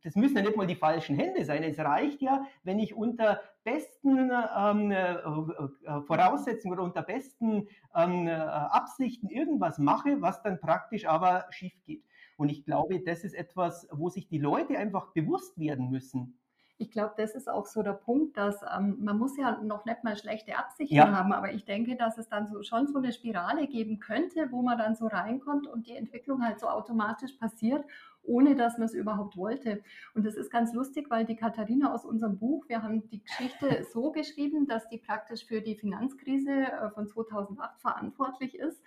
das 0.03 0.15
müssen 0.15 0.37
ja 0.37 0.43
nicht 0.43 0.55
mal 0.55 0.67
die 0.67 0.75
falschen 0.75 1.17
Hände 1.17 1.43
sein. 1.43 1.63
Es 1.63 1.79
reicht 1.79 2.21
ja, 2.21 2.45
wenn 2.63 2.79
ich 2.79 2.95
unter 2.95 3.41
besten 3.63 4.31
ähm, 4.57 4.91
äh, 4.91 5.15
äh 5.15 6.01
Voraussetzungen 6.07 6.73
oder 6.73 6.83
unter 6.83 7.01
besten 7.01 7.67
ähm, 7.95 8.27
äh, 8.27 8.31
Absichten 8.31 9.27
irgendwas 9.27 9.79
mache, 9.79 10.21
was 10.21 10.41
dann 10.43 10.59
praktisch 10.59 11.05
aber 11.05 11.45
schief 11.49 11.73
geht. 11.85 12.03
Und 12.39 12.49
ich 12.49 12.63
glaube, 12.63 13.01
das 13.01 13.23
ist 13.25 13.33
etwas, 13.33 13.87
wo 13.91 14.09
sich 14.09 14.27
die 14.29 14.39
Leute 14.39 14.77
einfach 14.77 15.07
bewusst 15.13 15.59
werden 15.59 15.89
müssen 15.89 16.39
ich 16.81 16.91
glaube, 16.91 17.13
das 17.17 17.35
ist 17.35 17.49
auch 17.49 17.65
so 17.65 17.83
der 17.83 17.91
Punkt, 17.93 18.37
dass 18.37 18.61
ähm, 18.63 18.97
man 19.01 19.17
muss 19.17 19.35
ja 19.37 19.61
noch 19.61 19.83
nicht 19.83 20.05
mal 20.05 20.15
schlechte 20.15 20.57
Absichten 20.57 20.95
ja. 20.95 21.11
haben, 21.11 21.33
aber 21.33 21.51
ich 21.51 21.65
denke, 21.65 21.97
dass 21.97 22.17
es 22.17 22.29
dann 22.29 22.47
so, 22.47 22.63
schon 22.63 22.87
so 22.87 22.99
eine 22.99 23.11
Spirale 23.11 23.67
geben 23.67 23.99
könnte, 23.99 24.47
wo 24.51 24.61
man 24.61 24.77
dann 24.77 24.95
so 24.95 25.07
reinkommt 25.07 25.67
und 25.67 25.87
die 25.87 25.95
Entwicklung 25.95 26.41
halt 26.41 26.61
so 26.61 26.67
automatisch 26.67 27.33
passiert, 27.33 27.83
ohne 28.23 28.55
dass 28.55 28.77
man 28.77 28.87
es 28.87 28.93
überhaupt 28.93 29.35
wollte. 29.35 29.83
Und 30.13 30.25
das 30.25 30.35
ist 30.35 30.51
ganz 30.51 30.73
lustig, 30.73 31.09
weil 31.09 31.25
die 31.25 31.35
Katharina 31.35 31.93
aus 31.93 32.05
unserem 32.05 32.39
Buch, 32.39 32.63
wir 32.69 32.81
haben 32.81 33.09
die 33.09 33.21
Geschichte 33.21 33.83
so 33.93 34.11
geschrieben, 34.13 34.65
dass 34.65 34.87
die 34.87 34.99
praktisch 34.99 35.45
für 35.45 35.59
die 35.59 35.75
Finanzkrise 35.75 36.49
äh, 36.51 36.91
von 36.91 37.09
2008 37.09 37.81
verantwortlich 37.81 38.57
ist. 38.57 38.81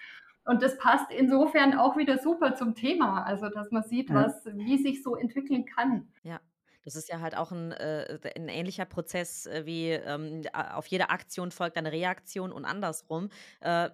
Und 0.44 0.62
das 0.62 0.76
passt 0.78 1.10
insofern 1.10 1.74
auch 1.74 1.96
wieder 1.96 2.18
super 2.18 2.56
zum 2.56 2.74
Thema, 2.74 3.22
also 3.22 3.48
dass 3.48 3.70
man 3.70 3.84
sieht, 3.84 4.12
was, 4.12 4.44
wie 4.46 4.76
sich 4.78 5.02
so 5.02 5.14
entwickeln 5.14 5.64
kann. 5.64 6.08
Ja. 6.24 6.40
Das 6.84 6.96
ist 6.96 7.08
ja 7.08 7.20
halt 7.20 7.36
auch 7.36 7.52
ein, 7.52 7.72
äh, 7.72 8.18
ein 8.36 8.48
ähnlicher 8.48 8.84
Prozess 8.84 9.46
äh, 9.46 9.64
wie 9.66 9.90
ähm, 9.90 10.42
auf 10.52 10.86
jede 10.86 11.10
Aktion 11.10 11.50
folgt 11.50 11.76
eine 11.76 11.92
Reaktion 11.92 12.52
und 12.52 12.64
andersrum. 12.64 13.28
Äh, 13.60 13.90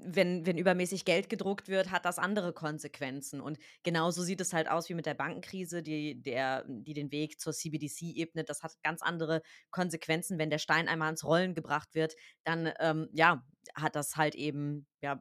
wenn, 0.00 0.46
wenn 0.46 0.58
übermäßig 0.58 1.04
Geld 1.04 1.28
gedruckt 1.28 1.68
wird, 1.68 1.90
hat 1.90 2.04
das 2.04 2.18
andere 2.18 2.52
Konsequenzen. 2.52 3.40
Und 3.40 3.58
genauso 3.82 4.22
sieht 4.22 4.40
es 4.40 4.52
halt 4.52 4.68
aus 4.70 4.88
wie 4.88 4.94
mit 4.94 5.06
der 5.06 5.14
Bankenkrise, 5.14 5.82
die, 5.82 6.20
der, 6.20 6.64
die 6.68 6.94
den 6.94 7.10
Weg 7.12 7.40
zur 7.40 7.52
CBDC 7.52 8.16
ebnet. 8.16 8.48
Das 8.48 8.62
hat 8.62 8.80
ganz 8.82 9.02
andere 9.02 9.42
Konsequenzen. 9.70 10.38
Wenn 10.38 10.50
der 10.50 10.58
Stein 10.58 10.88
einmal 10.88 11.10
ins 11.10 11.24
Rollen 11.24 11.54
gebracht 11.54 11.94
wird, 11.94 12.14
dann 12.44 12.72
ähm, 12.78 13.08
ja, 13.12 13.44
hat 13.74 13.96
das 13.96 14.16
halt 14.16 14.34
eben 14.34 14.86
ja, 15.00 15.20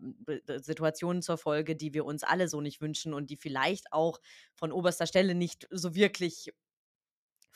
Situationen 0.61 1.21
zur 1.21 1.37
Folge, 1.37 1.75
die 1.75 1.93
wir 1.93 2.05
uns 2.05 2.23
alle 2.23 2.47
so 2.47 2.61
nicht 2.61 2.81
wünschen 2.81 3.13
und 3.13 3.29
die 3.29 3.37
vielleicht 3.37 3.91
auch 3.91 4.19
von 4.53 4.71
oberster 4.71 5.07
Stelle 5.07 5.35
nicht 5.35 5.67
so 5.71 5.95
wirklich 5.95 6.53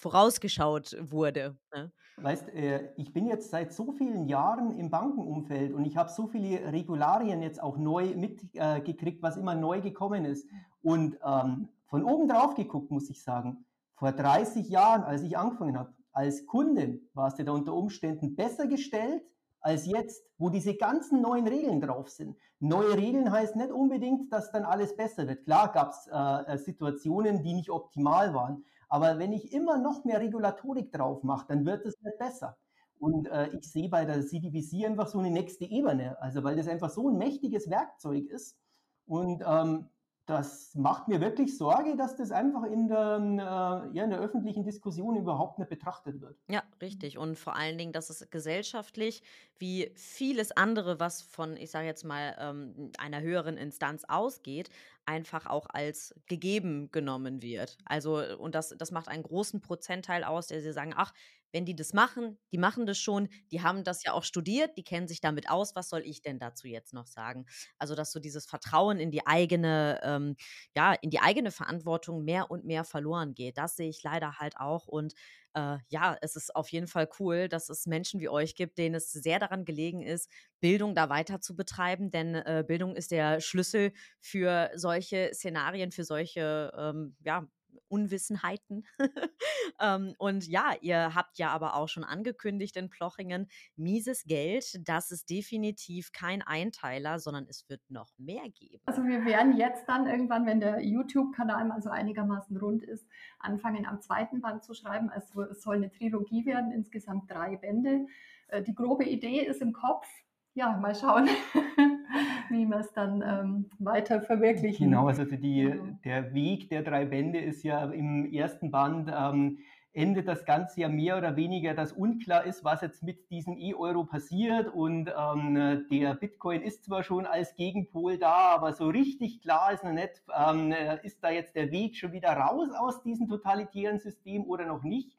vorausgeschaut 0.01 0.97
wurde. 0.99 1.55
Ne? 1.73 1.91
Weißt, 2.17 2.49
äh, 2.49 2.89
ich 2.97 3.13
bin 3.13 3.27
jetzt 3.27 3.51
seit 3.51 3.71
so 3.71 3.91
vielen 3.93 4.27
Jahren 4.27 4.77
im 4.77 4.89
Bankenumfeld 4.89 5.73
und 5.73 5.85
ich 5.85 5.95
habe 5.95 6.09
so 6.09 6.27
viele 6.27 6.71
Regularien 6.71 7.41
jetzt 7.41 7.61
auch 7.61 7.77
neu 7.77 8.15
mitgekriegt, 8.15 9.19
äh, 9.19 9.23
was 9.23 9.37
immer 9.37 9.55
neu 9.55 9.79
gekommen 9.81 10.25
ist. 10.25 10.47
Und 10.81 11.17
ähm, 11.23 11.69
von 11.85 12.03
oben 12.03 12.27
drauf 12.27 12.55
geguckt, 12.55 12.91
muss 12.91 13.09
ich 13.09 13.23
sagen, 13.23 13.65
vor 13.95 14.11
30 14.11 14.69
Jahren, 14.69 15.03
als 15.03 15.21
ich 15.21 15.37
angefangen 15.37 15.77
habe, 15.77 15.93
als 16.11 16.45
Kunde 16.45 16.99
warst 17.13 17.39
du 17.39 17.45
da 17.45 17.51
unter 17.51 17.73
Umständen 17.73 18.35
besser 18.35 18.67
gestellt 18.67 19.23
als 19.61 19.85
jetzt, 19.85 20.23
wo 20.39 20.49
diese 20.49 20.75
ganzen 20.75 21.21
neuen 21.21 21.47
Regeln 21.47 21.79
drauf 21.81 22.09
sind. 22.09 22.35
Neue 22.59 22.97
Regeln 22.97 23.31
heißt 23.31 23.55
nicht 23.55 23.71
unbedingt, 23.71 24.33
dass 24.33 24.51
dann 24.51 24.65
alles 24.65 24.95
besser 24.95 25.27
wird. 25.27 25.43
Klar 25.43 25.71
gab 25.71 25.91
es 25.91 26.07
äh, 26.07 26.57
Situationen, 26.57 27.43
die 27.43 27.53
nicht 27.53 27.69
optimal 27.69 28.33
waren, 28.33 28.65
aber 28.91 29.19
wenn 29.19 29.31
ich 29.31 29.53
immer 29.53 29.77
noch 29.77 30.03
mehr 30.03 30.19
Regulatorik 30.19 30.91
drauf 30.91 31.23
mache, 31.23 31.45
dann 31.47 31.65
wird 31.65 31.85
es 31.85 31.95
nicht 32.01 32.17
besser. 32.19 32.57
Und 32.99 33.25
äh, 33.29 33.47
ich 33.57 33.71
sehe 33.71 33.87
bei 33.87 34.03
der 34.03 34.21
CDBC 34.21 34.85
einfach 34.85 35.07
so 35.07 35.17
eine 35.17 35.31
nächste 35.31 35.63
Ebene, 35.63 36.21
also 36.21 36.43
weil 36.43 36.57
das 36.57 36.67
einfach 36.67 36.89
so 36.89 37.07
ein 37.07 37.17
mächtiges 37.17 37.69
Werkzeug 37.69 38.27
ist. 38.27 38.57
Und 39.05 39.43
ähm, 39.47 39.87
das 40.25 40.75
macht 40.75 41.07
mir 41.07 41.21
wirklich 41.21 41.57
Sorge, 41.57 41.95
dass 41.95 42.15
das 42.15 42.31
einfach 42.31 42.63
in 42.63 42.89
der, 42.89 43.17
äh, 43.17 43.95
ja, 43.97 44.03
in 44.03 44.09
der 44.09 44.19
öffentlichen 44.19 44.63
Diskussion 44.63 45.15
überhaupt 45.15 45.57
nicht 45.57 45.69
betrachtet 45.69 46.19
wird. 46.19 46.37
Ja, 46.49 46.61
richtig. 46.81 47.17
Und 47.17 47.39
vor 47.39 47.55
allen 47.55 47.77
Dingen, 47.77 47.93
dass 47.93 48.09
es 48.09 48.29
gesellschaftlich 48.29 49.23
wie 49.57 49.91
vieles 49.95 50.51
andere, 50.51 50.99
was 50.99 51.21
von, 51.21 51.55
ich 51.55 51.71
sage 51.71 51.87
jetzt 51.87 52.03
mal, 52.03 52.35
ähm, 52.39 52.91
einer 52.97 53.21
höheren 53.21 53.57
Instanz 53.57 54.03
ausgeht, 54.07 54.69
einfach 55.11 55.45
auch 55.45 55.67
als 55.69 56.15
gegeben 56.25 56.89
genommen 56.91 57.41
wird. 57.41 57.77
Also, 57.85 58.23
und 58.37 58.55
das, 58.55 58.73
das 58.77 58.91
macht 58.91 59.09
einen 59.09 59.23
großen 59.23 59.61
Prozentteil 59.61 60.23
aus, 60.23 60.47
der 60.47 60.61
sie 60.61 60.71
sagen, 60.71 60.93
ach, 60.95 61.13
wenn 61.51 61.65
die 61.65 61.75
das 61.75 61.93
machen, 61.93 62.37
die 62.51 62.57
machen 62.57 62.85
das 62.85 62.97
schon, 62.97 63.29
die 63.51 63.61
haben 63.61 63.83
das 63.83 64.03
ja 64.03 64.13
auch 64.13 64.23
studiert, 64.23 64.77
die 64.77 64.83
kennen 64.83 65.07
sich 65.07 65.21
damit 65.21 65.49
aus, 65.49 65.75
was 65.75 65.89
soll 65.89 66.01
ich 66.05 66.21
denn 66.21 66.39
dazu 66.39 66.67
jetzt 66.67 66.93
noch 66.93 67.07
sagen? 67.07 67.45
Also, 67.77 67.95
dass 67.95 68.11
so 68.11 68.19
dieses 68.19 68.45
Vertrauen 68.45 68.99
in 68.99 69.11
die 69.11 69.25
eigene, 69.25 69.99
ähm, 70.03 70.35
ja, 70.75 70.93
in 70.93 71.09
die 71.09 71.19
eigene 71.19 71.51
Verantwortung 71.51 72.23
mehr 72.23 72.51
und 72.51 72.65
mehr 72.65 72.83
verloren 72.83 73.33
geht. 73.33 73.57
Das 73.57 73.75
sehe 73.75 73.89
ich 73.89 74.03
leider 74.03 74.39
halt 74.39 74.57
auch. 74.57 74.87
Und 74.87 75.13
äh, 75.53 75.77
ja, 75.89 76.17
es 76.21 76.35
ist 76.35 76.55
auf 76.55 76.69
jeden 76.69 76.87
Fall 76.87 77.09
cool, 77.19 77.49
dass 77.49 77.69
es 77.69 77.85
Menschen 77.85 78.19
wie 78.19 78.29
euch 78.29 78.55
gibt, 78.55 78.77
denen 78.77 78.95
es 78.95 79.11
sehr 79.11 79.39
daran 79.39 79.65
gelegen 79.65 80.01
ist, 80.01 80.29
Bildung 80.59 80.95
da 80.95 81.09
weiter 81.09 81.41
zu 81.41 81.55
betreiben, 81.55 82.11
denn 82.11 82.35
äh, 82.35 82.63
Bildung 82.67 82.95
ist 82.95 83.11
der 83.11 83.41
Schlüssel 83.41 83.91
für 84.19 84.71
solche 84.75 85.31
Szenarien, 85.33 85.91
für 85.91 86.03
solche 86.05 86.71
ähm, 86.77 87.15
ja, 87.23 87.47
Unwissenheiten. 87.87 88.85
ähm, 89.81 90.15
und 90.17 90.47
ja, 90.47 90.73
ihr 90.81 91.13
habt 91.15 91.37
ja 91.37 91.49
aber 91.49 91.75
auch 91.75 91.87
schon 91.87 92.03
angekündigt 92.03 92.77
in 92.77 92.89
Plochingen, 92.89 93.47
mieses 93.75 94.23
Geld, 94.23 94.79
das 94.87 95.11
ist 95.11 95.29
definitiv 95.29 96.11
kein 96.11 96.41
Einteiler, 96.41 97.19
sondern 97.19 97.45
es 97.49 97.67
wird 97.69 97.81
noch 97.89 98.11
mehr 98.17 98.49
geben. 98.49 98.81
Also 98.85 99.03
wir 99.03 99.25
werden 99.25 99.57
jetzt 99.57 99.87
dann 99.87 100.07
irgendwann, 100.07 100.45
wenn 100.45 100.59
der 100.59 100.81
YouTube-Kanal 100.81 101.65
mal 101.65 101.81
so 101.81 101.89
einigermaßen 101.89 102.57
rund 102.57 102.83
ist, 102.83 103.07
anfangen 103.39 103.85
am 103.85 104.01
zweiten 104.01 104.41
Band 104.41 104.63
zu 104.63 104.73
schreiben. 104.73 105.09
Also 105.09 105.41
es 105.43 105.61
soll 105.61 105.77
eine 105.77 105.91
Trilogie 105.91 106.45
werden, 106.45 106.71
insgesamt 106.71 107.29
drei 107.29 107.57
Bände. 107.57 108.07
Äh, 108.47 108.63
die 108.63 108.75
grobe 108.75 109.05
Idee 109.05 109.45
ist 109.45 109.61
im 109.61 109.73
Kopf. 109.73 110.07
Ja, 110.53 110.77
mal 110.77 110.95
schauen. 110.95 111.29
wie 112.51 112.65
wir 112.65 112.77
es 112.77 112.91
dann 112.93 113.23
ähm, 113.25 113.69
weiter 113.79 114.21
verwirklichen. 114.21 114.89
Genau, 114.89 115.07
also 115.07 115.23
die, 115.23 115.63
ja. 115.63 115.75
der 116.03 116.33
Weg 116.33 116.69
der 116.69 116.83
drei 116.83 117.05
Bände 117.05 117.39
ist 117.39 117.63
ja 117.63 117.85
im 117.85 118.31
ersten 118.31 118.71
Band 118.71 119.11
ähm, 119.13 119.59
endet 119.93 120.27
das 120.27 120.45
Ganze 120.45 120.81
ja 120.81 120.89
mehr 120.89 121.17
oder 121.17 121.35
weniger, 121.35 121.73
dass 121.73 121.91
unklar 121.91 122.45
ist, 122.45 122.63
was 122.63 122.81
jetzt 122.81 123.03
mit 123.03 123.29
diesem 123.29 123.57
E-Euro 123.57 124.05
passiert. 124.05 124.73
Und 124.73 125.09
ähm, 125.17 125.85
der 125.91 126.13
Bitcoin 126.15 126.61
ist 126.61 126.85
zwar 126.85 127.03
schon 127.03 127.25
als 127.25 127.55
Gegenpol 127.55 128.17
da, 128.17 128.51
aber 128.55 128.71
so 128.71 128.87
richtig 128.87 129.41
klar 129.41 129.73
ist 129.73 129.83
noch 129.83 129.91
nicht, 129.91 130.21
ähm, 130.33 130.73
ist 131.03 131.21
da 131.21 131.29
jetzt 131.29 131.55
der 131.55 131.71
Weg 131.71 131.97
schon 131.97 132.13
wieder 132.13 132.31
raus 132.31 132.69
aus 132.77 133.03
diesem 133.03 133.27
totalitären 133.27 133.99
System 133.99 134.45
oder 134.45 134.65
noch 134.65 134.83
nicht 134.83 135.11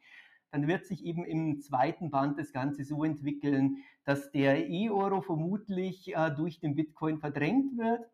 dann 0.52 0.68
wird 0.68 0.86
sich 0.86 1.04
eben 1.04 1.24
im 1.24 1.60
zweiten 1.60 2.10
Band 2.10 2.38
das 2.38 2.52
Ganze 2.52 2.84
so 2.84 3.02
entwickeln, 3.04 3.78
dass 4.04 4.30
der 4.30 4.68
E-Euro 4.68 5.22
vermutlich 5.22 6.14
äh, 6.14 6.30
durch 6.30 6.60
den 6.60 6.76
Bitcoin 6.76 7.18
verdrängt 7.18 7.76
wird. 7.78 8.04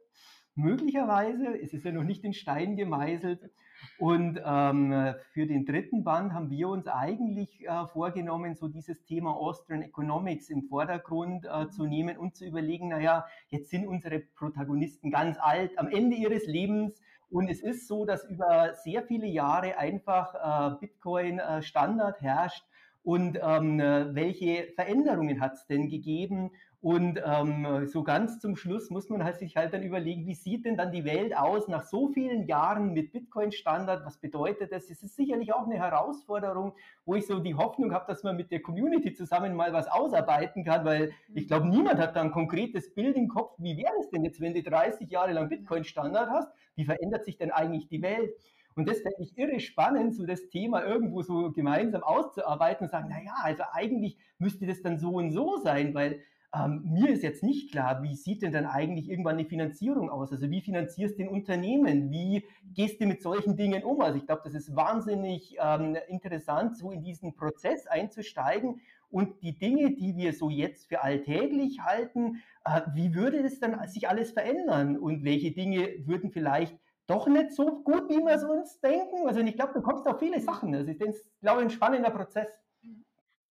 Möglicherweise, 0.55 1.61
es 1.61 1.73
ist 1.73 1.85
ja 1.85 1.93
noch 1.93 2.05
nicht 2.05 2.25
in 2.25 2.33
Stein 2.33 2.77
gemeißelt. 2.77 3.51
Und 3.99 4.41
ähm, 4.45 5.15
für 5.33 5.47
den 5.47 5.65
dritten 5.65 6.05
Band 6.05 6.33
haben 6.33 6.51
wir 6.51 6.69
uns 6.69 6.87
eigentlich 6.87 7.67
äh, 7.67 7.87
vorgenommen, 7.87 8.55
so 8.55 8.69
dieses 8.69 9.05
Thema 9.05 9.37
Austrian 9.37 9.83
Economics 9.83 10.49
im 10.51 10.63
Vordergrund 10.63 11.45
äh, 11.45 11.69
zu 11.71 11.87
nehmen 11.87 12.17
und 12.17 12.37
zu 12.37 12.45
überlegen, 12.45 12.89
naja, 12.89 13.27
jetzt 13.49 13.71
sind 13.71 13.87
unsere 13.87 14.21
Protagonisten 14.21 15.11
ganz 15.11 15.37
alt, 15.41 15.77
am 15.79 15.89
Ende 15.89 16.17
ihres 16.17 16.47
Lebens 16.47 17.01
und 17.31 17.49
es 17.51 17.61
ist 17.61 17.87
so, 17.87 18.05
dass 18.05 18.25
über 18.25 18.75
sehr 18.75 19.03
viele 19.03 19.27
Jahre 19.27 19.77
einfach 19.77 20.73
äh, 20.75 20.77
Bitcoin 20.81 21.39
äh, 21.39 21.63
Standard 21.63 22.21
herrscht. 22.21 22.65
Und 23.05 23.39
ähm, 23.41 23.79
welche 23.79 24.69
Veränderungen 24.75 25.41
hat 25.41 25.55
es 25.55 25.67
denn 25.67 25.89
gegeben? 25.89 26.51
Und 26.81 27.21
ähm, 27.25 27.87
so 27.87 28.05
ganz 28.05 28.39
zum 28.39 28.55
Schluss 28.55 28.89
muss 28.89 29.09
man 29.09 29.25
halt 29.25 29.39
sich 29.39 29.57
halt 29.57 29.73
dann 29.73 29.83
überlegen, 29.83 30.27
wie 30.27 30.35
sieht 30.35 30.65
denn 30.65 30.77
dann 30.77 30.93
die 30.93 31.05
Welt 31.05 31.37
aus 31.37 31.67
nach 31.67 31.83
so 31.83 32.07
vielen 32.09 32.47
Jahren 32.47 32.93
mit 32.93 33.11
Bitcoin-Standard? 33.11 34.07
Was 34.07 34.19
bedeutet 34.19 34.71
das? 34.71 34.89
Es 34.89 35.03
ist 35.03 35.17
sicherlich 35.17 35.53
auch 35.53 35.67
eine 35.67 35.75
Herausforderung, 35.75 36.75
wo 37.05 37.17
ich 37.17 37.27
so 37.27 37.41
die 37.41 37.57
Hoffnung 37.57 37.93
habe, 37.93 38.07
dass 38.07 38.23
man 38.23 38.37
mit 38.37 38.53
der 38.53 38.63
Community 38.63 39.13
zusammen 39.13 39.57
mal 39.57 39.73
was 39.73 39.89
ausarbeiten 39.89 40.65
kann, 40.65 40.85
weil 40.85 41.11
ich 41.35 41.49
glaube, 41.49 41.67
niemand 41.67 41.99
hat 41.99 42.15
da 42.15 42.21
ein 42.21 42.31
konkretes 42.31 42.95
Bild 42.95 43.17
im 43.17 43.27
Kopf, 43.27 43.57
wie 43.59 43.77
wäre 43.77 43.95
es 44.01 44.11
denn 44.11 44.23
jetzt, 44.23 44.41
wenn 44.41 44.55
du 44.55 44.63
30 44.63 45.11
Jahre 45.11 45.33
lang 45.33 45.49
Bitcoin-Standard 45.49 46.31
hast? 46.31 46.53
Wie 46.77 46.85
verändert 46.85 47.25
sich 47.25 47.37
denn 47.39 47.51
eigentlich 47.51 47.89
die 47.89 48.03
Welt? 48.03 48.33
Und 48.77 48.89
das 48.89 49.01
fände 49.01 49.17
ich 49.19 49.37
irre 49.37 49.59
spannend, 49.59 50.15
so 50.15 50.25
das 50.25 50.49
Thema 50.51 50.85
irgendwo 50.85 51.23
so 51.23 51.51
gemeinsam 51.51 52.05
auszuarbeiten 52.05 52.85
und 52.85 52.93
sagen, 52.93 53.09
naja, 53.09 53.35
also 53.43 53.65
eigentlich 53.73 54.17
müsste 54.39 54.65
das 54.65 54.81
dann 54.83 54.99
so 55.01 55.15
und 55.15 55.33
so 55.33 55.57
sein, 55.57 55.93
weil 55.95 56.21
ähm, 56.55 56.83
mir 56.85 57.11
ist 57.11 57.23
jetzt 57.23 57.43
nicht 57.43 57.71
klar, 57.71 58.03
wie 58.03 58.15
sieht 58.15 58.43
denn 58.43 58.53
dann 58.53 58.67
eigentlich 58.67 59.09
irgendwann 59.09 59.37
eine 59.37 59.47
Finanzierung 59.47 60.09
aus? 60.09 60.33
Also 60.33 60.51
wie 60.51 60.63
finanzierst 60.63 61.19
du 61.19 61.25
den 61.25 61.29
Unternehmen? 61.29 62.11
Wie 62.11 62.45
gehst 62.73 63.01
du 63.01 63.07
mit 63.07 63.23
solchen 63.23 63.57
Dingen 63.57 63.83
um? 63.83 64.01
Also 64.01 64.19
ich 64.19 64.27
glaube, 64.27 64.43
das 64.45 64.55
ist 64.55 64.75
wahnsinnig 64.75 65.57
ähm, 65.61 65.97
interessant, 66.09 66.77
so 66.77 66.91
in 66.91 67.03
diesen 67.03 67.35
Prozess 67.35 67.87
einzusteigen 67.87 68.81
und 69.11 69.43
die 69.43 69.59
Dinge, 69.59 69.95
die 69.95 70.17
wir 70.17 70.33
so 70.33 70.51
jetzt 70.51 70.89
für 70.89 71.03
alltäglich 71.03 71.81
halten, 71.81 72.43
äh, 72.65 72.83
wie 72.95 73.15
würde 73.15 73.43
das 73.43 73.59
dann 73.59 73.87
sich 73.89 74.09
alles 74.09 74.33
verändern 74.33 74.99
und 74.99 75.25
welche 75.25 75.53
Dinge 75.53 75.89
würden 76.05 76.31
vielleicht 76.31 76.79
doch 77.07 77.27
nicht 77.27 77.53
so 77.53 77.83
gut, 77.83 78.09
wie 78.11 78.19
wir 78.19 78.35
es 78.35 78.45
uns 78.45 78.81
denken? 78.81 79.27
Also 79.27 79.41
ich 79.41 79.55
glaube, 79.55 79.73
du 79.73 79.83
kommst 79.83 80.07
auf 80.07 80.19
viele 80.19 80.41
Sachen. 80.41 80.73
Das 80.73 80.87
ist, 80.87 81.27
glaube 81.41 81.61
ich, 81.61 81.67
ein 81.67 81.71
spannender 81.71 82.11
Prozess. 82.11 82.49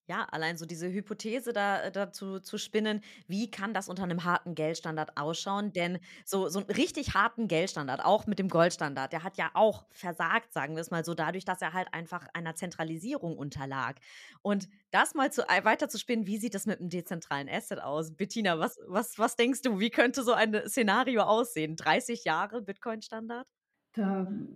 Ja, 0.10 0.24
allein 0.32 0.56
so 0.58 0.66
diese 0.66 0.88
Hypothese 0.90 1.52
da 1.52 1.82
äh, 1.82 1.92
dazu 1.92 2.40
zu 2.40 2.58
spinnen, 2.58 3.02
wie 3.28 3.52
kann 3.52 3.74
das 3.74 3.90
unter 3.90 4.04
einem 4.04 4.24
harten 4.24 4.56
Geldstandard 4.56 5.18
ausschauen? 5.18 5.74
Denn 5.74 6.00
so 6.24 6.48
so 6.48 6.60
'n 6.60 6.66
richtig 6.72 7.14
harten 7.14 7.50
Geldstandard, 7.50 8.06
auch 8.06 8.26
mit 8.26 8.40
dem 8.40 8.48
Goldstandard, 8.48 9.12
der 9.12 9.24
hat 9.24 9.36
ja 9.38 9.52
auch 9.54 9.86
versagt, 9.92 10.54
sagen 10.54 10.76
wir 10.76 10.82
es 10.82 10.92
mal 10.92 11.04
so, 11.04 11.14
dadurch, 11.14 11.44
dass 11.44 11.62
er 11.62 11.74
halt 11.74 11.94
einfach 11.94 12.26
einer 12.34 12.56
Zentralisierung 12.56 13.38
unterlag. 13.38 14.00
Und 14.42 14.70
das 14.92 15.14
mal 15.14 15.30
zu 15.30 15.42
äh, 15.50 15.66
weiter 15.66 15.90
zu 15.90 15.98
spinnen, 16.00 16.26
wie 16.26 16.38
sieht 16.38 16.56
das 16.56 16.66
mit 16.68 16.80
'nem 16.80 16.90
dezentralen 16.90 17.50
Asset 17.50 17.82
aus? 17.82 18.16
Bettina, 18.16 18.58
was 18.60 18.80
was 18.88 19.20
was 19.20 19.36
denkst 19.36 19.62
du, 19.64 19.78
wie 19.82 19.90
könnte 19.90 20.24
so 20.24 20.32
ein 20.32 20.56
Szenario 20.70 21.24
aussehen? 21.24 21.76
30 21.76 22.24
Jahre 22.24 22.62
Bitcoin-Standard? 22.62 23.50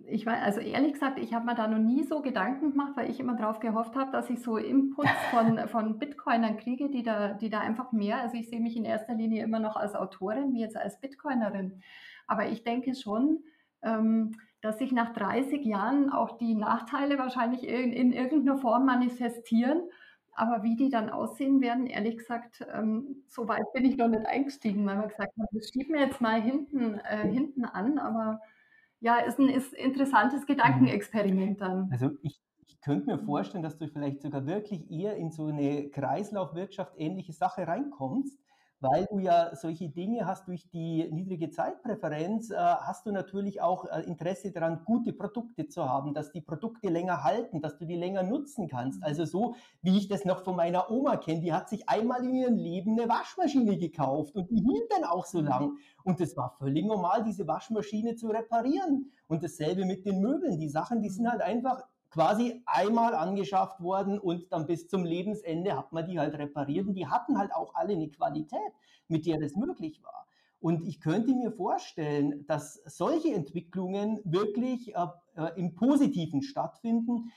Ich 0.05 0.25
weiß, 0.25 0.41
also 0.43 0.59
ehrlich 0.59 0.93
gesagt, 0.93 1.19
ich 1.19 1.33
habe 1.33 1.45
mir 1.45 1.55
da 1.55 1.67
noch 1.67 1.79
nie 1.79 2.03
so 2.03 2.21
Gedanken 2.21 2.71
gemacht, 2.71 2.93
weil 2.95 3.09
ich 3.09 3.19
immer 3.19 3.35
darauf 3.35 3.59
gehofft 3.59 3.95
habe, 3.95 4.11
dass 4.11 4.29
ich 4.29 4.41
so 4.41 4.57
Inputs 4.57 5.09
von, 5.31 5.67
von 5.67 5.99
Bitcoinern 5.99 6.57
kriege, 6.57 6.89
die 6.89 7.03
da, 7.03 7.33
die 7.33 7.49
da 7.49 7.59
einfach 7.59 7.91
mehr, 7.91 8.21
also 8.21 8.37
ich 8.37 8.49
sehe 8.49 8.59
mich 8.59 8.75
in 8.75 8.85
erster 8.85 9.13
Linie 9.15 9.43
immer 9.43 9.59
noch 9.59 9.75
als 9.75 9.95
Autorin, 9.95 10.53
wie 10.53 10.61
jetzt 10.61 10.77
als 10.77 10.99
Bitcoinerin. 10.99 11.81
Aber 12.27 12.47
ich 12.47 12.63
denke 12.63 12.95
schon, 12.95 13.43
ähm, 13.81 14.33
dass 14.61 14.77
sich 14.77 14.91
nach 14.91 15.13
30 15.13 15.65
Jahren 15.65 16.11
auch 16.11 16.37
die 16.37 16.55
Nachteile 16.55 17.17
wahrscheinlich 17.17 17.67
in, 17.67 17.91
in 17.91 18.13
irgendeiner 18.13 18.57
Form 18.57 18.85
manifestieren. 18.85 19.81
Aber 20.33 20.63
wie 20.63 20.75
die 20.75 20.89
dann 20.89 21.09
aussehen 21.09 21.61
werden, 21.61 21.87
ehrlich 21.87 22.17
gesagt, 22.17 22.65
ähm, 22.73 23.23
so 23.27 23.47
weit 23.47 23.73
bin 23.73 23.85
ich 23.85 23.97
noch 23.97 24.07
nicht 24.07 24.25
eingestiegen, 24.25 24.85
weil 24.85 24.97
man 24.97 25.09
gesagt 25.09 25.33
hat, 25.37 25.49
das 25.51 25.69
schieben 25.69 25.93
wir 25.93 26.01
jetzt 26.01 26.21
mal 26.21 26.41
hinten, 26.41 26.99
äh, 26.99 27.27
hinten 27.27 27.65
an, 27.65 27.97
aber 27.99 28.39
ja, 29.01 29.17
ist 29.17 29.39
ein 29.39 29.49
ist 29.49 29.73
interessantes 29.73 30.45
Gedankenexperiment 30.45 31.59
dann. 31.59 31.89
Also 31.91 32.11
ich, 32.21 32.39
ich 32.67 32.79
könnte 32.81 33.07
mir 33.07 33.19
vorstellen, 33.19 33.63
dass 33.63 33.77
du 33.77 33.87
vielleicht 33.87 34.21
sogar 34.21 34.45
wirklich 34.45 34.89
eher 34.89 35.17
in 35.17 35.31
so 35.31 35.47
eine 35.47 35.89
Kreislaufwirtschaft 35.89 36.93
ähnliche 36.97 37.33
Sache 37.33 37.67
reinkommst, 37.67 38.39
weil 38.81 39.05
du 39.05 39.19
ja 39.19 39.55
solche 39.55 39.89
Dinge 39.89 40.25
hast 40.25 40.47
durch 40.47 40.67
die 40.69 41.07
niedrige 41.11 41.51
Zeitpräferenz, 41.51 42.49
äh, 42.49 42.55
hast 42.57 43.05
du 43.05 43.11
natürlich 43.11 43.61
auch 43.61 43.85
äh, 43.85 44.01
Interesse 44.01 44.51
daran, 44.51 44.83
gute 44.85 45.13
Produkte 45.13 45.67
zu 45.67 45.87
haben, 45.87 46.13
dass 46.13 46.31
die 46.31 46.41
Produkte 46.41 46.89
länger 46.89 47.23
halten, 47.23 47.61
dass 47.61 47.77
du 47.77 47.85
die 47.85 47.95
länger 47.95 48.23
nutzen 48.23 48.67
kannst. 48.67 48.99
Mhm. 48.99 49.05
Also 49.05 49.25
so, 49.25 49.55
wie 49.81 49.97
ich 49.97 50.07
das 50.07 50.25
noch 50.25 50.43
von 50.43 50.55
meiner 50.55 50.89
Oma 50.89 51.17
kenne, 51.17 51.41
die 51.41 51.53
hat 51.53 51.69
sich 51.69 51.87
einmal 51.87 52.25
in 52.25 52.33
ihrem 52.33 52.57
Leben 52.57 52.99
eine 52.99 53.07
Waschmaschine 53.07 53.77
gekauft 53.77 54.35
und 54.35 54.49
die 54.49 54.61
hielt 54.61 54.91
dann 54.91 55.03
auch 55.03 55.25
so 55.25 55.39
mhm. 55.39 55.47
lang. 55.47 55.77
Und 56.03 56.19
es 56.19 56.35
war 56.35 56.55
völlig 56.57 56.85
normal, 56.85 57.23
diese 57.23 57.47
Waschmaschine 57.47 58.15
zu 58.15 58.27
reparieren. 58.29 59.11
Und 59.27 59.43
dasselbe 59.43 59.85
mit 59.85 60.05
den 60.05 60.19
Möbeln. 60.19 60.59
Die 60.59 60.67
Sachen, 60.67 61.01
die 61.01 61.09
sind 61.09 61.29
halt 61.29 61.41
einfach 61.41 61.83
quasi 62.11 62.61
einmal 62.65 63.15
angeschafft 63.15 63.81
worden 63.81 64.19
und 64.19 64.51
dann 64.51 64.67
bis 64.67 64.87
zum 64.87 65.05
Lebensende 65.05 65.75
hat 65.77 65.91
man 65.93 66.05
die 66.05 66.19
halt 66.19 66.35
repariert 66.35 66.87
und 66.87 66.93
die 66.95 67.07
hatten 67.07 67.37
halt 67.37 67.53
auch 67.53 67.73
alle 67.73 67.93
eine 67.93 68.09
Qualität, 68.09 68.59
mit 69.07 69.25
der 69.25 69.39
das 69.39 69.55
möglich 69.55 70.03
war. 70.03 70.27
Und 70.59 70.83
ich 70.83 70.99
könnte 70.99 71.33
mir 71.33 71.51
vorstellen, 71.51 72.45
dass 72.45 72.75
solche 72.85 73.33
Entwicklungen 73.33 74.19
wirklich 74.23 74.93
äh, 74.95 75.07
äh 75.35 75.51
im 75.55 75.73
Positiven 75.73 76.43
stattfinden, 76.43 77.31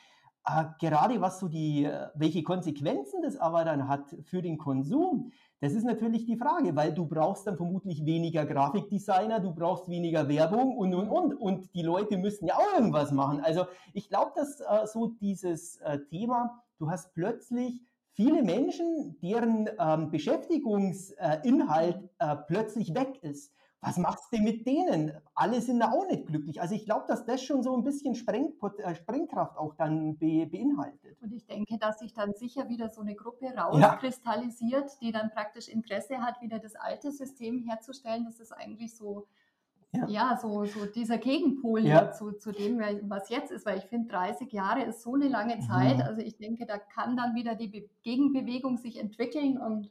äh, 0.46 0.64
gerade 0.78 1.20
was 1.22 1.38
so 1.38 1.48
die, 1.48 1.84
äh, 1.84 2.08
welche 2.14 2.42
Konsequenzen 2.42 3.22
das 3.22 3.38
aber 3.38 3.64
dann 3.64 3.88
hat 3.88 4.14
für 4.24 4.42
den 4.42 4.58
Konsum. 4.58 5.32
Das 5.64 5.72
ist 5.72 5.84
natürlich 5.84 6.26
die 6.26 6.36
Frage, 6.36 6.76
weil 6.76 6.92
du 6.92 7.06
brauchst 7.06 7.46
dann 7.46 7.56
vermutlich 7.56 8.04
weniger 8.04 8.44
Grafikdesigner, 8.44 9.40
du 9.40 9.54
brauchst 9.54 9.88
weniger 9.88 10.28
Werbung 10.28 10.76
und, 10.76 10.92
und, 10.92 11.08
und. 11.08 11.40
Und 11.40 11.74
die 11.74 11.80
Leute 11.80 12.18
müssen 12.18 12.46
ja 12.46 12.56
auch 12.56 12.76
irgendwas 12.76 13.12
machen. 13.12 13.40
Also 13.40 13.64
ich 13.94 14.10
glaube, 14.10 14.32
dass 14.36 14.60
äh, 14.60 14.86
so 14.86 15.06
dieses 15.06 15.78
äh, 15.78 16.00
Thema, 16.10 16.62
du 16.78 16.90
hast 16.90 17.14
plötzlich 17.14 17.80
viele 18.12 18.42
Menschen, 18.42 19.16
deren 19.22 19.70
ähm, 19.78 20.10
Beschäftigungsinhalt 20.10 22.10
äh, 22.18 22.36
plötzlich 22.46 22.94
weg 22.94 23.20
ist 23.22 23.50
was 23.84 23.98
machst 23.98 24.32
du 24.32 24.38
mit 24.38 24.66
denen? 24.66 25.12
Alle 25.34 25.60
sind 25.60 25.80
da 25.80 25.90
auch 25.90 26.06
nicht 26.06 26.26
glücklich. 26.26 26.60
Also 26.60 26.74
ich 26.74 26.84
glaube, 26.84 27.04
dass 27.06 27.26
das 27.26 27.42
schon 27.42 27.62
so 27.62 27.76
ein 27.76 27.84
bisschen 27.84 28.14
Spreng, 28.14 28.54
äh, 28.78 28.94
Sprengkraft 28.94 29.58
auch 29.58 29.74
dann 29.74 30.16
be, 30.16 30.46
beinhaltet. 30.46 31.20
Und 31.20 31.32
ich 31.32 31.46
denke, 31.46 31.76
dass 31.78 31.98
sich 31.98 32.14
dann 32.14 32.32
sicher 32.34 32.68
wieder 32.68 32.88
so 32.88 33.02
eine 33.02 33.14
Gruppe 33.14 33.46
rauskristallisiert, 33.54 34.90
ja. 34.90 34.96
die 35.02 35.12
dann 35.12 35.30
praktisch 35.30 35.68
Interesse 35.68 36.18
hat, 36.18 36.40
wieder 36.40 36.58
das 36.58 36.76
alte 36.76 37.12
System 37.12 37.62
herzustellen. 37.68 38.24
Das 38.24 38.40
ist 38.40 38.52
eigentlich 38.52 38.96
so, 38.96 39.26
ja, 39.92 40.06
ja 40.08 40.38
so, 40.40 40.64
so 40.64 40.86
dieser 40.86 41.18
Gegenpol 41.18 41.84
ja. 41.84 42.10
zu, 42.10 42.32
zu 42.32 42.52
dem, 42.52 42.78
was 42.78 43.28
jetzt 43.28 43.50
ist. 43.50 43.66
Weil 43.66 43.78
ich 43.78 43.84
finde, 43.84 44.08
30 44.08 44.50
Jahre 44.50 44.84
ist 44.84 45.02
so 45.02 45.14
eine 45.14 45.28
lange 45.28 45.58
Zeit. 45.60 45.96
Mhm. 45.96 46.02
Also 46.02 46.22
ich 46.22 46.38
denke, 46.38 46.64
da 46.64 46.78
kann 46.78 47.16
dann 47.16 47.34
wieder 47.34 47.54
die 47.54 47.68
Be 47.68 47.88
Gegenbewegung 48.02 48.78
sich 48.78 48.98
entwickeln 48.98 49.58
und 49.58 49.90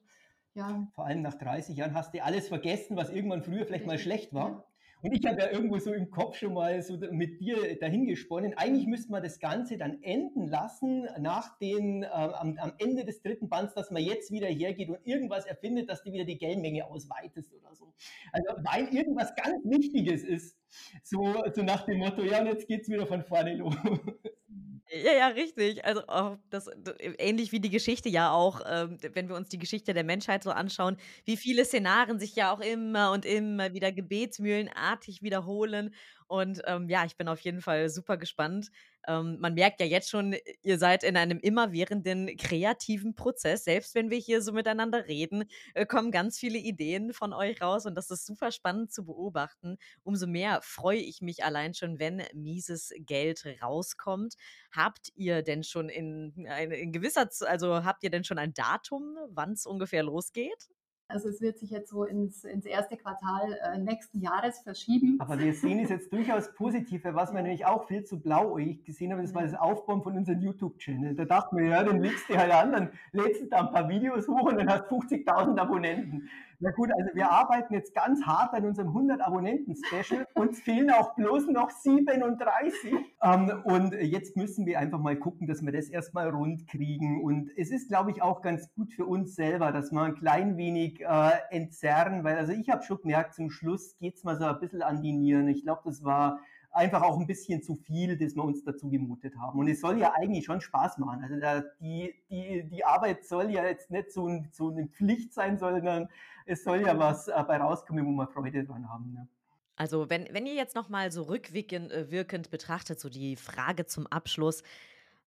ja. 0.53 0.87
Vor 0.93 1.05
allem 1.05 1.21
nach 1.21 1.35
30 1.35 1.77
Jahren 1.77 1.93
hast 1.93 2.13
du 2.13 2.23
alles 2.23 2.47
vergessen, 2.47 2.95
was 2.95 3.09
irgendwann 3.09 3.43
früher 3.43 3.65
vielleicht 3.65 3.85
mal 3.85 3.97
schlecht 3.97 4.33
war. 4.33 4.67
Und 5.03 5.11
ich 5.11 5.25
habe 5.25 5.41
ja 5.41 5.51
irgendwo 5.51 5.79
so 5.79 5.91
im 5.91 6.09
Kopf 6.11 6.37
schon 6.37 6.53
mal 6.53 6.81
so 6.81 6.97
mit 7.11 7.41
dir 7.41 7.77
dahingesponnen. 7.77 8.53
Eigentlich 8.53 8.87
müsste 8.87 9.11
man 9.11 9.21
das 9.21 9.39
Ganze 9.39 9.77
dann 9.77 10.01
enden 10.01 10.47
lassen 10.47 11.09
nach 11.19 11.57
den, 11.59 12.03
äh, 12.03 12.07
am, 12.07 12.57
am, 12.57 12.71
Ende 12.77 13.03
des 13.03 13.21
dritten 13.21 13.49
Bands, 13.49 13.73
dass 13.73 13.91
man 13.91 14.01
jetzt 14.01 14.31
wieder 14.31 14.47
hergeht 14.47 14.87
und 14.87 15.05
irgendwas 15.05 15.45
erfindet, 15.45 15.89
dass 15.89 16.03
du 16.03 16.13
wieder 16.13 16.23
die 16.23 16.37
Geldmenge 16.37 16.85
ausweitest 16.87 17.53
oder 17.53 17.75
so. 17.75 17.93
Also 18.31 18.47
weil 18.63 18.95
irgendwas 18.95 19.35
ganz 19.35 19.65
Wichtiges 19.65 20.23
ist. 20.23 20.57
So, 21.03 21.35
so 21.53 21.63
nach 21.63 21.85
dem 21.85 21.97
Motto, 21.97 22.23
ja, 22.23 22.39
und 22.39 22.47
jetzt 22.47 22.69
geht 22.69 22.83
es 22.83 22.89
wieder 22.89 23.05
von 23.05 23.23
vorne 23.23 23.55
los. 23.55 23.75
Ja, 25.03 25.11
ja, 25.11 25.27
richtig. 25.27 25.83
Also 25.83 26.01
oh, 26.07 26.37
das, 26.49 26.69
das, 26.77 26.95
ähnlich 27.17 27.51
wie 27.51 27.59
die 27.59 27.69
Geschichte 27.69 28.07
ja 28.07 28.31
auch, 28.31 28.61
ähm, 28.65 28.97
wenn 29.13 29.27
wir 29.27 29.35
uns 29.35 29.49
die 29.49 29.57
Geschichte 29.57 29.93
der 29.93 30.05
Menschheit 30.05 30.43
so 30.43 30.51
anschauen, 30.51 30.95
wie 31.25 31.35
viele 31.35 31.65
Szenarien 31.65 32.19
sich 32.19 32.35
ja 32.37 32.53
auch 32.53 32.61
immer 32.61 33.11
und 33.11 33.25
immer 33.25 33.73
wieder 33.73 33.91
gebetsmühlenartig 33.91 35.21
wiederholen. 35.21 35.93
Und 36.27 36.61
ähm, 36.67 36.87
ja, 36.87 37.03
ich 37.03 37.17
bin 37.17 37.27
auf 37.27 37.41
jeden 37.41 37.59
Fall 37.61 37.89
super 37.89 38.15
gespannt, 38.15 38.69
ähm, 39.07 39.37
man 39.39 39.53
merkt 39.53 39.79
ja 39.79 39.85
jetzt 39.85 40.09
schon, 40.09 40.35
ihr 40.61 40.77
seid 40.77 41.03
in 41.03 41.17
einem 41.17 41.39
immerwährenden 41.39 42.35
kreativen 42.37 43.15
Prozess. 43.15 43.63
Selbst 43.65 43.95
wenn 43.95 44.09
wir 44.09 44.17
hier 44.17 44.41
so 44.41 44.51
miteinander 44.53 45.07
reden, 45.07 45.45
äh, 45.73 45.85
kommen 45.85 46.11
ganz 46.11 46.39
viele 46.39 46.57
Ideen 46.57 47.13
von 47.13 47.33
euch 47.33 47.61
raus 47.61 47.85
und 47.85 47.95
das 47.95 48.09
ist 48.11 48.25
super 48.25 48.51
spannend 48.51 48.91
zu 48.93 49.05
beobachten. 49.05 49.77
Umso 50.03 50.27
mehr 50.27 50.61
freue 50.61 50.99
ich 50.99 51.21
mich 51.21 51.43
allein 51.43 51.73
schon, 51.73 51.99
wenn 51.99 52.23
mieses 52.33 52.91
Geld 52.99 53.45
rauskommt. 53.61 54.35
Habt 54.71 55.09
ihr 55.15 55.41
denn 55.41 55.63
schon 55.63 55.89
in, 55.89 56.45
in 56.45 56.91
gewisser, 56.91 57.29
also 57.41 57.83
habt 57.83 58.03
ihr 58.03 58.09
denn 58.09 58.23
schon 58.23 58.37
ein 58.37 58.53
Datum, 58.53 59.17
wann 59.29 59.53
es 59.53 59.65
ungefähr 59.65 60.03
losgeht? 60.03 60.69
Also 61.13 61.29
es 61.29 61.41
wird 61.41 61.59
sich 61.59 61.69
jetzt 61.69 61.89
so 61.89 62.05
ins, 62.05 62.43
ins 62.43 62.65
erste 62.65 62.97
Quartal 62.97 63.57
äh, 63.61 63.77
nächsten 63.77 64.19
Jahres 64.19 64.59
verschieben. 64.59 65.17
Aber 65.19 65.39
wir 65.39 65.53
sehen 65.53 65.79
es 65.79 65.89
jetzt 65.89 66.11
durchaus 66.11 66.51
positiv, 66.55 67.01
was 67.05 67.31
wir 67.31 67.41
nämlich 67.43 67.67
auch 67.67 67.87
viel 67.87 68.03
zu 68.03 68.19
blauäugig 68.19 68.83
gesehen 68.83 69.11
haben, 69.11 69.21
das 69.21 69.35
war 69.35 69.43
das 69.43 69.53
Aufbauen 69.53 70.01
von 70.01 70.17
unserem 70.17 70.41
YouTube-Channel. 70.41 71.13
Da 71.13 71.25
dachten 71.25 71.57
wir, 71.57 71.65
ja, 71.65 71.83
dann 71.83 72.01
legst 72.01 72.27
du 72.29 72.35
halt 72.35 72.51
an, 72.51 72.71
dann 72.71 72.89
lädst 73.11 73.43
du 73.43 73.45
da 73.45 73.59
ein 73.59 73.71
paar 73.71 73.87
Videos 73.89 74.27
hoch 74.27 74.49
und 74.49 74.57
dann 74.57 74.69
hast 74.69 74.85
50.000 74.85 75.57
Abonnenten. 75.59 76.29
Na 76.59 76.71
gut, 76.71 76.89
also 76.97 77.13
wir 77.13 77.29
arbeiten 77.29 77.73
jetzt 77.73 77.93
ganz 77.93 78.25
hart 78.25 78.53
an 78.53 78.65
unserem 78.65 78.89
100 78.89 79.21
Abonnenten-Special. 79.21 80.25
Uns 80.35 80.59
fehlen 80.61 80.91
auch 80.91 81.15
bloß 81.15 81.47
noch 81.47 81.69
37. 81.69 82.93
Ähm, 83.21 83.61
und 83.63 83.93
jetzt 83.93 84.37
müssen 84.37 84.65
wir 84.65 84.79
einfach 84.79 84.99
mal 84.99 85.17
gucken, 85.17 85.47
dass 85.47 85.61
wir 85.63 85.71
das 85.71 85.89
erstmal 85.89 86.29
rund 86.29 86.67
kriegen. 86.67 87.23
Und 87.23 87.51
es 87.57 87.71
ist, 87.71 87.89
glaube 87.89 88.11
ich, 88.11 88.21
auch 88.21 88.41
ganz 88.41 88.73
gut 88.75 88.93
für 88.93 89.05
uns 89.05 89.35
selber, 89.35 89.71
dass 89.71 89.91
wir 89.91 90.01
ein 90.01 90.15
klein 90.15 90.57
wenig 90.57 91.01
äh, 91.01 91.31
entzerren, 91.49 92.23
weil 92.23 92.37
also 92.37 92.53
ich 92.53 92.69
habe 92.69 92.83
schon 92.83 92.99
gemerkt, 93.01 93.33
zum 93.33 93.49
Schluss 93.49 93.97
geht 93.97 94.15
es 94.15 94.23
mal 94.23 94.37
so 94.37 94.45
ein 94.45 94.59
bisschen 94.59 94.81
an 94.81 95.01
die 95.01 95.13
Nieren. 95.13 95.47
Ich 95.47 95.63
glaube, 95.63 95.81
das 95.85 96.03
war 96.03 96.39
einfach 96.73 97.03
auch 97.03 97.19
ein 97.19 97.27
bisschen 97.27 97.61
zu 97.61 97.75
viel, 97.75 98.17
das 98.17 98.35
wir 98.35 98.43
uns 98.43 98.63
dazu 98.63 98.89
gemutet 98.89 99.37
haben. 99.37 99.59
Und 99.59 99.67
es 99.67 99.79
soll 99.79 99.99
ja 99.99 100.13
eigentlich 100.13 100.45
schon 100.45 100.59
Spaß 100.59 100.97
machen. 100.97 101.23
Also 101.23 101.39
da, 101.39 101.61
die, 101.79 102.13
die, 102.29 102.67
die 102.67 102.83
Arbeit 102.83 103.25
soll 103.25 103.51
ja 103.51 103.63
jetzt 103.63 103.91
nicht 103.91 104.11
so, 104.11 104.27
ein, 104.27 104.49
so 104.51 104.69
eine 104.69 104.87
Pflicht 104.87 105.33
sein, 105.33 105.57
sondern 105.57 106.09
es 106.45 106.63
soll 106.63 106.81
ja 106.81 106.97
was 106.97 107.25
dabei 107.25 107.57
rauskommen, 107.57 108.05
wo 108.05 108.11
wir 108.11 108.27
Freude 108.27 108.65
dran 108.65 108.89
haben. 108.89 109.13
Ne? 109.13 109.27
Also 109.75 110.09
wenn, 110.09 110.27
wenn 110.31 110.45
ihr 110.45 110.55
jetzt 110.55 110.75
nochmal 110.75 111.11
so 111.11 111.23
rückwirkend 111.23 111.91
äh, 111.91 112.47
betrachtet, 112.49 112.99
so 112.99 113.09
die 113.09 113.35
Frage 113.35 113.85
zum 113.85 114.07
Abschluss, 114.07 114.63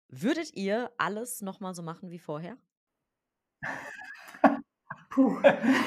würdet 0.10 0.56
ihr 0.56 0.92
alles 0.98 1.42
nochmal 1.42 1.74
so 1.74 1.82
machen 1.82 2.12
wie 2.12 2.20
vorher? 2.20 2.58
Puh, 5.10 5.40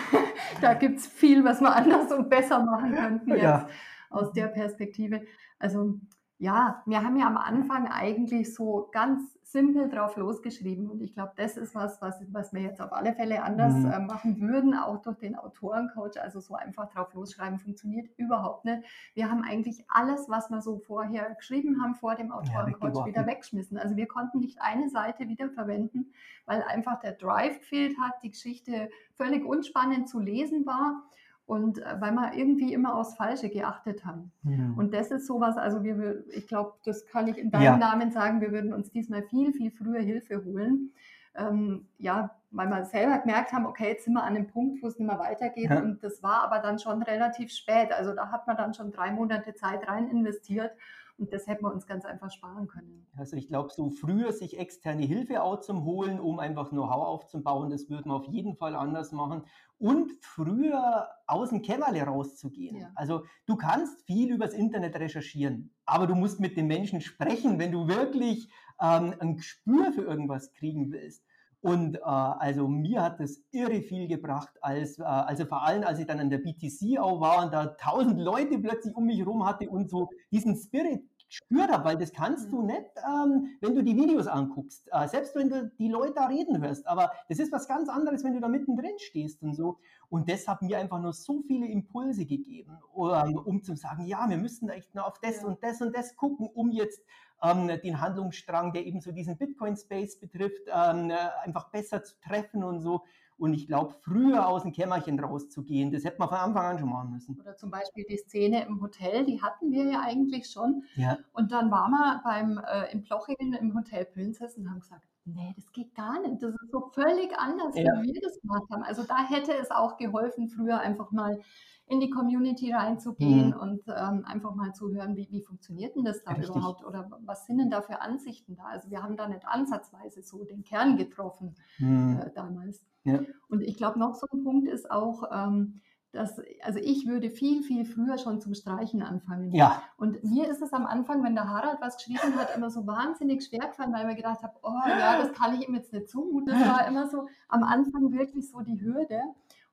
da 0.61 0.75
gibt 0.75 0.99
es 0.99 1.07
viel, 1.07 1.45
was 1.45 1.61
wir 1.61 1.73
anders 1.77 2.11
und 2.11 2.29
besser 2.29 2.65
machen 2.65 2.95
könnten 2.95 3.31
jetzt. 3.31 3.43
Ja 3.43 3.69
aus 4.11 4.33
der 4.33 4.49
Perspektive. 4.49 5.23
Also 5.59 6.01
ja, 6.39 6.83
wir 6.85 7.03
haben 7.03 7.17
ja 7.17 7.27
am 7.27 7.39
Anfang 7.39 7.89
eigentlich 7.89 8.55
so 8.55 8.91
ganz 8.93 9.23
simpel 9.43 9.89
drauf 9.89 10.17
losgeschrieben 10.17 10.91
und 10.91 11.01
ich 11.01 11.15
glaube, 11.15 11.33
das 11.37 11.57
ist 11.57 11.75
was, 11.75 12.03
was, 12.03 12.21
was 12.31 12.53
wir 12.53 12.61
jetzt 12.61 12.81
auf 12.81 12.93
alle 12.93 13.15
Fälle 13.15 13.43
anders 13.43 13.75
mhm. 13.75 13.91
äh, 13.91 14.01
machen 14.01 14.41
würden, 14.41 14.75
auch 14.75 15.01
durch 15.01 15.17
den 15.17 15.35
Autorencoach. 15.35 16.21
Also 16.21 16.41
so 16.41 16.55
einfach 16.55 16.93
drauf 16.93 17.15
losschreiben 17.15 17.59
funktioniert 17.59 18.11
überhaupt 18.19 18.67
nicht. 18.67 18.83
Wir 19.15 19.31
haben 19.31 19.45
eigentlich 19.45 19.85
alles, 19.89 20.29
was 20.29 20.51
wir 20.51 20.61
so 20.61 20.79
vorher 20.79 21.35
geschrieben 21.37 21.83
haben, 21.83 21.95
vor 21.95 22.17
dem 22.17 22.33
Autorencoach 22.33 22.97
ja, 22.97 23.07
wieder 23.07 23.27
weggeschmissen. 23.27 23.79
Also 23.79 23.97
wir 23.97 24.07
konnten 24.07 24.41
nicht 24.41 24.61
eine 24.61 24.91
Seite 24.91 25.29
wieder 25.29 25.49
verwenden, 25.49 26.13
weil 26.45 26.63
einfach 26.63 27.01
der 27.01 27.13
Drive 27.13 27.61
gefehlt 27.61 27.97
hat, 27.99 28.13
die 28.23 28.31
Geschichte 28.31 28.91
völlig 29.15 29.47
unspannend 29.47 30.09
zu 30.09 30.19
lesen 30.19 30.67
war 30.67 31.03
und 31.47 31.79
äh, 31.79 32.01
weil 32.01 32.13
wir 32.13 32.35
irgendwie 32.35 32.73
immer 32.73 32.97
aufs 32.97 33.15
Falsche 33.15 33.49
geachtet 33.49 34.05
haben. 34.05 34.33
Mhm. 34.43 34.75
Und 34.77 34.93
das 34.93 35.11
ist 35.11 35.27
sowas, 35.27 35.57
also 35.57 35.85
wir, 35.85 36.25
ich 36.31 36.49
glaube, 36.49 36.75
das 36.85 37.07
kann 37.07 37.29
ich 37.29 37.39
in 37.39 37.51
deinem 37.51 37.63
ja. 37.63 37.77
Namen 37.77 38.11
sagen, 38.11 38.41
wir 38.41 38.51
würden 38.53 38.75
uns 38.75 38.91
diesmal 38.91 39.23
viel, 39.23 39.53
viel 39.53 39.71
früher 39.71 40.01
Hilfe 40.01 40.45
holen. 40.45 40.93
Ähm, 41.37 41.87
ja, 41.99 42.35
weil 42.51 42.69
wir 42.69 42.85
selber 42.87 43.19
gemerkt 43.19 43.53
haben, 43.53 43.67
okay, 43.67 43.89
jetzt 43.89 44.05
sind 44.05 44.15
wir 44.15 44.25
an 44.25 44.35
dem 44.35 44.47
Punkt, 44.47 44.83
wo 44.83 44.87
es 44.87 44.99
nicht 44.99 45.07
mehr 45.07 45.19
weitergeht. 45.19 45.71
Ja. 45.71 45.81
Und 45.81 46.03
das 46.03 46.23
war 46.23 46.43
aber 46.43 46.59
dann 46.61 46.79
schon 46.79 47.03
relativ 47.03 47.53
spät. 47.53 47.93
Also 47.93 48.15
da 48.15 48.31
hat 48.31 48.47
man 48.47 48.57
dann 48.57 48.75
schon 48.75 48.91
drei 48.91 49.11
Monate 49.13 49.55
Zeit 49.55 49.87
rein 49.87 50.09
investiert. 50.09 50.73
Und 51.19 51.33
das 51.33 51.47
hätten 51.47 51.65
wir 51.65 51.73
uns 51.73 51.87
ganz 51.87 52.05
einfach 52.05 52.31
sparen 52.31 52.67
können. 52.69 53.07
Also 53.17 53.37
ich 53.37 53.49
glaube, 53.49 53.71
so 53.73 53.89
früher 53.89 54.33
sich 54.33 54.59
externe 54.59 55.05
Hilfe 55.05 55.43
auch 55.43 55.61
zum 55.61 55.85
holen, 55.85 56.21
um 56.21 56.39
einfach 56.39 56.69
Know-how 56.69 57.07
aufzubauen, 57.07 57.71
das 57.71 57.89
würden 57.89 58.11
wir 58.11 58.17
auf 58.17 58.27
jeden 58.27 58.55
Fall 58.57 58.75
anders 58.77 59.13
machen. 59.13 59.43
Und 59.79 60.13
früher 60.21 61.09
aus 61.27 61.51
dem 61.51 61.63
Kämmerle 61.63 62.03
rauszugehen. 62.03 62.77
Ja. 62.77 62.91
Also 62.95 63.25
du 63.47 63.57
kannst 63.57 64.03
viel 64.03 64.33
übers 64.33 64.53
Internet 64.53 64.97
recherchieren, 64.97 65.75
aber 65.87 66.07
du 66.07 66.15
musst 66.15 66.39
mit 66.39 66.57
den 66.57 66.67
Menschen 66.67 67.01
sprechen, 67.01 67.59
wenn 67.59 67.73
du 67.73 67.89
wirklich 67.89 68.51
ähm, 68.81 69.15
ein 69.19 69.37
Gespür 69.37 69.93
für 69.93 70.03
irgendwas 70.03 70.53
kriegen 70.53 70.93
willst. 70.93 71.25
Und 71.67 71.97
äh, 71.97 72.01
also 72.01 72.69
mir 72.69 73.03
hat 73.03 73.19
das 73.19 73.41
irre 73.51 73.83
viel 73.83 74.07
gebracht, 74.07 74.57
als, 74.61 75.01
äh, 75.01 75.03
also 75.03 75.47
vor 75.47 75.67
allem, 75.67 75.83
als 75.83 75.99
ich 75.99 76.07
dann 76.07 76.21
an 76.21 76.31
der 76.31 76.39
BTC 76.39 77.01
auch 77.01 77.21
war 77.21 77.45
und 77.45 77.53
da 77.53 77.67
tausend 77.67 78.21
Leute 78.21 78.57
plötzlich 78.61 78.95
um 78.95 79.07
mich 79.07 79.19
herum 79.19 79.45
hatte 79.45 79.69
und 79.69 79.91
so 79.91 80.09
diesen 80.31 80.55
Spirit 80.55 81.03
gespürt 81.29 81.73
habe, 81.73 81.85
weil 81.85 81.97
das 81.97 82.13
kannst 82.13 82.53
du 82.53 82.63
nicht, 82.63 82.87
ähm, 83.05 83.57
wenn 83.61 83.75
du 83.75 83.83
die 83.83 83.97
Videos 83.97 84.29
anguckst, 84.29 84.89
äh, 84.93 85.09
selbst 85.09 85.35
wenn 85.35 85.51
du 85.51 85.69
die 85.77 85.89
Leute 85.89 86.15
da 86.15 86.27
reden 86.27 86.63
hörst, 86.63 86.87
aber 86.87 87.11
das 87.29 87.41
ist 87.41 87.51
was 87.51 87.67
ganz 87.67 87.89
anderes, 87.89 88.23
wenn 88.23 88.35
du 88.35 88.41
da 88.41 88.47
mittendrin 88.47 88.97
stehst 88.99 89.43
und 89.43 89.55
so. 89.55 89.81
Und 90.09 90.31
das 90.31 90.47
hat 90.47 90.63
mir 90.63 90.79
einfach 90.79 91.01
nur 91.01 91.15
so 91.15 91.43
viele 91.49 91.67
Impulse 91.67 92.27
gegeben, 92.27 92.79
um, 92.93 93.11
ähm, 93.11 93.37
um 93.45 93.63
zu 93.65 93.75
sagen, 93.75 94.07
ja, 94.07 94.29
wir 94.29 94.39
müssen 94.39 94.69
echt 94.69 94.95
nur 94.95 95.05
auf 95.05 95.19
das 95.21 95.43
ja. 95.43 95.49
und 95.49 95.61
das 95.65 95.81
und 95.81 95.97
das 95.97 96.15
gucken, 96.15 96.47
um 96.55 96.71
jetzt 96.71 97.03
ähm, 97.43 97.69
den 97.83 98.01
Handlungsstrang, 98.01 98.73
der 98.73 98.87
eben 98.87 99.01
so 99.01 99.13
diesen 99.13 99.37
Bitcoin-Space 99.37 100.19
betrifft, 100.19 100.63
ähm, 100.69 101.13
einfach 101.43 101.71
besser 101.71 102.03
zu 102.03 102.15
treffen 102.21 102.65
und 102.65 102.81
so. 102.81 103.03
Und 103.39 103.53
ich 103.53 103.67
glaube, 103.67 103.95
früher 104.03 104.49
aus 104.49 104.63
dem 104.63 104.73
Kämmerchen 104.73 105.21
rauszugehen, 105.21 105.93
das 105.93 106.05
hätte 106.05 106.19
man 106.19 106.29
von 106.29 106.39
Anfang 106.39 106.65
an 106.65 106.79
schon 106.79 106.89
machen 106.89 107.11
müssen. 107.11 107.39
Oder 107.39 107.57
zum 107.57 107.71
Beispiel 107.71 108.05
die 108.09 108.17
Szene 108.17 108.65
im 108.65 108.81
Hotel, 108.81 109.27
die 109.27 109.43
hatten 109.43 109.71
wir 109.71 109.85
ja 109.85 110.01
eigentlich 110.03 110.49
schon. 110.49 110.85
Ja. 110.95 111.19
Und 111.33 111.53
dann 111.53 111.71
waren 111.71 111.91
wir 111.91 112.23
beim, 112.25 112.59
äh, 112.59 112.91
in 112.93 113.03
Plochingen 113.03 113.53
im 113.53 113.75
Hotel 113.75 114.07
Princess 114.07 114.57
und 114.57 114.71
haben 114.71 114.81
gesagt, 114.81 115.05
nee, 115.27 115.53
das 115.57 115.71
geht 115.73 115.95
gar 115.95 116.21
nicht. 116.21 116.43
Das 116.43 116.55
ist 116.55 116.71
so 116.71 116.91
völlig 116.93 117.37
anders, 117.39 117.75
ja. 117.75 118.03
wie 118.03 118.15
wir 118.15 118.21
das 118.23 118.41
gemacht 118.41 118.65
haben. 118.71 118.83
Also 118.83 119.03
da 119.03 119.25
hätte 119.29 119.53
es 119.53 119.71
auch 119.71 119.97
geholfen, 119.97 120.49
früher 120.49 120.79
einfach 120.81 121.11
mal 121.11 121.41
in 121.89 122.01
die 122.01 122.11
Community 122.11 122.73
reinzugehen 122.73 123.49
mhm. 123.49 123.57
und 123.57 123.83
ähm, 123.89 124.25
einfach 124.25 124.55
mal 124.55 124.73
zu 124.73 124.91
hören, 124.93 125.17
wie, 125.17 125.29
wie 125.31 125.43
funktioniert 125.43 125.95
denn 125.95 126.05
das 126.05 126.23
da 126.25 126.33
Richtig. 126.33 126.51
überhaupt 126.51 126.85
oder 126.85 127.09
was 127.25 127.47
sind 127.47 127.59
denn 127.59 127.71
da 127.71 127.81
für 127.81 128.01
Ansichten 128.01 128.57
da? 128.57 128.65
Also 128.65 128.91
wir 128.91 129.03
haben 129.03 129.17
da 129.17 129.29
nicht 129.29 129.47
ansatzweise 129.47 130.23
so 130.23 130.45
den 130.45 130.65
Kern 130.65 130.97
getroffen 130.97 131.55
mhm. 131.79 132.21
äh, 132.21 132.31
damals. 132.35 132.85
Ja. 133.05 133.21
Und 133.49 133.63
ich 133.63 133.77
glaube, 133.77 134.01
noch 134.01 134.17
so 134.17 134.27
ein 134.33 134.43
Punkt 134.43 134.69
ist 134.69 134.91
auch, 134.91 135.31
ähm, 135.33 135.81
dass, 136.13 136.41
also 136.63 136.79
ich 136.79 137.07
würde 137.07 137.31
viel, 137.31 137.63
viel 137.63 137.85
früher 137.85 138.19
schon 138.19 138.41
zum 138.41 138.55
Streichen 138.55 139.03
anfangen. 139.03 139.53
Ja. 139.53 139.83
Und 139.97 140.25
mir 140.25 140.49
ist 140.49 140.63
es 140.63 140.73
am 140.73 140.87
Anfang, 140.87 141.23
wenn 141.23 141.35
der 141.35 141.49
Harald 141.49 141.79
was 141.81 141.97
geschrieben 141.97 142.37
hat, 142.37 142.57
immer 142.57 142.71
so 142.71 142.87
wahnsinnig 142.87 143.45
schwer 143.45 143.69
gefallen, 143.69 143.93
weil 143.93 144.03
ich 144.03 144.07
mir 144.07 144.17
gedacht 144.17 144.43
habe, 144.43 144.55
oh 144.63 144.89
ja, 144.89 145.19
das 145.19 145.33
kann 145.33 145.55
ich 145.55 145.69
ihm 145.69 145.75
jetzt 145.75 145.93
nicht 145.93 146.09
zumuten. 146.09 146.47
Das 146.47 146.69
war 146.69 146.87
immer 146.87 147.09
so 147.09 147.29
am 147.49 147.63
Anfang 147.63 148.13
wirklich 148.13 148.51
so 148.51 148.61
die 148.61 148.81
Hürde. 148.81 149.21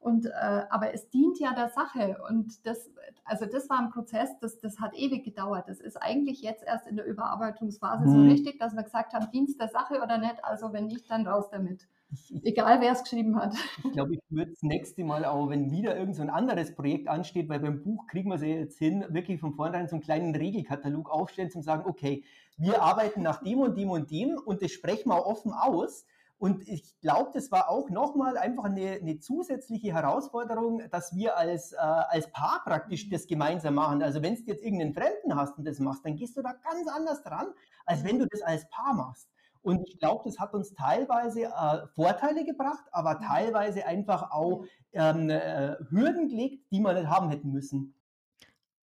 Und, 0.04 0.26
äh, 0.26 0.66
aber 0.70 0.94
es 0.94 1.10
dient 1.10 1.40
ja 1.40 1.54
der 1.54 1.70
Sache. 1.70 2.18
Und 2.30 2.68
das, 2.68 2.92
also 3.24 3.46
das 3.46 3.70
war 3.70 3.80
ein 3.80 3.90
Prozess, 3.90 4.38
das, 4.42 4.60
das 4.60 4.80
hat 4.82 4.94
ewig 4.96 5.24
gedauert. 5.24 5.70
Das 5.70 5.80
ist 5.80 5.96
eigentlich 5.96 6.42
jetzt 6.42 6.64
erst 6.66 6.88
in 6.88 6.98
der 6.98 7.06
Überarbeitungsphase 7.06 8.06
mhm. 8.06 8.12
so 8.12 8.22
richtig, 8.24 8.60
dass 8.60 8.76
wir 8.76 8.84
gesagt 8.84 9.14
haben, 9.14 9.32
Dienst 9.32 9.62
der 9.62 9.70
Sache 9.70 10.02
oder 10.02 10.18
nicht. 10.18 10.44
Also 10.44 10.74
wenn 10.74 10.88
nicht, 10.88 11.10
dann 11.10 11.26
raus 11.26 11.50
damit. 11.50 11.88
Egal 12.43 12.82
wer 12.82 12.91
es 12.91 13.03
geschrieben 13.03 13.36
hat. 13.36 13.55
Ich 13.84 13.91
glaube, 13.91 14.16
ich 14.16 14.22
würde 14.30 14.51
das 14.51 14.61
nächste 14.61 15.03
Mal 15.03 15.26
auch, 15.26 15.49
wenn 15.49 15.72
wieder 15.72 15.97
irgend 15.97 16.16
so 16.16 16.22
ein 16.22 16.30
anderes 16.30 16.76
Projekt 16.76 17.07
ansteht, 17.07 17.49
weil 17.49 17.59
beim 17.59 17.84
Buch 17.84 18.07
kriegen 18.07 18.30
wir 18.30 18.36
es 18.36 18.41
ja 18.41 18.47
jetzt 18.47 18.78
hin, 18.78 19.05
wirklich 19.09 19.39
von 19.39 19.53
vornherein 19.53 19.88
so 19.88 19.95
einen 19.95 20.03
kleinen 20.03 20.36
Regelkatalog 20.36 21.09
aufstellen, 21.09 21.51
zum 21.51 21.61
sagen, 21.61 21.84
okay, 21.86 22.24
wir 22.57 22.82
arbeiten 22.82 23.22
nach 23.22 23.41
dem 23.41 23.59
und 23.59 23.78
dem 23.78 23.89
und 23.89 24.11
dem 24.11 24.38
und 24.38 24.61
das 24.61 24.72
sprechen 24.72 25.09
wir 25.09 25.26
offen 25.26 25.53
aus. 25.53 26.05
Und 26.38 26.68
ich 26.68 26.99
glaube, 26.99 27.32
das 27.34 27.51
war 27.53 27.70
auch 27.70 27.89
nochmal 27.89 28.38
einfach 28.38 28.66
eine, 28.66 28.99
eine, 29.01 29.18
zusätzliche 29.20 29.93
Herausforderung, 29.93 30.82
dass 30.91 31.16
wir 31.16 31.38
als, 31.38 31.72
äh, 31.72 31.78
als 31.78 32.30
Paar 32.32 32.61
praktisch 32.66 33.09
das 33.09 33.28
gemeinsam 33.28 33.76
machen. 33.76 34.03
Also 34.03 34.22
wenn 34.22 34.36
du 34.36 34.41
jetzt 34.41 34.61
irgendeinen 34.61 34.93
Fremden 34.93 35.36
hast 35.36 35.57
und 35.57 35.66
das 35.66 35.80
machst, 35.80 36.03
dann 36.05 36.18
gehst 36.18 36.36
du 36.36 36.41
da 36.41 36.51
ganz 36.51 36.88
anders 36.89 37.24
dran, 37.24 37.47
als 37.86 38.03
wenn 38.03 38.20
du 38.20 38.28
das 38.28 38.41
als 38.41 38.68
Paar 38.70 38.93
machst. 38.93 39.30
Und 39.64 39.88
ich 39.88 39.97
glaube, 39.97 40.24
das 40.26 40.39
hat 40.39 40.53
uns 40.53 40.74
teilweise 40.74 41.45
äh, 41.45 41.88
Vorteile 41.95 42.45
gebracht, 42.45 42.84
aber 42.91 43.20
teilweise 43.20 43.86
einfach 43.86 44.32
auch 44.32 44.66
ähm, 44.91 45.30
äh, 45.30 45.76
Hürden 45.89 46.28
gelegt, 46.28 46.66
die 46.72 46.80
wir 46.80 46.93
nicht 46.93 47.07
haben 47.07 47.30
hätten 47.30 47.51
müssen. 47.51 47.95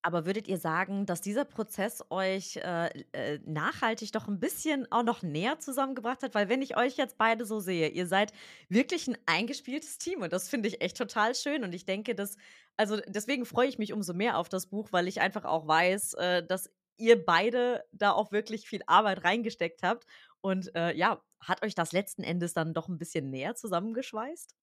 Aber 0.03 0.25
würdet 0.25 0.49
ihr 0.49 0.57
sagen, 0.57 1.05
dass 1.05 1.21
dieser 1.21 1.45
Prozess 1.45 2.03
euch 2.09 2.57
äh, 2.57 2.87
äh, 3.13 3.39
nachhaltig 3.45 4.13
doch 4.13 4.29
ein 4.29 4.41
bisschen 4.41 4.91
auch 4.91 5.03
noch 5.03 5.23
näher 5.23 5.59
zusammengebracht 5.59 6.23
hat? 6.23 6.35
Weil 6.35 6.49
wenn 6.49 6.63
ich 6.63 6.79
euch 6.79 6.97
jetzt 6.97 7.19
beide 7.19 7.45
so 7.45 7.61
sehe, 7.61 7.89
ihr 7.89 8.07
seid 8.07 8.33
wirklich 8.71 9.09
ein 9.09 9.19
eingespieltes 9.27 9.99
Team 9.99 10.23
und 10.23 10.33
das 10.33 10.49
finde 10.49 10.69
ich 10.69 10.81
echt 10.81 10.97
total 10.97 11.35
schön. 11.35 11.65
Und 11.65 11.75
ich 11.75 11.85
denke, 11.85 12.15
dass, 12.15 12.39
also 12.79 12.99
deswegen 13.09 13.45
freue 13.45 13.69
ich 13.69 13.79
mich 13.79 13.93
umso 13.93 14.15
mehr 14.15 14.39
auf 14.39 14.49
das 14.49 14.69
Buch, 14.69 14.89
weil 14.91 15.07
ich 15.07 15.21
einfach 15.21 15.45
auch 15.45 15.67
weiß, 15.67 16.15
äh, 16.15 16.47
dass 16.47 16.71
ihr 17.01 17.25
beide 17.25 17.85
da 17.93 18.13
auch 18.13 18.31
wirklich 18.31 18.69
viel 18.69 18.83
Arbeit 18.87 19.25
reingesteckt 19.25 19.83
habt. 19.83 20.07
Und 20.41 20.75
äh, 20.75 20.97
ja, 20.97 21.23
hat 21.41 21.63
euch 21.65 21.75
das 21.75 21.93
letzten 21.93 22.23
Endes 22.23 22.55
dann 22.55 22.75
doch 22.75 22.89
ein 22.89 22.99
bisschen 22.99 23.31
näher 23.31 23.55
zusammengeschweißt? 23.55 24.55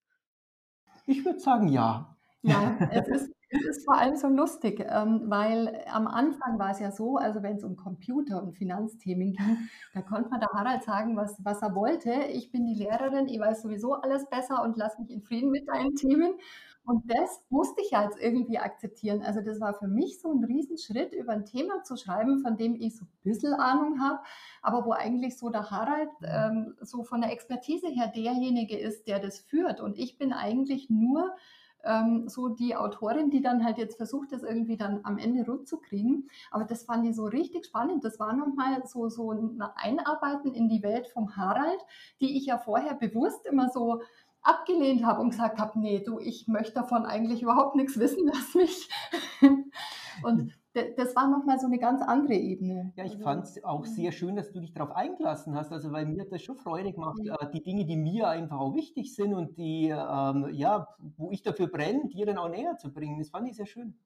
Ich 1.06 1.26
würde 1.26 1.40
sagen, 1.40 1.68
ja. 1.68 2.14
Ja, 2.44 2.78
es 2.92 3.08
ist 3.08 3.32
es 3.50 3.66
ist 3.66 3.86
vor 3.86 3.98
allem 3.98 4.18
so 4.18 4.28
lustig, 4.28 4.86
ähm, 4.90 5.24
weil 5.28 5.82
am 5.90 6.08
Anfang 6.08 6.60
war 6.60 6.72
es 6.72 6.80
ja 6.80 6.92
so, 6.92 7.16
also 7.16 7.42
wenn 7.44 7.56
es 7.56 7.64
um 7.64 7.78
Computer 7.78 8.44
und 8.44 8.58
Finanzthemen 8.58 9.32
ging, 9.34 9.70
da 9.94 10.02
konnte 10.02 10.30
man 10.30 10.42
der 10.42 10.50
Harald 10.50 10.84
sagen, 10.84 11.16
was, 11.16 11.38
was 11.46 11.62
er 11.62 11.74
wollte. 11.74 12.12
Ich 12.34 12.52
bin 12.52 12.66
die 12.66 12.74
Lehrerin, 12.74 13.30
ich 13.30 13.40
weiß 13.40 13.62
sowieso 13.62 13.94
alles 13.94 14.30
besser 14.30 14.64
und 14.64 14.76
lass 14.76 15.00
mich 15.00 15.10
in 15.10 15.22
Frieden 15.22 15.50
mit 15.50 15.68
deinen 15.70 15.96
Themen. 15.96 16.34
Und 16.88 17.04
das 17.12 17.44
musste 17.50 17.82
ich 17.82 17.92
jetzt 17.92 18.18
irgendwie 18.18 18.60
akzeptieren. 18.60 19.22
Also 19.22 19.42
das 19.42 19.60
war 19.60 19.74
für 19.74 19.90
mich 19.90 20.22
so 20.22 20.32
ein 20.32 20.46
Riesenschritt, 20.46 21.12
über 21.12 21.34
ein 21.34 21.44
Thema 21.44 21.84
zu 21.84 21.98
schreiben, 21.98 22.40
von 22.40 22.56
dem 22.56 22.76
ich 22.76 22.96
so 22.96 23.04
ein 23.04 23.12
bisschen 23.24 23.54
Ahnung 23.54 24.00
habe, 24.00 24.20
aber 24.62 24.86
wo 24.86 24.94
eigentlich 24.94 25.38
so 25.38 25.50
der 25.50 25.70
Harald 25.70 26.10
ähm, 26.24 26.76
so 26.80 27.04
von 27.04 27.20
der 27.20 27.34
Expertise 27.34 27.90
her 27.90 28.10
derjenige 28.16 28.80
ist, 28.80 29.06
der 29.06 29.20
das 29.20 29.40
führt. 29.40 29.82
Und 29.82 30.00
ich 30.00 30.18
bin 30.18 30.32
eigentlich 30.32 30.90
nur 30.90 31.36
ähm, 31.84 32.30
so 32.30 32.48
die 32.48 32.78
Autorin, 32.78 33.32
die 33.32 33.42
dann 33.42 33.66
halt 33.66 33.78
jetzt 33.78 33.98
versucht, 33.98 34.32
das 34.32 34.44
irgendwie 34.44 34.78
dann 34.78 35.02
am 35.04 35.18
Ende 35.18 35.46
rund 35.46 35.68
zu 35.68 35.80
kriegen. 35.80 36.30
Aber 36.52 36.64
das 36.64 36.84
fand 36.86 37.06
ich 37.06 37.18
so 37.18 37.26
richtig 37.26 37.66
spannend. 37.66 38.06
Das 38.06 38.18
war 38.18 38.34
nochmal 38.34 38.82
so, 38.86 39.10
so 39.10 39.32
ein 39.34 39.62
Einarbeiten 39.76 40.54
in 40.54 40.70
die 40.70 40.84
Welt 40.84 41.08
vom 41.08 41.36
Harald, 41.36 41.80
die 42.22 42.38
ich 42.38 42.46
ja 42.46 42.58
vorher 42.58 42.94
bewusst 42.94 43.46
immer 43.46 43.70
so 43.70 44.02
abgelehnt 44.48 45.06
habe 45.06 45.22
und 45.22 45.32
gesagt 45.32 45.60
habe, 45.60 45.80
nee, 45.80 46.04
du, 46.04 46.20
ich 46.20 46.48
möchte 46.48 46.74
davon 46.74 47.06
eigentlich 47.06 47.42
überhaupt 47.42 47.76
nichts 47.76 48.00
wissen, 48.00 48.28
lass 48.34 48.56
mich. 48.56 48.90
und 50.24 50.54
das 50.96 51.16
war 51.16 51.28
nochmal 51.28 51.60
so 51.60 51.66
eine 51.66 51.80
ganz 51.80 52.02
andere 52.02 52.36
Ebene. 52.36 52.94
Ja, 52.96 53.04
ich 53.04 53.14
also, 53.14 53.24
fand 53.24 53.44
es 53.46 53.64
auch 53.64 53.86
sehr 53.86 54.12
schön, 54.12 54.36
dass 54.36 54.52
du 54.52 54.60
dich 54.60 54.74
darauf 54.74 54.96
eingelassen 54.96 55.56
hast, 55.56 55.72
also 55.72 55.92
weil 55.92 56.06
mir 56.06 56.26
das 56.26 56.42
schon 56.44 56.56
Freude 56.56 56.94
gemacht, 56.94 57.20
ja. 57.24 57.36
äh, 57.36 57.52
die 57.52 57.64
Dinge, 57.64 57.86
die 57.86 57.98
mir 57.98 58.28
einfach 58.28 58.60
auch 58.60 58.76
wichtig 58.76 59.16
sind 59.16 59.34
und 59.34 59.58
die, 59.58 59.90
ähm, 59.90 60.50
ja, 60.52 60.88
wo 61.18 61.32
ich 61.32 61.42
dafür 61.42 61.68
brenne, 61.68 62.08
dir 62.10 62.26
dann 62.26 62.38
auch 62.38 62.50
näher 62.50 62.78
zu 62.78 62.94
bringen. 62.94 63.18
Das 63.18 63.30
fand 63.30 63.50
ich 63.50 63.56
sehr 63.56 63.66
schön. 63.66 63.98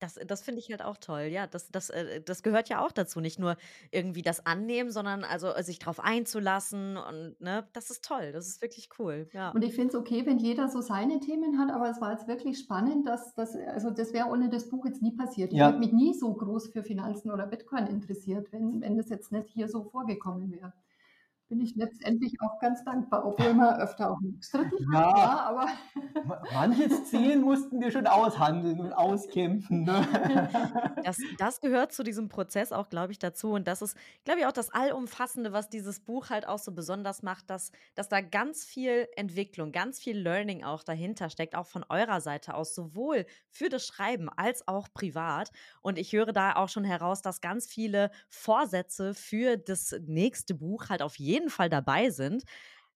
Das 0.00 0.18
das 0.26 0.42
finde 0.42 0.60
ich 0.60 0.70
halt 0.70 0.82
auch 0.82 0.96
toll, 0.96 1.22
ja. 1.22 1.46
Das 1.46 1.70
das, 1.70 1.90
äh, 1.90 2.20
das 2.20 2.42
gehört 2.42 2.68
ja 2.68 2.84
auch 2.84 2.92
dazu. 2.92 3.20
Nicht 3.20 3.38
nur 3.38 3.56
irgendwie 3.90 4.22
das 4.22 4.46
annehmen, 4.46 4.90
sondern 4.90 5.24
also 5.24 5.48
äh, 5.48 5.62
sich 5.62 5.78
drauf 5.78 6.00
einzulassen 6.00 6.96
und 6.96 7.40
ne, 7.40 7.66
das 7.72 7.90
ist 7.90 8.04
toll. 8.04 8.32
Das 8.32 8.46
ist 8.46 8.62
wirklich 8.62 8.88
cool, 8.98 9.28
ja. 9.32 9.50
Und 9.50 9.62
ich 9.62 9.74
finde 9.74 9.88
es 9.88 9.94
okay, 9.94 10.24
wenn 10.26 10.38
jeder 10.38 10.68
so 10.68 10.80
seine 10.80 11.20
Themen 11.20 11.58
hat, 11.58 11.70
aber 11.70 11.90
es 11.90 12.00
war 12.00 12.12
jetzt 12.12 12.28
wirklich 12.28 12.58
spannend, 12.58 13.06
dass 13.06 13.34
das, 13.34 13.56
also 13.56 13.90
das 13.90 14.12
wäre 14.12 14.28
ohne 14.28 14.48
das 14.48 14.68
Buch 14.68 14.84
jetzt 14.86 15.02
nie 15.02 15.12
passiert. 15.12 15.52
Ich 15.52 15.60
hätte 15.60 15.78
mich 15.78 15.92
nie 15.92 16.14
so 16.14 16.32
groß 16.32 16.68
für 16.68 16.82
Finanzen 16.82 17.30
oder 17.30 17.46
Bitcoin 17.46 17.86
interessiert, 17.86 18.52
wenn, 18.52 18.80
wenn 18.80 18.96
das 18.96 19.08
jetzt 19.08 19.32
nicht 19.32 19.48
hier 19.48 19.68
so 19.68 19.84
vorgekommen 19.84 20.52
wäre 20.52 20.72
bin 21.48 21.60
ich 21.62 21.74
letztendlich 21.76 22.34
auch 22.42 22.60
ganz 22.60 22.84
dankbar, 22.84 23.24
obwohl 23.24 23.54
man 23.54 23.80
öfter 23.80 24.10
auch 24.10 24.18
gestritten 24.20 24.92
ja, 24.92 24.98
hat. 24.98 25.16
Ja, 25.16 25.40
aber 25.40 26.42
manches 26.52 27.06
Ziel 27.06 27.38
mussten 27.38 27.80
wir 27.80 27.90
schon 27.90 28.06
aushandeln 28.06 28.80
und 28.80 28.92
auskämpfen. 28.92 29.84
Ne? 29.84 30.06
Das, 31.04 31.18
das 31.38 31.60
gehört 31.60 31.92
zu 31.92 32.02
diesem 32.02 32.28
Prozess 32.28 32.70
auch, 32.70 32.90
glaube 32.90 33.12
ich, 33.12 33.18
dazu. 33.18 33.52
Und 33.52 33.66
das 33.66 33.80
ist, 33.80 33.96
glaube 34.24 34.40
ich, 34.40 34.46
auch 34.46 34.52
das 34.52 34.70
Allumfassende, 34.70 35.52
was 35.52 35.70
dieses 35.70 36.00
Buch 36.00 36.28
halt 36.28 36.46
auch 36.46 36.58
so 36.58 36.72
besonders 36.72 37.22
macht, 37.22 37.48
dass, 37.48 37.72
dass 37.94 38.10
da 38.10 38.20
ganz 38.20 38.64
viel 38.64 39.08
Entwicklung, 39.16 39.72
ganz 39.72 40.00
viel 40.00 40.18
Learning 40.18 40.64
auch 40.64 40.82
dahinter 40.82 41.30
steckt, 41.30 41.54
auch 41.54 41.66
von 41.66 41.84
eurer 41.88 42.20
Seite 42.20 42.54
aus, 42.54 42.74
sowohl 42.74 43.24
für 43.48 43.70
das 43.70 43.86
Schreiben 43.86 44.28
als 44.36 44.68
auch 44.68 44.88
privat. 44.92 45.50
Und 45.80 45.98
ich 45.98 46.12
höre 46.12 46.32
da 46.32 46.56
auch 46.56 46.68
schon 46.68 46.84
heraus, 46.84 47.22
dass 47.22 47.40
ganz 47.40 47.66
viele 47.66 48.10
Vorsätze 48.28 49.14
für 49.14 49.56
das 49.56 49.94
nächste 50.06 50.54
Buch 50.54 50.90
halt 50.90 51.00
auf 51.00 51.16
jeden 51.16 51.37
jeden 51.38 51.50
Fall 51.50 51.68
dabei 51.68 52.10
sind. 52.10 52.42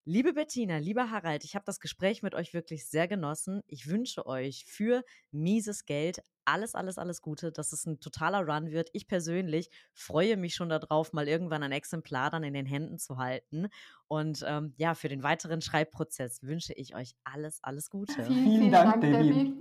Liebe 0.04 0.32
Bettina, 0.32 0.78
lieber 0.78 1.12
Harald, 1.12 1.44
ich 1.44 1.54
habe 1.54 1.64
das 1.64 1.78
Gespräch 1.78 2.24
mit 2.24 2.34
euch 2.34 2.52
wirklich 2.52 2.88
sehr 2.88 3.06
genossen. 3.06 3.62
Ich 3.68 3.88
wünsche 3.88 4.26
euch 4.26 4.64
für 4.66 5.04
mieses 5.30 5.86
Geld 5.86 6.22
alles, 6.44 6.74
alles, 6.74 6.98
alles 6.98 7.22
Gute, 7.22 7.52
dass 7.52 7.72
es 7.72 7.86
ein 7.86 8.00
totaler 8.00 8.44
Run 8.44 8.72
wird. 8.72 8.90
Ich 8.94 9.06
persönlich 9.06 9.70
freue 9.92 10.36
mich 10.36 10.56
schon 10.56 10.70
darauf, 10.70 11.12
mal 11.12 11.28
irgendwann 11.28 11.62
ein 11.62 11.70
Exemplar 11.70 12.30
dann 12.30 12.42
in 12.42 12.52
den 12.52 12.66
Händen 12.66 12.98
zu 12.98 13.18
halten. 13.18 13.68
Und 14.08 14.44
ähm, 14.44 14.74
ja, 14.76 14.94
für 14.96 15.08
den 15.08 15.22
weiteren 15.22 15.60
Schreibprozess 15.60 16.42
wünsche 16.42 16.72
ich 16.72 16.96
euch 16.96 17.14
alles, 17.22 17.62
alles 17.62 17.88
Gute. 17.90 18.24
Vielen, 18.24 18.44
vielen 18.44 18.72
Dank, 18.72 19.02
Dank 19.02 19.14
Debbie. 19.14 19.54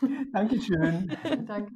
Dankeschön. 0.32 1.14
Danke. 1.46 1.70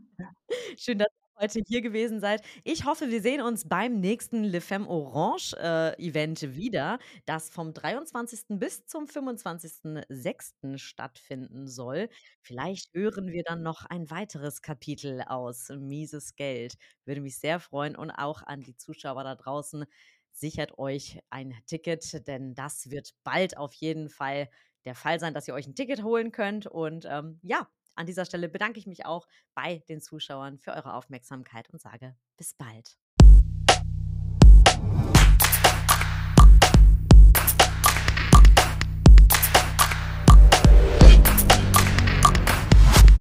Schön, 0.78 0.98
dass 0.98 1.26
heute 1.39 1.61
hier 1.66 1.82
gewesen 1.82 2.20
seid. 2.20 2.43
Ich 2.64 2.84
hoffe, 2.84 3.11
wir 3.11 3.20
sehen 3.20 3.41
uns 3.43 3.68
beim 3.68 4.01
nächsten 4.01 4.45
Le 4.45 4.61
Femme 4.61 4.89
Orange 4.89 5.55
äh, 5.59 5.93
Event 6.03 6.55
wieder, 6.57 6.99
das 7.26 7.51
vom 7.51 7.72
23. 7.74 8.59
bis 8.59 8.87
zum 8.87 9.05
25.06. 9.07 10.78
stattfinden 10.78 11.68
soll. 11.68 12.09
Vielleicht 12.41 12.93
hören 12.95 13.28
wir 13.28 13.43
dann 13.45 13.62
noch 13.62 13.84
ein 13.87 14.11
weiteres 14.11 14.62
Kapitel 14.62 15.22
aus 15.22 15.68
Mieses 15.68 16.37
Geld. 16.37 16.74
Würde 17.05 17.20
mich 17.20 17.39
sehr 17.39 17.61
freuen 17.61 17.97
und 17.97 18.11
auch 18.11 18.43
an 18.43 18.62
die 18.62 18.76
Zuschauer 18.76 19.24
da 19.24 19.34
draußen. 19.34 19.84
Sichert 20.32 20.78
euch 20.78 21.20
ein 21.30 21.55
Ticket, 21.66 22.26
denn 22.26 22.55
das 22.55 22.91
wird 22.91 23.14
bald 23.24 23.57
auf 23.57 23.72
jeden 23.74 24.09
Fall 24.09 24.49
der 24.84 24.95
Fall 24.95 25.18
sein, 25.18 25.34
dass 25.34 25.49
ihr 25.49 25.55
euch 25.55 25.66
ein 25.66 25.74
Ticket 25.74 26.03
holen 26.03 26.30
könnt. 26.32 26.66
Und 26.66 27.07
ähm, 27.11 27.41
ja, 27.43 27.68
an 27.97 28.07
dieser 28.07 28.24
Stelle 28.24 28.49
bedanke 28.49 28.78
ich 28.78 28.86
mich 28.86 29.07
auch 29.07 29.26
bei 29.55 29.78
den 29.88 30.01
Zuschauern 30.01 30.59
für 30.59 30.72
eure 30.72 30.94
Aufmerksamkeit 30.94 31.70
und 31.70 31.80
sage 31.80 32.16
bis 32.36 32.55
bald. 32.55 32.99